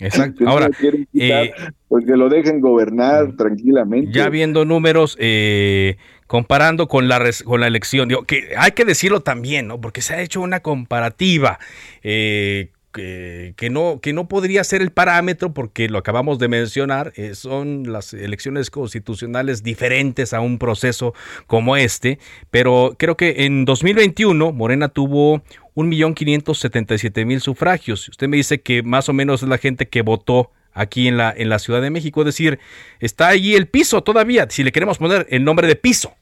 Exacto. 0.00 0.44
Ahora, 0.48 0.70
eh, 1.14 1.52
pues 1.88 2.06
que 2.06 2.16
lo 2.16 2.28
dejen 2.28 2.60
gobernar 2.60 3.36
tranquilamente. 3.36 4.12
Ya 4.12 4.28
viendo 4.30 4.64
números, 4.64 5.16
eh, 5.20 5.96
comparando 6.26 6.88
con 6.88 7.08
la 7.08 7.20
con 7.44 7.60
la 7.60 7.66
elección, 7.66 8.08
digo, 8.08 8.22
que 8.22 8.54
hay 8.56 8.72
que 8.72 8.84
decirlo 8.84 9.20
también, 9.20 9.66
¿no? 9.66 9.80
Porque 9.80 10.00
se 10.00 10.14
ha 10.14 10.22
hecho 10.22 10.40
una 10.40 10.60
comparativa. 10.60 11.58
Eh, 12.02 12.70
que, 12.92 13.68
no, 13.70 14.00
que 14.00 14.12
no 14.12 14.28
podría 14.28 14.64
ser 14.64 14.82
el 14.82 14.90
parámetro 14.90 15.52
porque 15.52 15.88
lo 15.88 15.98
acabamos 15.98 16.38
de 16.38 16.48
mencionar, 16.48 17.12
eh, 17.16 17.34
son 17.34 17.92
las 17.92 18.14
elecciones 18.14 18.70
constitucionales 18.70 19.62
diferentes 19.62 20.32
a 20.32 20.40
un 20.40 20.58
proceso 20.58 21.14
como 21.46 21.76
este, 21.76 22.18
pero 22.50 22.94
creo 22.98 23.16
que 23.16 23.44
en 23.44 23.64
2021 23.64 24.52
Morena 24.52 24.88
tuvo 24.88 25.42
1.577.000 25.74 27.40
sufragios. 27.40 28.08
Usted 28.08 28.28
me 28.28 28.36
dice 28.36 28.60
que 28.60 28.82
más 28.82 29.08
o 29.08 29.12
menos 29.12 29.42
es 29.42 29.48
la 29.48 29.58
gente 29.58 29.86
que 29.86 30.02
votó 30.02 30.50
aquí 30.72 31.08
en 31.08 31.16
la, 31.16 31.32
en 31.36 31.48
la 31.48 31.58
Ciudad 31.58 31.82
de 31.82 31.90
México. 31.90 32.22
Es 32.22 32.26
decir, 32.26 32.58
está 33.00 33.28
allí 33.28 33.54
el 33.54 33.68
piso 33.68 34.02
todavía, 34.02 34.46
si 34.48 34.64
le 34.64 34.72
queremos 34.72 34.98
poner 34.98 35.26
el 35.30 35.44
nombre 35.44 35.66
de 35.66 35.76
piso. 35.76 36.12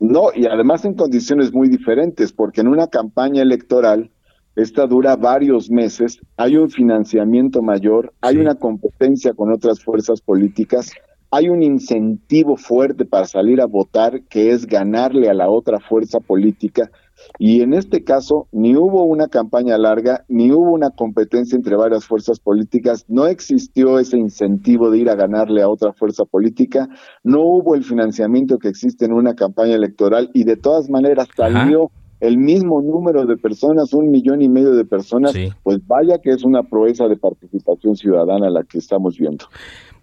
No, 0.00 0.30
y 0.34 0.46
además 0.46 0.84
en 0.84 0.94
condiciones 0.94 1.52
muy 1.52 1.68
diferentes, 1.68 2.32
porque 2.32 2.60
en 2.60 2.68
una 2.68 2.86
campaña 2.86 3.42
electoral, 3.42 4.10
esta 4.58 4.88
dura 4.88 5.14
varios 5.14 5.70
meses, 5.70 6.18
hay 6.36 6.56
un 6.56 6.68
financiamiento 6.68 7.62
mayor, 7.62 8.12
hay 8.20 8.38
una 8.38 8.56
competencia 8.56 9.32
con 9.32 9.52
otras 9.52 9.80
fuerzas 9.80 10.20
políticas, 10.20 10.90
hay 11.30 11.48
un 11.48 11.62
incentivo 11.62 12.56
fuerte 12.56 13.04
para 13.04 13.26
salir 13.26 13.60
a 13.60 13.66
votar, 13.66 14.22
que 14.24 14.50
es 14.50 14.66
ganarle 14.66 15.28
a 15.28 15.34
la 15.34 15.48
otra 15.48 15.78
fuerza 15.78 16.18
política. 16.18 16.90
Y 17.38 17.60
en 17.60 17.72
este 17.72 18.02
caso, 18.02 18.48
ni 18.50 18.74
hubo 18.74 19.04
una 19.04 19.28
campaña 19.28 19.78
larga, 19.78 20.24
ni 20.26 20.50
hubo 20.50 20.72
una 20.72 20.90
competencia 20.90 21.54
entre 21.54 21.76
varias 21.76 22.04
fuerzas 22.04 22.40
políticas, 22.40 23.04
no 23.06 23.28
existió 23.28 24.00
ese 24.00 24.18
incentivo 24.18 24.90
de 24.90 24.98
ir 24.98 25.08
a 25.08 25.14
ganarle 25.14 25.62
a 25.62 25.68
otra 25.68 25.92
fuerza 25.92 26.24
política, 26.24 26.88
no 27.22 27.42
hubo 27.42 27.76
el 27.76 27.84
financiamiento 27.84 28.58
que 28.58 28.68
existe 28.68 29.04
en 29.04 29.12
una 29.12 29.34
campaña 29.34 29.76
electoral 29.76 30.30
y 30.34 30.42
de 30.42 30.56
todas 30.56 30.90
maneras 30.90 31.28
salió 31.36 31.92
el 32.20 32.38
mismo 32.38 32.82
número 32.82 33.26
de 33.26 33.36
personas, 33.36 33.92
un 33.92 34.10
millón 34.10 34.42
y 34.42 34.48
medio 34.48 34.72
de 34.72 34.84
personas, 34.84 35.34
pues 35.62 35.78
vaya 35.86 36.18
que 36.18 36.30
es 36.30 36.42
una 36.44 36.62
proeza 36.62 37.06
de 37.06 37.16
participación 37.16 37.96
ciudadana 37.96 38.50
la 38.50 38.64
que 38.64 38.78
estamos 38.78 39.18
viendo. 39.18 39.46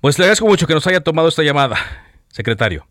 Pues 0.01 0.17
le 0.17 0.25
agradezco 0.25 0.47
mucho 0.47 0.67
que 0.67 0.73
nos 0.73 0.87
haya 0.87 1.01
tomado 1.01 1.27
esta 1.27 1.43
llamada, 1.43 1.75
secretario. 2.27 2.85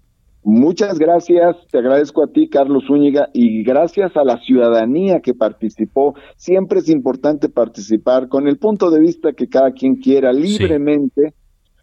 Muchas 0.46 0.98
gracias, 0.98 1.56
te 1.70 1.78
agradezco 1.78 2.22
a 2.22 2.26
ti, 2.26 2.50
Carlos 2.50 2.84
Zúñiga, 2.86 3.30
y 3.32 3.62
gracias 3.62 4.14
a 4.14 4.24
la 4.24 4.38
ciudadanía 4.40 5.20
que 5.20 5.32
participó. 5.32 6.14
Siempre 6.36 6.80
es 6.80 6.90
importante 6.90 7.48
participar 7.48 8.28
con 8.28 8.46
el 8.46 8.58
punto 8.58 8.90
de 8.90 9.00
vista 9.00 9.32
que 9.32 9.48
cada 9.48 9.72
quien 9.72 9.96
quiera 9.96 10.34
libremente, 10.34 11.32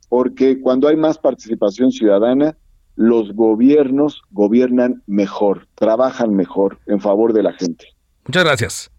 porque 0.09 0.61
cuando 0.61 0.87
hay 0.87 0.95
más 0.95 1.17
participación 1.17 1.91
ciudadana, 1.91 2.55
los 2.95 3.33
gobiernos 3.33 4.21
gobiernan 4.31 5.03
mejor, 5.07 5.67
trabajan 5.75 6.35
mejor 6.35 6.79
en 6.87 6.99
favor 6.99 7.33
de 7.33 7.43
la 7.43 7.53
gente. 7.53 7.85
Muchas 8.25 8.43
gracias. 8.43 8.91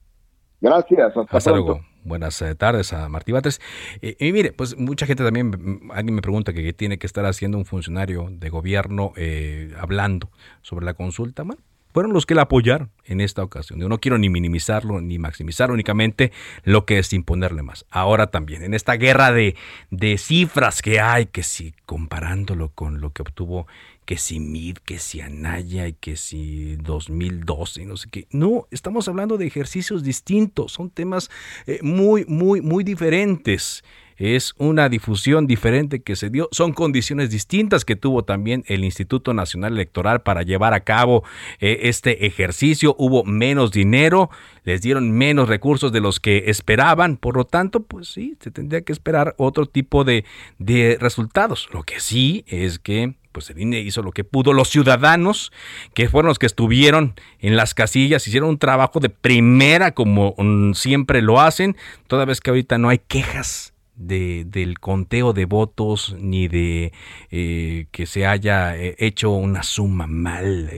Gracias, 0.60 1.12
hasta, 1.28 1.50
luego. 1.50 1.80
Buenas 2.04 2.40
eh, 2.42 2.54
tardes 2.54 2.92
a 2.92 3.08
Martí 3.08 3.32
Batres. 3.32 3.60
Eh, 4.00 4.16
y 4.18 4.32
mire, 4.32 4.52
pues 4.52 4.76
mucha 4.76 5.06
gente 5.06 5.24
también, 5.24 5.80
alguien 5.92 6.14
me 6.14 6.22
pregunta 6.22 6.52
que 6.52 6.62
qué 6.62 6.72
tiene 6.72 6.98
que 6.98 7.06
estar 7.06 7.24
haciendo 7.26 7.58
un 7.58 7.64
funcionario 7.64 8.28
de 8.30 8.48
gobierno 8.48 9.12
eh, 9.16 9.72
hablando 9.78 10.30
sobre 10.62 10.84
la 10.84 10.94
consulta. 10.94 11.42
Bueno, 11.42 11.62
fueron 11.92 12.12
los 12.12 12.26
que 12.26 12.34
la 12.34 12.42
apoyaron 12.42 12.90
en 13.04 13.20
esta 13.20 13.42
ocasión. 13.42 13.80
Yo 13.80 13.88
no 13.88 13.98
quiero 13.98 14.18
ni 14.18 14.28
minimizarlo 14.28 15.00
ni 15.00 15.18
maximizarlo, 15.18 15.74
únicamente 15.74 16.32
lo 16.64 16.84
que 16.84 16.98
es 16.98 17.12
imponerle 17.12 17.62
más. 17.62 17.86
Ahora 17.90 18.28
también, 18.28 18.62
en 18.62 18.74
esta 18.74 18.94
guerra 18.94 19.32
de, 19.32 19.56
de 19.90 20.18
cifras 20.18 20.82
que 20.82 21.00
hay, 21.00 21.26
que 21.26 21.42
si 21.42 21.74
comparándolo 21.86 22.70
con 22.70 23.00
lo 23.00 23.10
que 23.10 23.22
obtuvo 23.22 23.66
que 24.04 24.16
si 24.18 24.40
MID, 24.40 24.78
que 24.78 24.98
si 24.98 25.20
Anaya 25.20 25.86
y 25.86 25.92
que 25.92 26.16
si 26.16 26.76
2012 26.76 27.82
y 27.82 27.86
no 27.86 27.96
sé 27.96 28.08
qué. 28.10 28.26
No, 28.30 28.66
estamos 28.70 29.08
hablando 29.08 29.38
de 29.38 29.46
ejercicios 29.46 30.02
distintos, 30.02 30.72
son 30.72 30.90
temas 30.90 31.30
eh, 31.66 31.78
muy, 31.82 32.24
muy, 32.26 32.60
muy 32.60 32.82
diferentes 32.84 33.84
es 34.22 34.54
una 34.56 34.88
difusión 34.88 35.46
diferente 35.46 36.02
que 36.02 36.16
se 36.16 36.30
dio, 36.30 36.48
son 36.52 36.72
condiciones 36.72 37.30
distintas 37.30 37.84
que 37.84 37.96
tuvo 37.96 38.24
también 38.24 38.64
el 38.66 38.84
Instituto 38.84 39.34
Nacional 39.34 39.72
Electoral 39.74 40.22
para 40.22 40.42
llevar 40.42 40.74
a 40.74 40.80
cabo 40.80 41.24
eh, 41.60 41.80
este 41.82 42.26
ejercicio, 42.26 42.94
hubo 42.98 43.24
menos 43.24 43.72
dinero, 43.72 44.30
les 44.64 44.80
dieron 44.80 45.10
menos 45.12 45.48
recursos 45.48 45.92
de 45.92 46.00
los 46.00 46.20
que 46.20 46.44
esperaban, 46.46 47.16
por 47.16 47.36
lo 47.36 47.44
tanto, 47.44 47.82
pues 47.82 48.08
sí, 48.08 48.36
se 48.40 48.50
tendría 48.50 48.82
que 48.82 48.92
esperar 48.92 49.34
otro 49.38 49.66
tipo 49.66 50.04
de, 50.04 50.24
de 50.58 50.96
resultados. 51.00 51.68
Lo 51.72 51.82
que 51.82 52.00
sí 52.00 52.44
es 52.46 52.78
que 52.78 53.14
pues 53.32 53.48
el 53.50 53.58
INE 53.58 53.80
hizo 53.80 54.02
lo 54.02 54.12
que 54.12 54.24
pudo. 54.24 54.52
Los 54.52 54.68
ciudadanos, 54.68 55.52
que 55.94 56.08
fueron 56.08 56.28
los 56.28 56.38
que 56.38 56.46
estuvieron 56.46 57.14
en 57.40 57.56
las 57.56 57.74
casillas, 57.74 58.26
hicieron 58.28 58.50
un 58.50 58.58
trabajo 58.58 59.00
de 59.00 59.08
primera 59.08 59.92
como 59.92 60.34
mm, 60.36 60.74
siempre 60.74 61.22
lo 61.22 61.40
hacen, 61.40 61.76
toda 62.06 62.26
vez 62.26 62.40
que 62.40 62.50
ahorita 62.50 62.78
no 62.78 62.90
hay 62.90 62.98
quejas 62.98 63.71
de, 64.06 64.44
del 64.46 64.78
conteo 64.78 65.32
de 65.32 65.44
votos 65.44 66.16
ni 66.18 66.48
de 66.48 66.92
eh, 67.30 67.86
que 67.90 68.06
se 68.06 68.26
haya 68.26 68.76
eh, 68.76 68.96
hecho 68.98 69.30
una 69.30 69.62
suma 69.62 70.06
mal, 70.06 70.70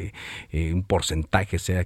eh, 0.50 0.72
un 0.72 0.84
porcentaje 0.84 1.58
sea 1.58 1.84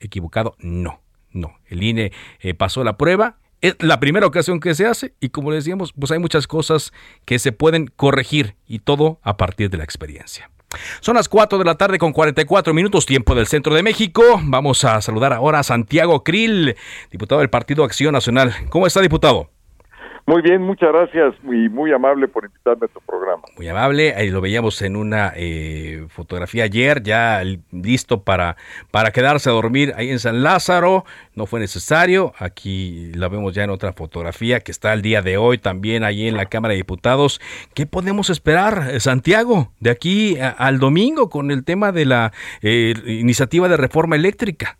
equivocado. 0.00 0.56
No, 0.58 1.00
no. 1.30 1.58
El 1.66 1.82
INE 1.82 2.12
pasó 2.58 2.84
la 2.84 2.96
prueba. 2.96 3.38
Es 3.60 3.76
la 3.80 3.98
primera 3.98 4.26
ocasión 4.26 4.60
que 4.60 4.74
se 4.74 4.86
hace 4.86 5.14
y 5.20 5.30
como 5.30 5.50
decíamos, 5.50 5.94
pues 5.98 6.10
hay 6.10 6.18
muchas 6.18 6.46
cosas 6.46 6.92
que 7.24 7.38
se 7.38 7.52
pueden 7.52 7.86
corregir 7.86 8.56
y 8.66 8.80
todo 8.80 9.20
a 9.22 9.38
partir 9.38 9.70
de 9.70 9.78
la 9.78 9.84
experiencia. 9.84 10.50
Son 11.00 11.14
las 11.16 11.28
4 11.28 11.58
de 11.58 11.64
la 11.64 11.76
tarde 11.76 11.98
con 11.98 12.12
44 12.12 12.74
minutos 12.74 13.06
tiempo 13.06 13.34
del 13.34 13.46
centro 13.46 13.74
de 13.74 13.82
México. 13.82 14.22
Vamos 14.42 14.84
a 14.84 15.00
saludar 15.00 15.32
ahora 15.32 15.60
a 15.60 15.62
Santiago 15.62 16.24
Krill, 16.24 16.76
diputado 17.10 17.40
del 17.40 17.48
Partido 17.50 17.84
Acción 17.84 18.12
Nacional. 18.12 18.54
¿Cómo 18.68 18.86
está, 18.86 19.00
diputado? 19.00 19.53
Muy 20.26 20.40
bien, 20.40 20.62
muchas 20.62 20.90
gracias 20.90 21.34
y 21.42 21.68
muy 21.68 21.92
amable 21.92 22.28
por 22.28 22.46
invitarme 22.46 22.86
a 22.86 22.88
tu 22.88 23.00
programa. 23.00 23.42
Muy 23.58 23.68
amable, 23.68 24.14
ahí 24.14 24.30
lo 24.30 24.40
veíamos 24.40 24.80
en 24.80 24.96
una 24.96 25.34
eh, 25.36 26.06
fotografía 26.08 26.64
ayer, 26.64 27.02
ya 27.02 27.42
listo 27.70 28.22
para, 28.22 28.56
para 28.90 29.10
quedarse 29.10 29.50
a 29.50 29.52
dormir 29.52 29.92
ahí 29.96 30.08
en 30.08 30.18
San 30.18 30.42
Lázaro, 30.42 31.04
no 31.34 31.44
fue 31.44 31.60
necesario, 31.60 32.32
aquí 32.38 33.12
la 33.14 33.28
vemos 33.28 33.52
ya 33.52 33.64
en 33.64 33.70
otra 33.70 33.92
fotografía 33.92 34.60
que 34.60 34.72
está 34.72 34.94
el 34.94 35.02
día 35.02 35.20
de 35.20 35.36
hoy 35.36 35.58
también 35.58 36.04
ahí 36.04 36.26
en 36.26 36.38
la 36.38 36.46
Cámara 36.46 36.72
de 36.72 36.78
Diputados. 36.78 37.38
¿Qué 37.74 37.84
podemos 37.84 38.30
esperar, 38.30 38.94
eh, 38.94 39.00
Santiago, 39.00 39.72
de 39.80 39.90
aquí 39.90 40.38
al 40.40 40.78
domingo 40.78 41.28
con 41.28 41.50
el 41.50 41.66
tema 41.66 41.92
de 41.92 42.06
la 42.06 42.32
eh, 42.62 42.94
iniciativa 43.06 43.68
de 43.68 43.76
reforma 43.76 44.16
eléctrica? 44.16 44.78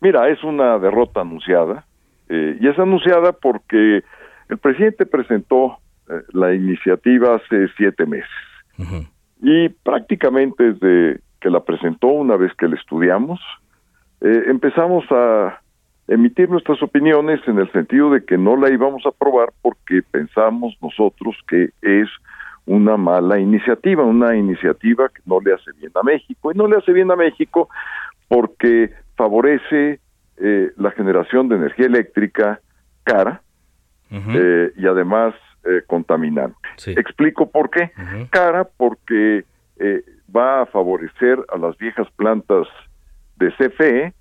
Mira, 0.00 0.28
es 0.28 0.44
una 0.44 0.78
derrota 0.78 1.22
anunciada 1.22 1.84
y 2.28 2.66
es 2.66 2.76
anunciada 2.76 3.32
porque 3.32 4.02
el 4.48 4.58
presidente 4.58 5.06
presentó 5.06 5.78
eh, 6.08 6.22
la 6.32 6.54
iniciativa 6.54 7.36
hace 7.36 7.68
siete 7.76 8.06
meses. 8.06 8.30
Y 9.42 9.68
prácticamente 9.68 10.72
desde 10.72 11.20
que 11.40 11.50
la 11.50 11.60
presentó, 11.64 12.08
una 12.08 12.36
vez 12.36 12.52
que 12.54 12.68
la 12.68 12.76
estudiamos, 12.76 13.40
eh, 14.20 14.44
empezamos 14.46 15.04
a 15.10 15.60
emitir 16.08 16.48
nuestras 16.48 16.82
opiniones 16.82 17.40
en 17.46 17.58
el 17.58 17.70
sentido 17.72 18.10
de 18.10 18.24
que 18.24 18.38
no 18.38 18.56
la 18.56 18.70
íbamos 18.72 19.04
a 19.04 19.08
aprobar 19.08 19.52
porque 19.62 20.02
pensamos 20.10 20.76
nosotros 20.80 21.36
que 21.48 21.70
es 21.82 22.08
una 22.66 22.96
mala 22.96 23.38
iniciativa, 23.38 24.02
una 24.02 24.36
iniciativa 24.36 25.08
que 25.08 25.22
no 25.24 25.40
le 25.40 25.54
hace 25.54 25.70
bien 25.78 25.92
a 25.94 26.02
México. 26.02 26.52
Y 26.52 26.56
no 26.56 26.66
le 26.66 26.76
hace 26.76 26.92
bien 26.92 27.10
a 27.10 27.16
México 27.16 27.68
porque 28.28 28.90
favorece 29.16 30.00
eh, 30.38 30.72
la 30.76 30.90
generación 30.90 31.48
de 31.48 31.56
energía 31.56 31.86
eléctrica 31.86 32.60
cara, 33.04 33.42
eh, 34.10 34.72
y 34.76 34.86
además 34.86 35.34
eh, 35.64 35.82
contaminante. 35.86 36.56
Explico 36.86 37.50
por 37.50 37.70
qué. 37.70 37.90
Cara, 38.30 38.66
porque 38.76 39.44
eh, 39.78 40.02
va 40.34 40.62
a 40.62 40.66
favorecer 40.66 41.38
a 41.52 41.58
las 41.58 41.76
viejas 41.78 42.08
plantas 42.16 42.66
de 43.36 43.50
CFE, 43.52 44.14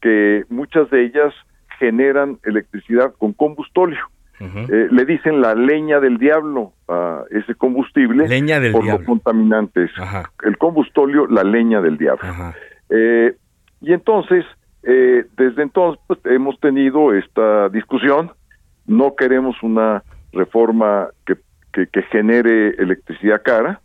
que 0.00 0.44
muchas 0.48 0.90
de 0.90 1.04
ellas 1.04 1.34
generan 1.78 2.38
electricidad 2.44 3.12
con 3.18 3.32
combustóleo. 3.32 4.06
le 4.38 5.04
dicen 5.04 5.40
la 5.40 5.54
leña 5.54 6.00
del 6.00 6.18
diablo 6.18 6.72
a 6.88 7.22
ese 7.30 7.54
combustible 7.54 8.26
leña 8.26 8.58
del 8.58 8.72
por 8.72 8.82
diablo. 8.82 8.98
los 8.98 9.06
contaminantes. 9.06 9.90
El 10.42 10.58
combustóleo, 10.58 11.26
la 11.26 11.44
leña 11.44 11.80
del 11.80 11.96
diablo. 11.96 12.54
y 13.80 13.92
entonces, 13.92 14.44
desde 14.82 15.62
entonces 15.62 16.00
pues, 16.06 16.18
hemos 16.24 16.58
tenido 16.60 17.12
esta 17.12 17.68
discusión 17.68 18.32
no 18.92 19.16
queremos 19.16 19.56
una 19.62 20.02
reforma 20.32 21.08
que, 21.26 21.36
que, 21.72 22.02
genere 22.02 22.74
electricidad 22.78 23.42
cara, 23.42 23.80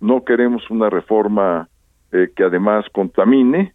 no 0.00 0.24
queremos 0.24 0.68
una 0.70 0.90
reforma 0.90 1.68
eh, 2.12 2.28
que 2.36 2.44
además 2.44 2.84
contamine. 2.92 3.72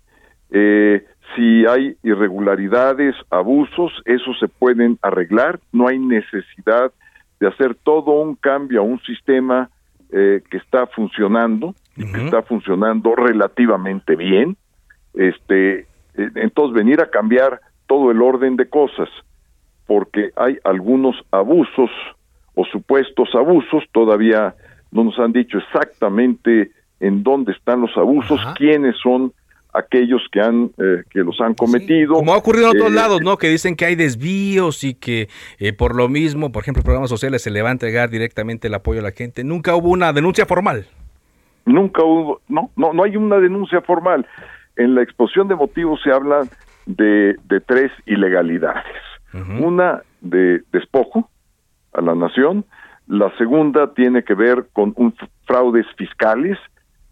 Eh, 0.52 1.04
si 1.36 1.66
hay 1.66 1.98
irregularidades, 2.04 3.16
abusos, 3.32 3.92
eso 4.06 4.34
se 4.40 4.48
pueden 4.48 5.00
arreglar. 5.02 5.60
No 5.72 5.88
hay 5.88 5.98
necesidad 5.98 6.92
de 7.40 7.48
hacer 7.48 7.76
todo 7.84 8.22
un 8.22 8.36
cambio 8.36 8.82
a 8.82 8.84
un 8.84 9.00
sistema 9.02 9.72
eh, 10.12 10.44
que 10.52 10.58
está 10.58 10.86
funcionando 10.86 11.74
y 11.98 12.06
que 12.12 12.26
está 12.26 12.44
funcionando 12.44 13.16
relativamente 13.16 14.16
bien. 14.16 14.56
Este, 15.16 15.88
entonces 16.14 16.76
venir 16.76 17.02
a 17.02 17.10
cambiar 17.10 17.60
todo 17.88 18.12
el 18.12 18.22
orden 18.22 18.56
de 18.56 18.70
cosas 18.70 19.10
porque 19.88 20.32
hay 20.36 20.58
algunos 20.64 21.16
abusos 21.32 21.90
o 22.56 22.66
supuestos 22.66 23.30
abusos, 23.36 23.84
todavía 23.92 24.56
no 24.92 25.04
nos 25.04 25.20
han 25.20 25.34
dicho 25.34 25.58
exactamente 25.58 26.72
en 27.00 27.24
dónde 27.24 27.52
están 27.52 27.82
los 27.82 27.96
abusos, 27.98 28.40
quiénes 28.58 28.96
son 29.02 29.34
aquellos 29.74 30.22
que 30.32 30.40
han 30.40 30.72
eh, 30.78 31.04
que 31.10 31.20
los 31.20 31.40
han 31.42 31.54
cometido. 31.54 32.14
como 32.14 32.34
ha 32.34 32.38
ocurrido 32.38 32.72
en 32.72 32.78
otros 32.78 32.92
eh, 32.92 32.96
lados, 32.96 33.22
¿no? 33.22 33.38
Que 33.38 33.50
dicen 33.50 33.76
que 33.76 33.86
hay 33.86 33.96
desvíos 33.96 34.86
y 34.86 34.94
que 34.94 35.28
eh, 35.60 35.74
por 35.74 35.96
lo 35.96 36.08
mismo, 36.08 36.52
por 36.52 36.64
ejemplo, 36.64 36.82
programas 36.82 37.10
sociales 37.10 37.42
se 37.42 37.52
le 37.52 37.62
va 37.62 37.70
a 37.70 37.72
entregar 37.74 38.10
directamente 38.10 38.68
el 38.68 38.74
apoyo 38.74 39.02
a 39.02 39.04
la 39.04 39.12
gente. 39.12 39.44
Nunca 39.44 39.76
hubo 39.76 39.90
una 39.90 40.14
denuncia 40.14 40.46
formal. 40.46 40.86
Nunca 41.66 42.04
hubo, 42.04 42.42
no, 42.48 42.72
no, 42.78 42.94
no 42.94 43.04
hay 43.04 43.18
una 43.18 43.38
denuncia 43.40 43.82
formal. 43.82 44.26
En 44.78 44.96
la 44.96 45.04
exposición 45.04 45.50
de 45.50 45.56
motivos 45.56 46.00
se 46.04 46.12
habla 46.12 46.48
de, 46.86 47.36
de 47.48 47.60
tres 47.60 47.92
ilegalidades 48.06 48.86
una 49.34 50.04
de 50.22 50.62
despojo 50.72 51.30
a 51.94 52.02
la 52.02 52.16
nación, 52.16 52.66
la 53.08 53.36
segunda 53.38 53.94
tiene 53.94 54.24
que 54.24 54.34
ver 54.34 54.68
con 54.74 54.94
un 54.96 55.14
fraudes 55.46 55.86
fiscales 55.98 56.58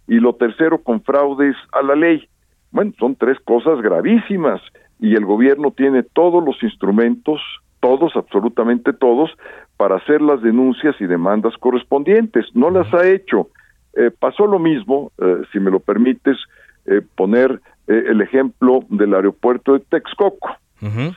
y 0.08 0.16
lo 0.20 0.36
tercero 0.36 0.80
con 0.82 1.02
fraudes 1.04 1.56
a 1.72 1.82
la 1.82 1.96
ley. 1.96 2.28
Bueno, 2.72 2.94
son 3.00 3.16
tres 3.16 3.38
cosas 3.42 3.82
gravísimas 3.82 4.62
y 5.00 5.16
el 5.16 5.26
gobierno 5.26 5.72
tiene 5.72 6.04
todos 6.04 6.44
los 6.44 6.62
instrumentos, 6.64 7.42
todos, 7.80 8.16
absolutamente 8.16 8.94
todos, 8.94 9.30
para 9.78 9.98
hacer 9.98 10.22
las 10.22 10.42
denuncias 10.42 10.96
y 11.00 11.06
demandas 11.06 11.56
correspondientes. 11.58 12.46
No 12.54 12.70
las 12.70 12.92
ha 12.94 13.08
hecho. 13.08 13.50
Eh, 13.96 14.12
pasó 14.18 14.48
lo 14.48 14.60
mismo, 14.60 15.12
eh, 15.20 15.42
si 15.52 15.60
me 15.60 15.70
lo 15.70 15.80
permites, 15.80 16.38
eh, 16.86 17.02
poner 17.16 17.62
el 17.86 18.22
ejemplo 18.22 18.86
del 18.88 19.14
aeropuerto 19.14 19.74
de 19.74 19.82
Texcoco. 19.82 20.56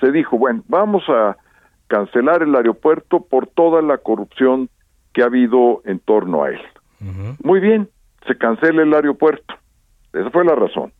Se 0.00 0.12
dijo, 0.12 0.38
bueno, 0.38 0.62
vamos 0.68 1.02
a 1.08 1.36
cancelar 1.88 2.42
el 2.42 2.54
aeropuerto 2.54 3.20
por 3.20 3.46
toda 3.46 3.82
la 3.82 3.98
corrupción 3.98 4.68
que 5.12 5.22
ha 5.22 5.26
habido 5.26 5.82
en 5.84 5.98
torno 5.98 6.44
a 6.44 6.50
él. 6.50 6.60
Muy 7.42 7.60
bien, 7.60 7.88
se 8.26 8.36
cancela 8.36 8.82
el 8.82 8.94
aeropuerto. 8.94 9.54
Esa 10.12 10.30
fue 10.30 10.44
la 10.44 10.54
razón. 10.54 10.92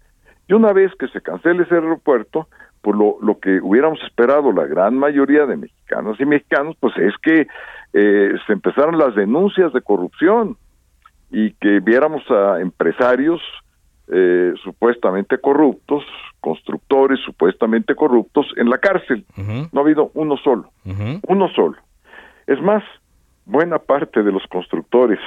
Y 0.48 0.54
una 0.54 0.72
vez 0.72 0.92
que 0.98 1.08
se 1.08 1.20
cancele 1.20 1.64
ese 1.64 1.74
aeropuerto, 1.74 2.48
pues 2.82 2.96
lo, 2.96 3.16
lo 3.20 3.38
que 3.40 3.60
hubiéramos 3.60 4.00
esperado 4.04 4.52
la 4.52 4.66
gran 4.66 4.96
mayoría 4.96 5.46
de 5.46 5.56
mexicanos 5.56 6.20
y 6.20 6.24
mexicanos, 6.24 6.76
pues 6.78 6.96
es 6.98 7.14
que 7.22 7.48
eh, 7.92 8.32
se 8.46 8.52
empezaron 8.52 8.98
las 8.98 9.14
denuncias 9.14 9.72
de 9.72 9.80
corrupción 9.80 10.56
y 11.30 11.52
que 11.54 11.80
viéramos 11.80 12.22
a 12.30 12.60
empresarios 12.60 13.40
eh, 14.08 14.52
supuestamente 14.62 15.38
corruptos, 15.38 16.04
constructores 16.40 17.18
supuestamente 17.24 17.94
corruptos 17.94 18.46
en 18.56 18.70
la 18.70 18.78
cárcel. 18.78 19.24
No 19.36 19.80
ha 19.80 19.82
habido 19.82 20.10
uno 20.14 20.36
solo, 20.36 20.70
uno 21.28 21.48
solo. 21.54 21.76
Es 22.46 22.60
más, 22.62 22.84
buena 23.44 23.78
parte 23.78 24.22
de 24.22 24.32
los 24.32 24.46
constructores 24.46 25.18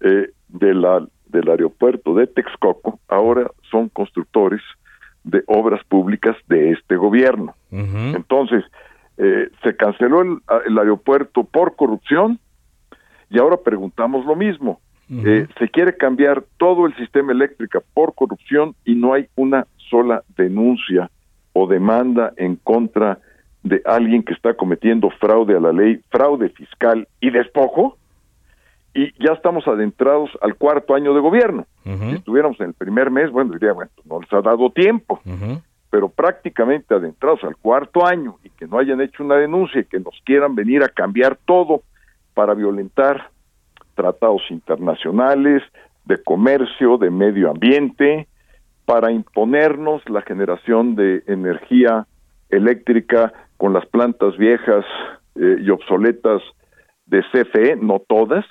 eh, 0.00 0.30
de 0.48 0.74
la, 0.74 1.06
del 1.26 1.48
aeropuerto 1.48 2.14
de 2.14 2.26
Texcoco 2.26 3.00
ahora 3.08 3.50
son 3.70 3.88
constructores 3.88 4.60
de 5.24 5.42
obras 5.46 5.82
públicas 5.84 6.36
de 6.48 6.72
este 6.72 6.96
gobierno. 6.96 7.54
Entonces, 7.70 8.64
eh, 9.18 9.48
se 9.62 9.76
canceló 9.76 10.22
el, 10.22 10.38
el, 10.66 10.78
aeropuerto 10.78 11.44
por 11.44 11.76
corrupción 11.76 12.38
y 13.30 13.38
ahora 13.38 13.58
preguntamos 13.58 14.26
lo 14.26 14.34
mismo. 14.34 14.80
Eh, 15.12 15.46
se 15.58 15.68
quiere 15.68 15.94
cambiar 15.94 16.42
todo 16.56 16.86
el 16.86 16.96
sistema 16.96 17.32
eléctrico 17.32 17.82
por 17.92 18.14
corrupción 18.14 18.74
y 18.86 18.94
no 18.94 19.12
hay 19.12 19.28
una 19.36 19.66
sola 19.90 20.22
denuncia 20.38 21.10
o 21.52 21.66
demanda 21.66 22.32
en 22.38 22.56
contra 22.56 23.18
de 23.62 23.82
alguien 23.84 24.22
que 24.22 24.32
está 24.32 24.54
cometiendo 24.54 25.10
fraude 25.10 25.54
a 25.54 25.60
la 25.60 25.72
ley, 25.72 26.00
fraude 26.10 26.48
fiscal 26.48 27.06
y 27.20 27.30
despojo. 27.30 27.98
Y 28.94 29.12
ya 29.22 29.32
estamos 29.32 29.68
adentrados 29.68 30.30
al 30.40 30.54
cuarto 30.56 30.94
año 30.94 31.12
de 31.14 31.20
gobierno. 31.20 31.66
Si 31.84 32.14
estuviéramos 32.14 32.58
en 32.60 32.68
el 32.68 32.74
primer 32.74 33.10
mes, 33.10 33.30
bueno, 33.30 33.52
diría, 33.52 33.72
bueno, 33.72 33.90
no 34.04 34.20
les 34.20 34.32
ha 34.32 34.40
dado 34.40 34.70
tiempo. 34.70 35.20
Pero 35.90 36.08
prácticamente 36.08 36.94
adentrados 36.94 37.44
al 37.44 37.56
cuarto 37.56 38.06
año 38.06 38.36
y 38.44 38.48
que 38.50 38.66
no 38.66 38.78
hayan 38.78 39.02
hecho 39.02 39.24
una 39.24 39.36
denuncia 39.36 39.82
y 39.82 39.84
que 39.84 40.00
nos 40.00 40.18
quieran 40.24 40.54
venir 40.54 40.82
a 40.82 40.88
cambiar 40.88 41.38
todo 41.44 41.82
para 42.34 42.54
violentar 42.54 43.31
tratados 43.94 44.42
internacionales, 44.50 45.62
de 46.04 46.22
comercio, 46.22 46.98
de 46.98 47.10
medio 47.10 47.50
ambiente, 47.50 48.26
para 48.84 49.12
imponernos 49.12 50.02
la 50.08 50.22
generación 50.22 50.96
de 50.96 51.22
energía 51.26 52.06
eléctrica 52.50 53.32
con 53.56 53.72
las 53.72 53.86
plantas 53.86 54.36
viejas 54.36 54.84
eh, 55.36 55.56
y 55.60 55.70
obsoletas 55.70 56.42
de 57.06 57.22
CFE, 57.32 57.76
no 57.76 58.00
todas, 58.00 58.44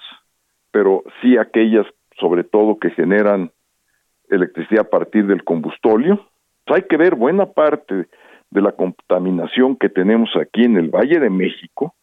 pero 0.72 1.04
sí 1.22 1.38
aquellas 1.38 1.86
sobre 2.20 2.44
todo 2.44 2.80
que 2.80 2.92
generan 2.92 3.52
electricidad 4.30 4.86
a 4.86 4.90
partir 4.90 5.26
del 5.26 5.44
combustóleo. 5.44 6.28
hay 6.68 6.84
que 6.84 6.96
ver 6.96 7.16
buena 7.16 7.48
parte 7.48 8.08
de 8.50 8.62
la 8.62 8.72
contaminación 8.72 9.76
que 9.76 9.90
tenemos 9.90 10.30
aquí 10.36 10.64
en 10.64 10.78
el 10.78 10.90
Valle 10.90 11.20
de 11.20 11.30
México, 11.30 11.96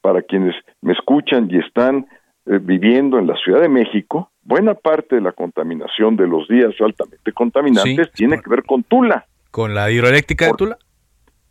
para 0.00 0.22
quienes 0.22 0.54
me 0.80 0.92
escuchan 0.92 1.48
y 1.50 1.58
están 1.58 2.06
eh, 2.48 2.58
viviendo 2.60 3.18
en 3.18 3.26
la 3.26 3.36
Ciudad 3.36 3.60
de 3.60 3.68
México, 3.68 4.30
buena 4.42 4.74
parte 4.74 5.16
de 5.16 5.20
la 5.20 5.32
contaminación 5.32 6.16
de 6.16 6.26
los 6.26 6.48
días 6.48 6.74
altamente 6.80 7.32
contaminantes 7.32 8.10
tiene 8.12 8.40
que 8.40 8.48
ver 8.48 8.64
con 8.64 8.82
Tula. 8.84 9.26
¿Con 9.50 9.74
la 9.74 9.90
hidroeléctrica 9.90 10.46
de 10.46 10.52
Tula? 10.54 10.78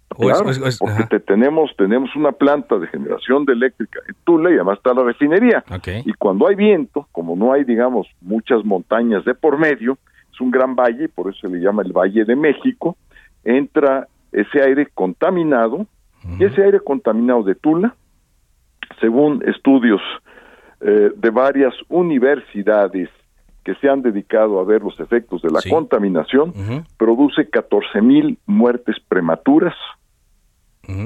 Claro, 0.10 0.46
porque 0.80 1.20
tenemos 1.20 1.70
tenemos 1.78 2.16
una 2.16 2.32
planta 2.32 2.80
de 2.80 2.88
generación 2.88 3.46
de 3.46 3.54
eléctrica 3.54 4.00
en 4.08 4.16
Tula 4.24 4.50
y 4.50 4.56
además 4.56 4.78
está 4.78 4.94
la 4.94 5.04
refinería. 5.04 5.64
Y 6.06 6.14
cuando 6.14 6.48
hay 6.48 6.56
viento, 6.56 7.08
como 7.12 7.36
no 7.36 7.54
hay, 7.54 7.64
digamos, 7.64 8.08
muchas 8.22 8.66
montañas 8.66 9.24
de 9.26 9.36
por 9.36 9.60
medio, 9.60 9.98
es 10.34 10.42
un 10.42 10.50
gran 10.50 10.76
valle, 10.76 11.06
y 11.06 11.08
por 11.08 11.30
eso 11.30 11.42
se 11.42 11.50
le 11.50 11.60
llama 11.60 11.84
el 11.84 11.92
Valle 11.92 12.26
de 12.26 12.36
México, 12.36 12.98
entra 13.44 14.08
ese 14.32 14.64
aire 14.64 14.88
contaminado, 14.94 15.86
y 16.40 16.44
ese 16.44 16.64
aire 16.64 16.80
contaminado 16.80 17.44
de 17.44 17.54
Tula, 17.54 17.96
según 19.00 19.44
estudios 19.46 20.02
eh, 20.82 21.12
de 21.16 21.30
varias 21.30 21.74
universidades 21.90 23.10
que 23.64 23.76
se 23.76 23.90
han 23.90 24.02
dedicado 24.02 24.60
a 24.60 24.64
ver 24.64 24.82
los 24.82 24.98
efectos 25.00 25.42
de 25.42 25.50
la 25.50 25.60
contaminación, 25.70 26.54
produce 26.96 27.50
14 27.50 28.02
mil 28.02 28.40
muertes 28.46 28.96
prematuras 29.10 29.76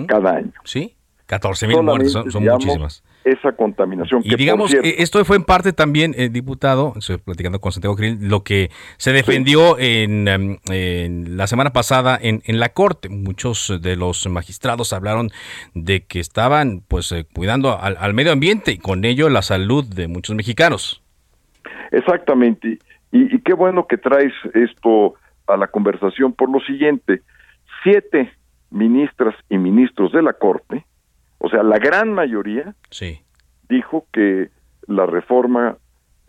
cada 0.08 0.36
año. 0.36 0.54
Sí, 0.64 0.96
14 1.26 1.68
mil 1.68 1.82
muertes, 1.82 2.12
son, 2.12 2.44
muchísimas. 2.44 3.04
Esa 3.24 3.52
contaminación. 3.52 4.22
Y 4.26 4.36
digamos, 4.36 4.74
eh, 4.74 4.96
esto 4.98 5.24
fue 5.26 5.38
en 5.38 5.44
parte 5.44 5.74
también, 5.74 6.16
eh, 6.18 6.30
diputado, 6.30 6.94
estoy 6.98 7.18
platicando 7.18 7.62
con 7.62 7.72
Santiago 7.72 7.96
Krill, 7.96 8.18
lo 8.28 8.44
que 8.44 8.72
se 8.98 9.14
defendió 9.14 9.78
em, 9.78 10.58
en, 10.70 11.38
la 11.38 11.46
semana 11.46 11.72
pasada 11.72 12.18
en, 12.20 12.42
en, 12.46 12.60
la 12.60 12.70
Corte. 12.70 13.10
Muchos 13.10 13.80
de 13.82 13.96
los 13.96 14.28
magistrados 14.28 14.92
hablaron 14.92 15.30
de 15.76 16.04
que 16.06 16.20
estaban 16.20 16.82
pues 16.88 17.12
eh, 17.12 17.28
cuidando 17.32 17.78
al, 17.80 18.14
medio 18.16 18.32
ambiente 18.32 18.72
y 18.72 18.78
con 18.80 19.06
ello 19.06 19.30
la 19.30 19.44
salud 19.44 19.86
de 19.86 20.08
muchos 20.08 20.36
mexicanos. 20.36 21.04
Exactamente. 21.92 22.80
Y, 23.12 23.36
y 23.36 23.40
qué 23.42 23.54
bueno 23.54 23.86
que 23.86 23.98
traes 23.98 24.34
esto 24.56 25.14
a 25.46 25.58
la 25.58 25.68
conversación 25.68 26.34
por 26.34 26.50
lo 26.50 26.60
siguiente. 26.62 27.22
Siete 27.84 28.32
ministras 28.72 29.36
y 29.50 29.58
ministros 29.58 30.12
de 30.12 30.24
la 30.24 30.34
Corte, 30.34 30.86
o 31.44 31.50
sea, 31.50 31.64
la 31.64 31.80
gran 31.80 32.14
mayoría, 32.14 32.76
sí. 32.92 33.22
dijo 33.68 34.06
que 34.14 34.50
la 34.88 35.08
reforma 35.08 35.78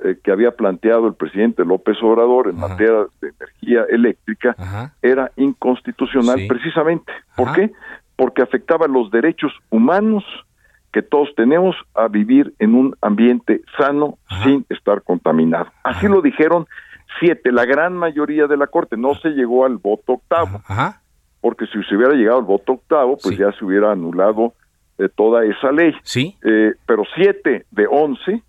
eh, 0.03 0.19
que 0.25 0.33
había 0.33 0.53
planteado 0.53 1.07
el 1.07 1.15
presidente 1.15 1.65
López 1.67 1.99
Obrador 2.03 2.49
en 2.49 2.57
materia 2.57 3.07
de 3.21 3.29
energía 3.29 3.85
eléctrica 3.91 4.57
era 5.03 5.31
inconstitucional 5.37 6.41
precisamente. 6.49 7.13
¿Por 7.37 7.53
qué? 7.53 7.73
Porque 8.17 8.41
afectaba 8.41 8.87
los 8.87 9.11
derechos 9.11 9.53
humanos 9.69 10.25
que 10.93 11.03
todos 11.03 11.29
tenemos 11.37 11.77
a 11.95 12.09
vivir 12.09 12.55
en 12.59 12.75
un 12.75 12.97
ambiente 13.03 13.61
sano 13.77 14.19
sin 14.43 14.65
estar 14.71 15.03
contaminado. 15.03 15.67
Así 15.85 16.09
lo 16.09 16.23
dijeron 16.23 16.67
siete, 17.21 17.53
la 17.53 17.67
gran 17.67 17.95
mayoría 17.95 18.47
de 18.47 18.57
la 18.57 18.67
Corte. 18.67 18.97
No 18.97 19.15
se 19.17 19.31
llegó 19.31 19.67
al 19.67 19.77
voto 19.77 20.15
octavo. 20.15 20.63
Porque 21.41 21.67
si 21.67 21.83
se 21.85 21.97
hubiera 21.97 22.15
llegado 22.15 22.39
al 22.39 22.45
voto 22.45 22.73
octavo, 22.73 23.19
pues 23.23 23.37
ya 23.37 23.53
se 23.53 23.65
hubiera 23.65 23.93
anulado 23.93 24.55
eh, 25.03 25.09
toda 25.15 25.45
esa 25.45 25.73
ley. 25.73 25.93
Sí. 26.03 26.37
Eh, 26.45 26.75
pero 26.87 27.03
siete 27.15 27.67
de 27.71 27.87
once 27.91 28.43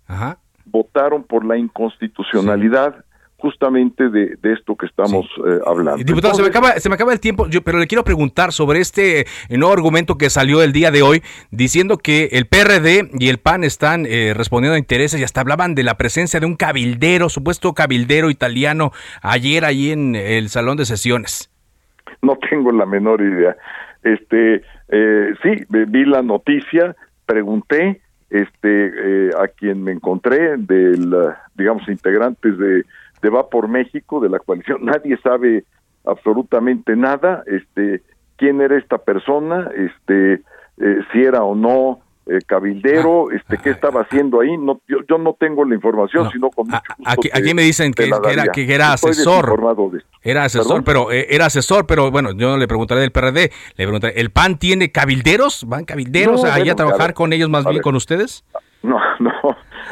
votaron 0.66 1.24
por 1.24 1.44
la 1.44 1.56
inconstitucionalidad 1.56 3.04
justamente 3.36 4.08
de, 4.08 4.38
esto 4.42 4.74
que 4.74 4.86
estamos 4.86 5.26
eh, 5.46 5.58
hablando. 5.66 6.02
Diputado, 6.02 6.32
se, 6.32 6.40
me 6.40 6.48
acaba, 6.48 6.72
se 6.80 6.88
me 6.88 6.94
acaba 6.94 7.12
el 7.12 7.20
tiempo, 7.20 7.46
yo, 7.48 7.60
pero 7.60 7.78
le 7.78 7.86
quiero 7.86 8.02
preguntar 8.02 8.52
sobre 8.52 8.80
este 8.80 9.26
nuevo 9.50 9.74
argumento 9.74 10.16
que 10.16 10.30
salió 10.30 10.62
el 10.62 10.72
día 10.72 10.90
de 10.90 11.02
hoy, 11.02 11.22
diciendo 11.50 11.98
que 11.98 12.30
el 12.32 12.46
PRD 12.46 13.10
y 13.18 13.28
el 13.28 13.36
PAN 13.38 13.62
están 13.62 14.04
respondiendo 14.04 14.76
a 14.76 14.78
intereses 14.78 15.20
y 15.20 15.24
hasta 15.24 15.42
hablaban 15.42 15.74
de 15.74 15.82
la 15.82 15.98
presencia 15.98 16.40
de 16.40 16.46
un 16.46 16.56
cabildero, 16.56 17.28
supuesto 17.28 17.74
cabildero 17.74 18.30
italiano, 18.30 18.92
ayer 19.20 19.66
allí 19.66 19.90
en 19.90 20.14
el 20.14 20.48
salón 20.48 20.78
de 20.78 20.86
sesiones. 20.86 21.50
no 22.22 22.38
tengo 22.48 22.72
la 22.72 22.86
menor 22.86 23.20
idea. 23.20 23.56
Este, 24.04 24.62
eh, 24.88 25.34
sí, 25.42 25.64
vi 25.68 26.04
la 26.04 26.22
noticia, 26.22 26.94
pregunté, 27.26 28.00
este, 28.30 29.28
eh, 29.28 29.30
a 29.38 29.48
quien 29.48 29.82
me 29.82 29.92
encontré 29.92 30.56
del, 30.56 31.14
digamos, 31.54 31.88
integrantes 31.88 32.58
de, 32.58 32.84
de 33.22 33.30
Va 33.30 33.48
por 33.48 33.68
México, 33.68 34.20
de 34.20 34.28
la 34.28 34.38
coalición, 34.38 34.78
nadie 34.84 35.16
sabe 35.18 35.64
absolutamente 36.04 36.96
nada, 36.96 37.42
este, 37.46 38.02
quién 38.36 38.60
era 38.60 38.76
esta 38.76 38.98
persona, 38.98 39.70
este, 39.76 40.42
eh, 40.78 40.98
si 41.12 41.22
era 41.22 41.44
o 41.44 41.54
no 41.54 42.00
eh, 42.26 42.38
cabildero, 42.46 43.28
ah, 43.30 43.34
este, 43.36 43.58
qué 43.58 43.70
estaba 43.70 44.00
haciendo 44.02 44.40
ahí, 44.40 44.56
no, 44.56 44.80
yo, 44.88 44.98
yo 45.08 45.18
no 45.18 45.36
tengo 45.38 45.64
la 45.64 45.74
información, 45.74 46.30
sino 46.30 46.50
con 46.50 46.68
mucho 46.68 46.80
gusto 46.96 47.28
Aquí, 47.34 47.54
me 47.54 47.62
dicen 47.62 47.92
que, 47.92 48.10
era, 48.30 48.46
que 48.48 48.74
era 48.74 48.94
asesor, 48.94 49.60
era 50.22 50.44
asesor, 50.44 50.84
pero 50.84 51.12
eh, 51.12 51.26
era 51.30 51.46
asesor, 51.46 51.86
pero 51.86 52.10
bueno, 52.10 52.32
yo 52.32 52.56
le 52.56 52.66
preguntaré 52.66 53.02
del 53.02 53.12
PRD, 53.12 53.50
le 53.76 53.84
preguntaré, 53.84 54.18
¿el 54.18 54.30
PAN 54.30 54.58
tiene 54.58 54.90
cabilderos? 54.90 55.64
¿Van 55.68 55.84
cabilderos 55.84 56.44
ahí 56.44 56.70
a 56.70 56.74
trabajar 56.74 57.12
con 57.12 57.32
ellos 57.32 57.50
más 57.50 57.66
bien 57.66 57.82
con 57.82 57.94
ustedes? 57.94 58.44
No, 58.82 58.98
no, 59.20 59.32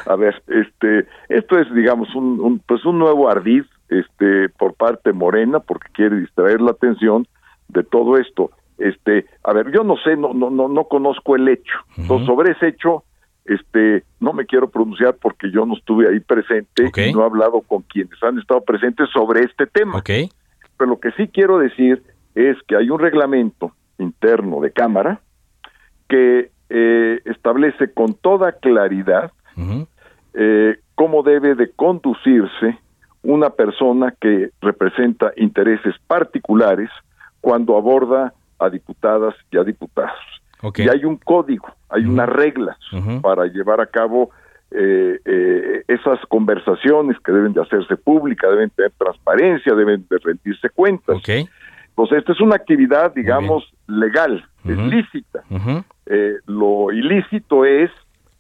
a 0.07 0.17
ver, 0.17 0.43
este, 0.49 1.07
esto 1.29 1.59
es, 1.59 1.73
digamos, 1.75 2.15
un, 2.15 2.41
un, 2.41 2.59
pues 2.61 2.85
un 2.85 2.99
nuevo 2.99 3.29
ardid, 3.29 3.65
este, 3.89 4.49
por 4.49 4.75
parte 4.75 5.13
Morena, 5.13 5.61
porque 5.61 5.89
quiere 5.93 6.17
distraer 6.17 6.63
la 6.63 6.71
atención 6.71 7.27
de 7.69 7.83
todo 7.83 8.17
esto 8.17 8.51
este, 8.83 9.27
a 9.45 9.53
ver, 9.53 9.71
yo 9.73 9.85
no 9.85 9.97
sé, 9.97 10.17
no, 10.17 10.33
no, 10.33 10.51
no, 10.51 10.69
no 10.69 10.85
conozco 10.85 11.37
el 11.37 11.49
hecho. 11.49 11.79
sobre 12.27 12.53
ese 12.53 12.69
hecho, 12.69 13.05
este, 13.45 14.05
no 14.21 14.33
me 14.33 14.47
quiero 14.47 14.71
pronunciar 14.71 15.17
porque 15.21 15.51
yo 15.51 15.67
no 15.67 15.75
estuve 15.75 16.09
ahí 16.09 16.21
presente 16.21 16.91
y 16.97 17.13
no 17.13 17.23
he 17.23 17.25
hablado 17.25 17.61
con 17.63 17.83
quienes 17.83 18.23
han 18.23 18.39
estado 18.39 18.63
presentes 18.63 19.09
sobre 19.11 19.41
este 19.43 19.67
tema. 19.67 19.99
Okay. 19.99 20.29
pero 20.77 20.91
lo 20.91 21.01
que 21.01 21.13
sí 21.13 21.29
quiero 21.29 21.59
decir 21.59 22.03
es 22.35 22.57
que 22.67 22.77
hay 22.77 22.91
un 22.91 22.99
reglamento 22.99 23.73
interno 23.99 24.61
de 24.61 24.73
Cámara 24.73 25.21
que 26.09 26.51
eh, 26.69 27.21
establece 27.25 27.93
con 27.93 28.15
toda 28.15 28.53
claridad 28.53 29.33
eh, 30.35 30.79
cómo 30.95 31.23
debe 31.23 31.55
de 31.55 31.71
conducirse 31.71 32.79
una 33.23 33.51
persona 33.51 34.15
que 34.21 34.51
representa 34.61 35.33
intereses 35.37 35.95
particulares 36.07 36.91
cuando 37.41 37.77
aborda 37.77 38.33
a 38.65 38.71
diputadas 38.71 39.35
y 39.51 39.59
a 39.59 39.65
diputados. 39.65 40.19
Y 40.77 40.89
hay 40.89 41.05
un 41.05 41.17
código, 41.17 41.69
hay 41.89 42.05
unas 42.05 42.29
reglas 42.29 42.79
para 43.21 43.47
llevar 43.47 43.81
a 43.81 43.87
cabo 43.87 44.31
eh, 44.71 45.19
eh, 45.25 45.85
esas 45.89 46.21
conversaciones 46.29 47.19
que 47.25 47.33
deben 47.33 47.53
de 47.53 47.61
hacerse 47.61 47.97
públicas, 47.97 48.51
deben 48.51 48.71
tener 48.71 48.93
transparencia, 48.97 49.75
deben 49.75 50.07
de 50.09 50.19
rendirse 50.19 50.71
cuentas. 50.71 51.17
Okay. 51.17 51.49
Entonces, 51.89 52.19
esta 52.19 52.33
es 52.33 52.41
una 52.41 52.55
actividad, 52.55 53.13
digamos, 53.13 53.71
legal, 53.87 54.45
es 54.65 54.79
lícita. 54.79 55.43
Eh, 56.07 56.37
lo 56.47 56.91
ilícito 56.91 57.65
es 57.65 57.91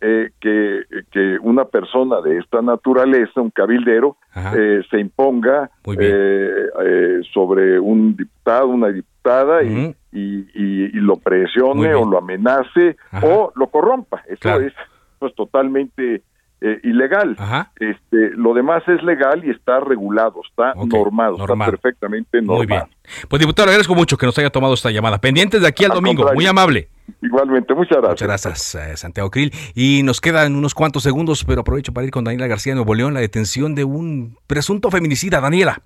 eh, 0.05 0.31
que, 0.41 0.83
que, 1.13 1.39
una 1.41 1.65
persona 1.65 2.21
de 2.21 2.39
esta 2.39 2.61
naturaleza, 2.61 3.41
un 3.41 3.51
cabildero, 3.51 4.17
eh, 4.35 4.83
se 4.91 4.99
imponga 4.99 5.71
eh, 5.97 7.21
sobre 7.33 7.79
un 7.79 8.17
diputado, 8.17 8.67
una 8.67 8.89
diputada 8.89 9.63
y, 9.63 9.95
y, 10.13 10.89
lo 10.95 11.17
presione 11.17 11.95
o 11.95 12.05
lo 12.05 12.19
amenace 12.19 12.97
o 13.23 13.53
lo 13.55 13.67
corrompa. 13.69 14.23
Eso 14.29 14.61
es 14.61 14.73
pues, 15.19 15.35
totalmente 15.35 16.23
eh, 16.65 16.81
ilegal. 16.85 17.37
Este, 17.81 18.31
lo 18.37 18.55
demás 18.55 18.85
es 18.87 19.03
legal 19.03 19.45
y 19.45 19.51
está 19.51 19.81
regulado, 19.81 20.41
está 20.49 20.75
normado, 20.75 21.37
está 21.37 21.57
perfectamente 21.57 22.41
normado. 22.41 22.59
Muy 22.59 22.67
bien. 22.67 22.83
Pues 23.29 23.41
diputado, 23.41 23.67
le 23.67 23.73
agradezco 23.73 23.97
mucho 23.97 24.17
que 24.17 24.27
nos 24.27 24.39
haya 24.39 24.51
tomado 24.51 24.75
esta 24.75 24.91
llamada. 24.91 25.19
Pendientes 25.19 25.61
de 25.61 25.67
aquí 25.67 25.85
al, 25.85 25.91
domingo, 25.91 26.31
muy 26.35 26.47
amable. 26.47 26.89
Igualmente, 27.21 27.75
muchas 27.75 27.99
gracias. 27.99 28.23
Muchas 28.23 28.29
gracias, 28.29 28.75
eh, 28.75 28.97
Santiago 28.97 29.31
Krill. 29.31 29.53
Y 29.75 30.03
nos 30.05 30.21
quedan 30.21 30.57
unos 30.57 30.75
cuantos 30.75 31.03
segundos, 31.03 31.45
pero 31.45 31.61
aprovecho 31.61 31.93
para 31.93 32.07
ir 32.07 32.13
con 32.13 32.25
Daniela 32.25 32.47
García 32.47 32.73
de 32.73 32.77
Nuevo 32.77 32.95
León, 32.95 33.15
la 33.15 33.21
detención 33.21 33.75
de 33.75 33.85
un 33.85 34.37
presunto 34.47 34.91
feminicida. 34.91 35.41
Daniela. 35.41 35.83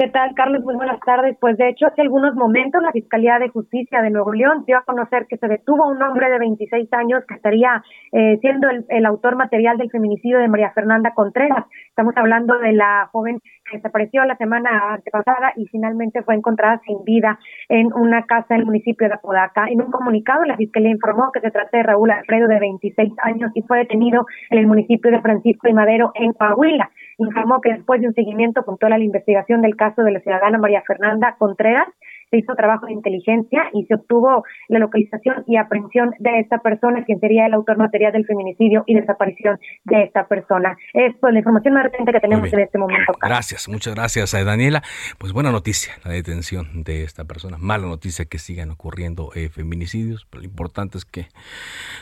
¿Qué 0.00 0.08
tal, 0.08 0.32
Carlos? 0.34 0.64
Muy 0.64 0.76
buenas 0.76 0.98
tardes. 1.00 1.36
Pues 1.38 1.58
de 1.58 1.68
hecho, 1.68 1.86
hace 1.86 2.00
algunos 2.00 2.34
momentos 2.34 2.80
la 2.82 2.90
Fiscalía 2.90 3.38
de 3.38 3.50
Justicia 3.50 4.00
de 4.00 4.08
Nuevo 4.08 4.32
León 4.32 4.64
dio 4.66 4.78
a 4.78 4.82
conocer 4.84 5.26
que 5.28 5.36
se 5.36 5.46
detuvo 5.46 5.84
a 5.84 5.88
un 5.88 6.02
hombre 6.02 6.30
de 6.30 6.38
26 6.38 6.90
años 6.94 7.22
que 7.28 7.34
estaría 7.34 7.84
eh, 8.12 8.38
siendo 8.40 8.68
el, 8.70 9.04
autor 9.04 9.36
material 9.36 9.76
del 9.76 9.90
feminicidio 9.90 10.38
de 10.38 10.48
María 10.48 10.70
Fernanda 10.70 11.12
Contreras. 11.12 11.66
Estamos 11.90 12.16
hablando 12.16 12.56
de 12.56 12.72
la 12.72 13.10
joven 13.12 13.42
desapareció 13.72 14.24
la 14.24 14.36
semana 14.36 14.94
antepasada 14.94 15.52
y 15.56 15.66
finalmente 15.66 16.22
fue 16.22 16.34
encontrada 16.34 16.80
sin 16.86 17.04
vida 17.04 17.38
en 17.68 17.92
una 17.92 18.24
casa 18.24 18.54
en 18.54 18.60
el 18.60 18.66
municipio 18.66 19.08
de 19.08 19.14
Apodaca. 19.14 19.66
En 19.68 19.80
un 19.80 19.90
comunicado, 19.90 20.44
la 20.44 20.56
Fiscalía 20.56 20.90
informó 20.90 21.30
que 21.32 21.40
se 21.40 21.50
trata 21.50 21.76
de 21.76 21.82
Raúl 21.82 22.10
Alfredo, 22.10 22.48
de 22.48 22.58
26 22.58 23.12
años, 23.22 23.50
y 23.54 23.62
fue 23.62 23.78
detenido 23.78 24.26
en 24.50 24.58
el 24.58 24.66
municipio 24.66 25.10
de 25.10 25.20
Francisco 25.20 25.68
y 25.68 25.72
Madero, 25.72 26.12
en 26.14 26.32
Coahuila 26.32 26.90
informó 27.20 27.60
que 27.60 27.74
después 27.74 28.00
de 28.00 28.08
un 28.08 28.14
seguimiento 28.14 28.62
puntual 28.64 28.94
a 28.94 28.98
la 28.98 29.04
investigación 29.04 29.60
del 29.60 29.76
caso 29.76 30.02
de 30.02 30.12
la 30.12 30.20
ciudadana 30.20 30.58
María 30.58 30.82
Fernanda 30.86 31.36
Contreras, 31.38 31.88
se 32.30 32.38
hizo 32.38 32.54
trabajo 32.54 32.86
de 32.86 32.92
inteligencia 32.92 33.64
y 33.72 33.84
se 33.86 33.94
obtuvo 33.94 34.44
la 34.68 34.78
localización 34.78 35.44
y 35.46 35.56
aprehensión 35.56 36.12
de 36.18 36.40
esta 36.40 36.58
persona, 36.58 37.04
quien 37.04 37.20
sería 37.20 37.46
el 37.46 37.54
autor 37.54 37.78
material 37.78 38.12
del 38.12 38.24
feminicidio 38.24 38.84
y 38.86 38.94
desaparición 38.94 39.58
de 39.84 40.04
esta 40.04 40.26
persona. 40.26 40.76
Es 40.94 41.14
pues, 41.20 41.32
la 41.32 41.40
información 41.40 41.74
más 41.74 41.84
reciente 41.84 42.12
que 42.12 42.20
tenemos 42.20 42.52
en 42.52 42.60
este 42.60 42.78
momento. 42.78 43.12
Gracias, 43.20 43.68
muchas 43.68 43.94
gracias 43.94 44.34
a 44.34 44.40
eh, 44.40 44.44
Daniela. 44.44 44.82
Pues 45.18 45.32
buena 45.32 45.50
noticia 45.50 45.92
la 46.04 46.12
detención 46.12 46.84
de 46.84 47.02
esta 47.02 47.24
persona. 47.24 47.56
Mala 47.58 47.86
noticia 47.86 48.24
que 48.24 48.38
sigan 48.38 48.70
ocurriendo 48.70 49.30
eh, 49.34 49.48
feminicidios, 49.48 50.26
pero 50.30 50.42
lo 50.42 50.46
importante 50.46 50.98
es 50.98 51.04
que 51.04 51.26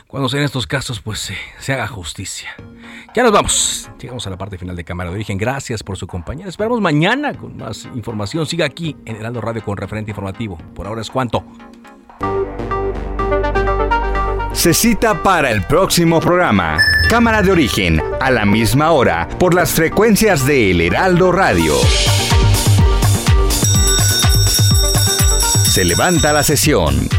cuando 0.07 0.29
sean 0.29 0.43
estos 0.43 0.67
casos, 0.67 1.01
pues 1.01 1.33
se 1.57 1.73
haga 1.73 1.87
justicia. 1.87 2.49
Ya 3.15 3.23
nos 3.23 3.31
vamos. 3.31 3.91
Llegamos 3.99 4.25
a 4.27 4.29
la 4.29 4.37
parte 4.37 4.57
final 4.57 4.75
de 4.75 4.83
Cámara 4.83 5.09
de 5.09 5.15
Origen. 5.15 5.37
Gracias 5.37 5.83
por 5.83 5.97
su 5.97 6.07
compañía. 6.07 6.47
Esperamos 6.47 6.79
mañana 6.81 7.33
con 7.33 7.57
más 7.57 7.85
información. 7.95 8.45
Siga 8.45 8.65
aquí 8.65 8.95
en 9.05 9.15
Heraldo 9.15 9.41
Radio 9.41 9.63
con 9.63 9.77
referente 9.77 10.11
Por 10.73 10.87
ahora 10.87 11.01
es 11.01 11.09
cuanto. 11.09 11.43
Se 14.53 14.73
cita 14.73 15.23
para 15.23 15.51
el 15.51 15.63
próximo 15.63 16.19
programa. 16.19 16.77
Cámara 17.09 17.41
de 17.41 17.51
origen, 17.51 18.01
a 18.19 18.29
la 18.29 18.45
misma 18.45 18.91
hora, 18.91 19.27
por 19.39 19.53
las 19.53 19.71
frecuencias 19.71 20.45
de 20.45 20.71
El 20.71 20.81
Heraldo 20.81 21.31
Radio. 21.31 21.75
Se 25.63 25.85
levanta 25.85 26.33
la 26.33 26.43
sesión. 26.43 27.18